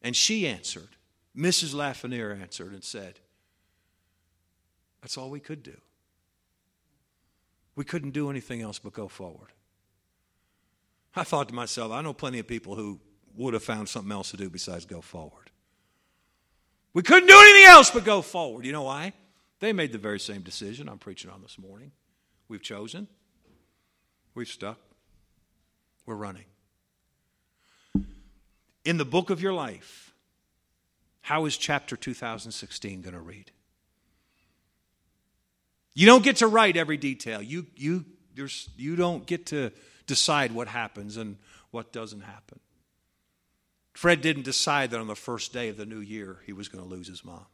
And 0.03 0.17
she 0.17 0.47
answered, 0.47 0.97
Mrs. 1.37 1.75
Lafreniere 1.75 2.41
answered 2.41 2.73
and 2.73 2.83
said, 2.83 3.21
That's 5.01 5.17
all 5.17 5.31
we 5.31 5.41
could 5.41 5.63
do. 5.63 5.77
We 7.75 7.85
couldn't 7.85 8.11
do 8.11 8.31
anything 8.31 8.61
else 8.61 8.79
but 8.79 8.93
go 8.93 9.09
forward. 9.09 9.53
I 11.15 11.25
thought 11.25 11.49
to 11.49 11.55
myself, 11.55 11.93
I 11.93 12.03
know 12.03 12.13
plenty 12.13 12.39
of 12.39 12.47
people 12.47 12.75
who 12.75 13.01
would 13.37 13.55
have 13.55 13.63
found 13.63 13.89
something 13.89 14.13
else 14.13 14.31
to 14.31 14.37
do 14.37 14.51
besides 14.51 14.85
go 14.85 15.01
forward. 15.01 15.51
We 16.95 17.03
couldn't 17.03 17.29
do 17.29 17.39
anything 17.39 17.71
else 17.71 17.91
but 17.91 18.05
go 18.05 18.21
forward. 18.21 18.67
You 18.67 18.73
know 18.73 18.83
why? 18.83 19.15
They 19.61 19.73
made 19.73 19.93
the 19.93 19.99
very 19.99 20.21
same 20.21 20.43
decision 20.43 20.89
I'm 20.89 20.99
preaching 20.99 21.31
on 21.31 21.41
this 21.41 21.59
morning. 21.59 21.93
We've 22.49 22.63
chosen, 22.63 23.09
we've 24.35 24.49
stuck, 24.49 24.79
we're 26.05 26.17
running 26.17 26.45
in 28.85 28.97
the 28.97 29.05
book 29.05 29.31
of 29.31 29.41
your 29.41 29.53
life, 29.53 30.15
how 31.21 31.45
is 31.45 31.57
chapter 31.57 31.97
2016 31.97 33.03
going 33.03 33.15
to 33.15 33.21
read? 33.21 33.51
You 35.95 36.07
don't 36.07 36.25
get 36.25 36.37
to 36.37 36.47
write 36.47 36.77
every 36.77 36.97
detail. 36.97 37.43
You, 37.43 37.67
you, 37.77 38.05
you 38.77 38.97
don't 38.97 39.27
get 39.27 39.47
to 39.47 39.71
decide 40.07 40.53
what 40.53 40.69
happens 40.69 41.17
and 41.17 41.37
what 41.71 41.93
doesn't 41.93 42.23
happen. 42.23 42.61
Fred 43.93 44.21
didn't 44.23 44.45
decide 44.45 44.91
that 44.91 45.01
on 45.01 45.07
the 45.07 45.15
first 45.15 45.53
day 45.53 45.69
of 45.69 45.77
the 45.77 45.87
new 45.87 46.01
year 46.01 46.39
he 46.47 46.53
was 46.53 46.69
going 46.69 46.83
to 46.83 46.89
lose 46.89 47.09
his 47.09 47.25
mom. 47.25 47.47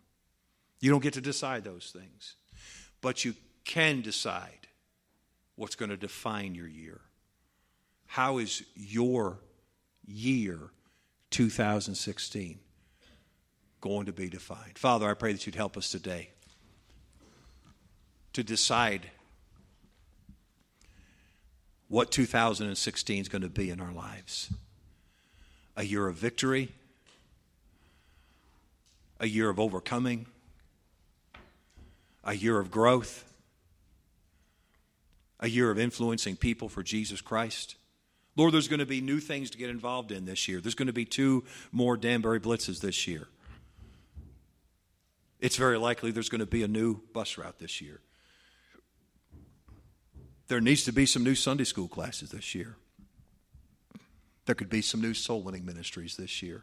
You 0.81 0.91
don't 0.91 1.03
get 1.03 1.15
to 1.15 1.21
decide 1.21 1.65
those 1.65 1.93
things. 1.93 2.37
But 3.01 3.25
you 3.25 3.35
can 3.65 4.01
decide 4.01 4.69
what's 5.57 5.75
going 5.75 5.91
to 5.91 5.97
define 5.97 6.55
your 6.55 6.69
year. 6.69 7.01
How 8.07 8.39
is 8.39 8.63
your 8.75 9.39
year 10.07 10.59
2016 11.31 12.59
going 13.81 14.07
to 14.07 14.13
be 14.13 14.29
defined. 14.29 14.79
Father, 14.79 15.09
I 15.09 15.15
pray 15.15 15.33
that 15.33 15.47
you'd 15.47 15.55
help 15.55 15.77
us 15.77 15.91
today 15.91 16.31
to 18.33 18.43
decide 18.43 19.11
what 21.89 22.11
2016 22.11 23.21
is 23.21 23.29
going 23.29 23.43
to 23.43 23.49
be 23.49 23.71
in 23.71 23.81
our 23.81 23.93
lives 23.93 24.53
a 25.77 25.85
year 25.85 26.09
of 26.09 26.17
victory, 26.17 26.73
a 29.21 29.29
year 29.29 29.49
of 29.49 29.61
overcoming, 29.61 30.27
a 32.25 32.35
year 32.35 32.59
of 32.59 32.71
growth, 32.71 33.25
a 35.39 35.49
year 35.49 35.71
of 35.71 35.79
influencing 35.79 36.37
people 36.37 36.69
for 36.69 36.83
Jesus 36.83 37.21
Christ. 37.21 37.77
Lord, 38.39 38.55
there's 38.55 38.69
going 38.69 38.79
to 38.79 38.87
be 38.87 39.01
new 39.01 39.19
things 39.19 39.51
to 39.51 39.59
get 39.59 39.69
involved 39.69 40.13
in 40.13 40.25
this 40.25 40.47
year. 40.47 40.61
There's 40.61 40.77
going 40.77 40.87
to 40.87 40.93
be 40.93 41.05
two 41.05 41.43
more 41.73 41.97
Danbury 41.97 42.39
Blitzes 42.39 42.81
this 42.81 43.09
year. 43.09 43.27
It's 45.41 45.57
very 45.57 45.77
likely 45.77 46.13
there's 46.13 46.29
going 46.29 46.39
to 46.41 46.47
be 46.47 46.63
a 46.63 46.69
new 46.69 47.01
bus 47.13 47.37
route 47.37 47.59
this 47.59 47.81
year. 47.81 48.01
There 50.47 50.61
needs 50.61 50.85
to 50.85 50.93
be 50.93 51.05
some 51.05 51.25
new 51.25 51.35
Sunday 51.35 51.65
school 51.65 51.89
classes 51.89 52.31
this 52.31 52.55
year. 52.55 52.77
There 54.47 54.55
could 54.55 54.71
be 54.71 54.83
some 54.83 55.01
new 55.01 55.15
soul 55.15 55.43
winning 55.43 55.67
ministries 55.67 56.17
this 56.17 56.41
year. 56.41 56.63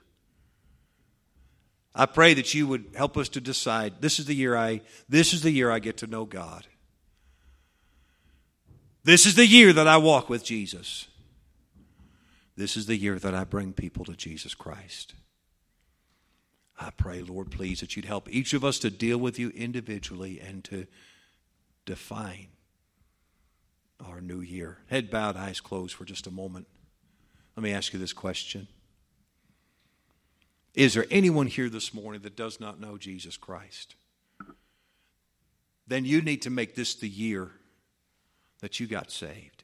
I 1.93 2.05
pray 2.05 2.33
that 2.35 2.53
you 2.53 2.67
would 2.67 2.85
help 2.95 3.17
us 3.17 3.27
to 3.29 3.41
decide 3.41 4.01
this 4.01 4.17
is 4.17 4.25
the 4.25 4.33
year 4.33 4.55
I 4.55 4.81
this 5.09 5.33
is 5.33 5.43
the 5.43 5.51
year 5.51 5.71
I 5.71 5.79
get 5.79 5.97
to 5.97 6.07
know 6.07 6.23
God. 6.23 6.67
This 9.03 9.25
is 9.25 9.35
the 9.35 9.45
year 9.45 9.73
that 9.73 9.87
I 9.87 9.97
walk 9.97 10.29
with 10.29 10.43
Jesus. 10.43 11.07
This 12.57 12.77
is 12.77 12.85
the 12.85 12.95
year 12.95 13.19
that 13.19 13.35
I 13.35 13.43
bring 13.43 13.73
people 13.73 14.05
to 14.05 14.15
Jesus 14.15 14.53
Christ. 14.53 15.13
I 16.79 16.89
pray, 16.91 17.21
Lord, 17.21 17.51
please, 17.51 17.79
that 17.79 17.95
you'd 17.95 18.05
help 18.05 18.29
each 18.29 18.53
of 18.53 18.63
us 18.63 18.79
to 18.79 18.89
deal 18.89 19.17
with 19.17 19.39
you 19.39 19.49
individually 19.49 20.39
and 20.39 20.63
to 20.65 20.87
define 21.85 22.47
our 24.05 24.19
new 24.19 24.41
year. 24.41 24.79
Head 24.87 25.09
bowed, 25.09 25.37
eyes 25.37 25.61
closed 25.61 25.95
for 25.95 26.05
just 26.05 26.27
a 26.27 26.31
moment. 26.31 26.67
Let 27.55 27.63
me 27.63 27.71
ask 27.71 27.93
you 27.93 27.99
this 27.99 28.13
question 28.13 28.67
Is 30.73 30.93
there 30.93 31.05
anyone 31.09 31.47
here 31.47 31.69
this 31.69 31.93
morning 31.93 32.21
that 32.21 32.35
does 32.35 32.59
not 32.59 32.79
know 32.79 32.97
Jesus 32.97 33.37
Christ? 33.37 33.95
Then 35.87 36.03
you 36.03 36.21
need 36.21 36.41
to 36.41 36.49
make 36.49 36.75
this 36.75 36.95
the 36.95 37.07
year 37.07 37.51
that 38.59 38.79
you 38.79 38.87
got 38.87 39.11
saved. 39.11 39.54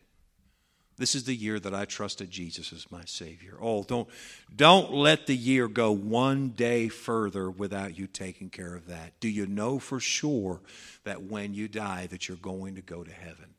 This 1.02 1.16
is 1.16 1.24
the 1.24 1.36
year 1.36 1.60
that 1.60 1.74
I 1.74 1.86
trusted 1.86 2.30
Jesus 2.30 2.72
as 2.72 2.92
my 2.92 3.02
Savior. 3.06 3.58
Oh, 3.60 3.82
don't, 3.82 4.08
don't 4.56 4.94
let 4.94 5.26
the 5.26 5.36
year 5.36 5.68
go 5.68 5.92
one 5.92 6.50
day 6.50 6.90
further 6.90 7.50
without 7.50 7.98
you 7.98 8.06
taking 8.06 8.52
care 8.52 8.76
of 8.76 8.86
that. 8.86 9.20
Do 9.20 9.28
you 9.28 9.48
know 9.48 9.80
for 9.80 10.00
sure 10.00 10.62
that 11.04 11.24
when 11.24 11.56
you 11.56 11.68
die 11.68 12.06
that 12.12 12.28
you're 12.28 12.38
going 12.38 12.76
to 12.76 12.82
go 12.82 13.04
to 13.04 13.12
heaven? 13.12 13.56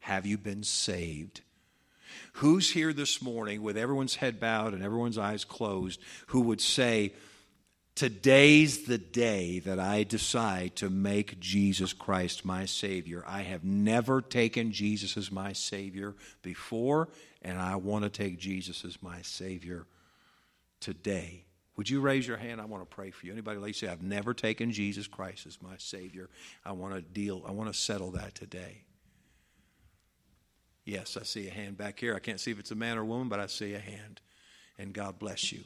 Have 0.00 0.26
you 0.26 0.36
been 0.36 0.64
saved? 0.64 1.42
Who's 2.32 2.72
here 2.72 2.92
this 2.92 3.22
morning 3.22 3.62
with 3.62 3.78
everyone's 3.78 4.16
head 4.16 4.40
bowed 4.40 4.74
and 4.74 4.82
everyone's 4.82 5.16
eyes 5.16 5.44
closed 5.44 6.00
who 6.26 6.40
would 6.40 6.60
say, 6.60 7.12
Today's 7.94 8.86
the 8.86 8.98
day 8.98 9.58
that 9.58 9.78
I 9.78 10.04
decide 10.04 10.76
to 10.76 10.88
make 10.88 11.38
Jesus 11.38 11.92
Christ 11.92 12.44
my 12.44 12.64
Savior. 12.64 13.22
I 13.26 13.42
have 13.42 13.62
never 13.62 14.22
taken 14.22 14.72
Jesus 14.72 15.16
as 15.16 15.30
my 15.30 15.52
Savior 15.52 16.14
before, 16.42 17.08
and 17.42 17.58
I 17.58 17.76
want 17.76 18.04
to 18.04 18.10
take 18.10 18.38
Jesus 18.38 18.84
as 18.84 19.02
my 19.02 19.20
Savior 19.22 19.86
today. 20.80 21.44
Would 21.76 21.90
you 21.90 22.00
raise 22.00 22.26
your 22.26 22.36
hand? 22.36 22.60
I 22.60 22.64
want 22.64 22.82
to 22.82 22.94
pray 22.94 23.10
for 23.10 23.26
you. 23.26 23.32
Anybody 23.32 23.58
like 23.58 23.74
say, 23.74 23.88
I've 23.88 24.02
never 24.02 24.34
taken 24.34 24.72
Jesus 24.72 25.06
Christ 25.06 25.46
as 25.46 25.60
my 25.62 25.76
Savior. 25.78 26.30
I 26.64 26.72
want 26.72 26.94
to 26.94 27.02
deal, 27.02 27.44
I 27.46 27.52
want 27.52 27.72
to 27.72 27.78
settle 27.78 28.12
that 28.12 28.34
today. 28.34 28.82
Yes, 30.84 31.16
I 31.16 31.22
see 31.24 31.48
a 31.48 31.50
hand 31.50 31.76
back 31.76 32.00
here. 32.00 32.14
I 32.14 32.18
can't 32.18 32.40
see 32.40 32.50
if 32.50 32.58
it's 32.58 32.70
a 32.70 32.74
man 32.74 32.98
or 32.98 33.02
a 33.02 33.06
woman, 33.06 33.28
but 33.28 33.40
I 33.40 33.46
see 33.46 33.74
a 33.74 33.78
hand. 33.78 34.20
And 34.78 34.92
God 34.92 35.18
bless 35.18 35.52
you. 35.52 35.64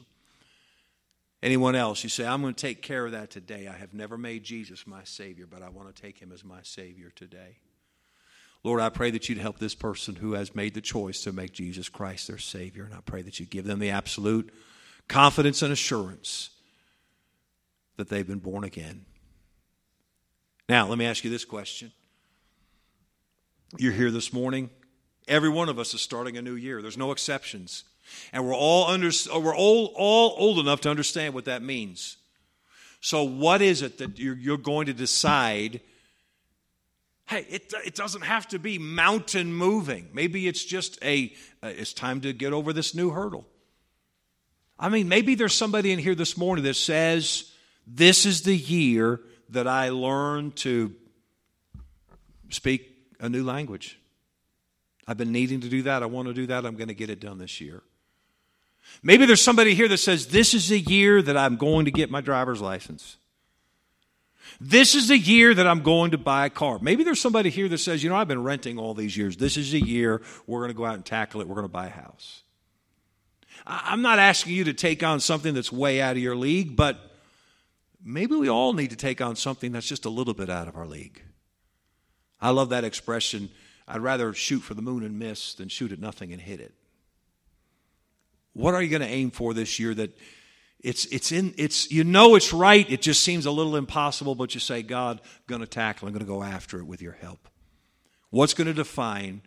Anyone 1.45 1.75
else, 1.75 2.03
you 2.03 2.09
say, 2.09 2.25
I'm 2.25 2.41
going 2.41 2.55
to 2.55 2.59
take 2.59 2.81
care 2.81 3.05
of 3.05 3.11
that 3.11 3.29
today. 3.29 3.67
I 3.67 3.77
have 3.77 3.93
never 3.93 4.17
made 4.17 4.43
Jesus 4.43 4.87
my 4.87 5.03
Savior, 5.03 5.45
but 5.45 5.61
I 5.61 5.69
want 5.69 5.95
to 5.95 6.01
take 6.01 6.17
Him 6.17 6.31
as 6.31 6.43
my 6.43 6.57
Savior 6.63 7.11
today. 7.15 7.59
Lord, 8.63 8.81
I 8.81 8.89
pray 8.89 9.11
that 9.11 9.29
you'd 9.29 9.37
help 9.37 9.59
this 9.59 9.75
person 9.75 10.15
who 10.15 10.33
has 10.33 10.55
made 10.55 10.73
the 10.73 10.81
choice 10.81 11.21
to 11.21 11.31
make 11.31 11.51
Jesus 11.53 11.87
Christ 11.87 12.27
their 12.27 12.39
Savior. 12.39 12.85
And 12.85 12.95
I 12.95 12.99
pray 13.05 13.21
that 13.21 13.39
you 13.39 13.45
give 13.45 13.65
them 13.65 13.77
the 13.77 13.91
absolute 13.91 14.51
confidence 15.07 15.61
and 15.61 15.71
assurance 15.71 16.49
that 17.97 18.09
they've 18.09 18.25
been 18.25 18.39
born 18.39 18.63
again. 18.63 19.05
Now, 20.67 20.87
let 20.87 20.97
me 20.97 21.05
ask 21.05 21.23
you 21.23 21.29
this 21.29 21.45
question. 21.45 21.91
You're 23.77 23.93
here 23.93 24.09
this 24.09 24.33
morning. 24.33 24.71
Every 25.27 25.49
one 25.49 25.69
of 25.69 25.77
us 25.77 25.93
is 25.93 26.01
starting 26.01 26.37
a 26.37 26.41
new 26.41 26.55
year. 26.55 26.81
There's 26.81 26.97
no 26.97 27.11
exceptions. 27.11 27.83
And 28.31 28.45
we're 28.45 28.55
all 28.55 28.87
under, 28.87 29.09
we're 29.33 29.55
all, 29.55 29.93
all 29.95 30.35
old 30.37 30.59
enough 30.59 30.81
to 30.81 30.89
understand 30.89 31.33
what 31.33 31.45
that 31.45 31.61
means. 31.61 32.17
So, 33.01 33.23
what 33.23 33.61
is 33.61 33.81
it 33.81 33.99
that 33.99 34.17
you're, 34.17 34.35
you're 34.35 34.57
going 34.57 34.87
to 34.87 34.93
decide? 34.93 35.81
Hey, 37.27 37.45
it, 37.49 37.73
it 37.85 37.95
doesn't 37.95 38.23
have 38.23 38.47
to 38.49 38.59
be 38.59 38.77
mountain 38.79 39.53
moving. 39.53 40.09
Maybe 40.13 40.47
it's 40.47 40.63
just 40.63 40.97
a, 41.03 41.33
uh, 41.63 41.67
it's 41.67 41.93
time 41.93 42.21
to 42.21 42.33
get 42.33 42.53
over 42.53 42.73
this 42.73 42.95
new 42.95 43.11
hurdle. 43.11 43.47
I 44.77 44.89
mean, 44.89 45.07
maybe 45.07 45.35
there's 45.35 45.53
somebody 45.53 45.91
in 45.91 45.99
here 45.99 46.15
this 46.15 46.37
morning 46.37 46.65
that 46.65 46.75
says, 46.75 47.51
This 47.87 48.25
is 48.25 48.41
the 48.41 48.55
year 48.55 49.21
that 49.49 49.67
I 49.67 49.89
learn 49.89 50.51
to 50.53 50.93
speak 52.49 52.91
a 53.19 53.29
new 53.29 53.43
language. 53.43 53.99
I've 55.07 55.17
been 55.17 55.31
needing 55.31 55.61
to 55.61 55.69
do 55.69 55.83
that. 55.83 56.03
I 56.03 56.07
want 56.07 56.27
to 56.27 56.33
do 56.33 56.47
that. 56.47 56.65
I'm 56.65 56.75
going 56.75 56.87
to 56.87 56.95
get 56.95 57.09
it 57.09 57.19
done 57.19 57.37
this 57.37 57.61
year. 57.61 57.83
Maybe 59.03 59.25
there's 59.25 59.41
somebody 59.41 59.75
here 59.75 59.87
that 59.87 59.97
says, 59.97 60.27
This 60.27 60.53
is 60.53 60.69
the 60.69 60.79
year 60.79 61.21
that 61.21 61.37
I'm 61.37 61.57
going 61.57 61.85
to 61.85 61.91
get 61.91 62.09
my 62.09 62.21
driver's 62.21 62.61
license. 62.61 63.17
This 64.59 64.95
is 64.95 65.09
the 65.09 65.17
year 65.17 65.53
that 65.53 65.67
I'm 65.67 65.81
going 65.81 66.11
to 66.11 66.17
buy 66.17 66.45
a 66.45 66.49
car. 66.49 66.79
Maybe 66.81 67.03
there's 67.03 67.19
somebody 67.19 67.49
here 67.49 67.67
that 67.67 67.77
says, 67.79 68.03
You 68.03 68.09
know, 68.09 68.15
I've 68.15 68.27
been 68.27 68.43
renting 68.43 68.79
all 68.79 68.93
these 68.93 69.17
years. 69.17 69.37
This 69.37 69.57
is 69.57 69.71
the 69.71 69.79
year 69.79 70.21
we're 70.47 70.59
going 70.59 70.71
to 70.71 70.77
go 70.77 70.85
out 70.85 70.95
and 70.95 71.05
tackle 71.05 71.41
it. 71.41 71.47
We're 71.47 71.55
going 71.55 71.67
to 71.67 71.73
buy 71.73 71.87
a 71.87 71.89
house. 71.89 72.43
I'm 73.65 74.01
not 74.01 74.19
asking 74.19 74.53
you 74.53 74.65
to 74.65 74.73
take 74.73 75.03
on 75.03 75.19
something 75.19 75.53
that's 75.53 75.71
way 75.71 76.01
out 76.01 76.15
of 76.15 76.21
your 76.21 76.35
league, 76.35 76.75
but 76.75 76.99
maybe 78.03 78.35
we 78.35 78.49
all 78.49 78.73
need 78.73 78.91
to 78.91 78.95
take 78.95 79.21
on 79.21 79.35
something 79.35 79.71
that's 79.71 79.87
just 79.87 80.05
a 80.05 80.09
little 80.09 80.35
bit 80.35 80.49
out 80.49 80.67
of 80.67 80.75
our 80.75 80.85
league. 80.85 81.21
I 82.39 82.51
love 82.51 82.69
that 82.69 82.83
expression. 82.83 83.49
I'd 83.87 84.01
rather 84.01 84.33
shoot 84.33 84.59
for 84.59 84.73
the 84.73 84.81
moon 84.81 85.03
and 85.03 85.17
miss 85.17 85.55
than 85.55 85.69
shoot 85.69 85.91
at 85.91 85.99
nothing 85.99 86.31
and 86.31 86.41
hit 86.41 86.59
it. 86.59 86.73
What 88.55 88.73
are 88.73 88.81
you 88.81 88.89
going 88.89 89.01
to 89.01 89.07
aim 89.07 89.29
for 89.29 89.53
this 89.53 89.79
year 89.79 89.93
that 89.93 90.17
it's 90.79 91.05
it's 91.05 91.31
in 91.31 91.53
it's 91.57 91.91
you 91.91 92.03
know 92.03 92.35
it's 92.35 92.53
right, 92.53 92.89
it 92.89 93.01
just 93.01 93.23
seems 93.23 93.45
a 93.45 93.51
little 93.51 93.75
impossible, 93.75 94.35
but 94.35 94.53
you 94.53 94.59
say, 94.59 94.81
God, 94.81 95.19
I'm 95.23 95.41
gonna 95.47 95.65
tackle, 95.65 96.07
I'm 96.07 96.13
gonna 96.13 96.25
go 96.25 96.43
after 96.43 96.79
it 96.79 96.85
with 96.85 97.01
your 97.01 97.13
help. 97.13 97.47
What's 98.29 98.53
going 98.53 98.67
to 98.67 98.73
define 98.73 99.41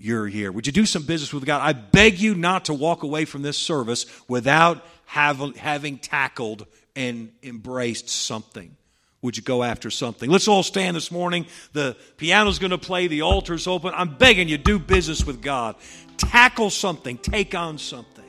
your 0.00 0.26
year. 0.26 0.50
Would 0.50 0.66
you 0.66 0.72
do 0.72 0.86
some 0.86 1.02
business 1.02 1.32
with 1.32 1.44
God? 1.44 1.60
I 1.62 1.72
beg 1.72 2.18
you 2.18 2.34
not 2.34 2.66
to 2.66 2.74
walk 2.74 3.02
away 3.02 3.26
from 3.26 3.42
this 3.42 3.58
service 3.58 4.06
without 4.28 4.84
have, 5.06 5.56
having 5.56 5.98
tackled 5.98 6.66
and 6.96 7.30
embraced 7.42 8.08
something. 8.08 8.76
Would 9.22 9.36
you 9.36 9.42
go 9.42 9.62
after 9.62 9.90
something? 9.90 10.30
Let's 10.30 10.48
all 10.48 10.62
stand 10.62 10.96
this 10.96 11.10
morning. 11.12 11.46
The 11.74 11.96
piano's 12.16 12.58
going 12.58 12.70
to 12.70 12.78
play, 12.78 13.06
the 13.06 13.22
altar's 13.22 13.66
open. 13.66 13.92
I'm 13.94 14.16
begging 14.16 14.48
you, 14.48 14.56
do 14.56 14.78
business 14.78 15.26
with 15.26 15.42
God. 15.42 15.76
Tackle 16.16 16.70
something, 16.70 17.18
take 17.18 17.54
on 17.54 17.76
something. 17.76 18.19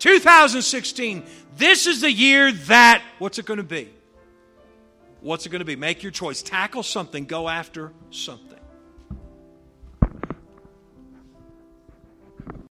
2016, 0.00 1.24
this 1.56 1.86
is 1.86 2.00
the 2.00 2.10
year 2.10 2.52
that, 2.52 3.02
what's 3.18 3.38
it 3.38 3.46
going 3.46 3.58
to 3.58 3.62
be? 3.62 3.90
What's 5.20 5.46
it 5.46 5.50
going 5.50 5.60
to 5.60 5.66
be? 5.66 5.76
Make 5.76 6.02
your 6.02 6.12
choice. 6.12 6.42
Tackle 6.42 6.82
something, 6.82 7.26
go 7.26 7.48
after 7.48 7.92
something. 8.10 8.59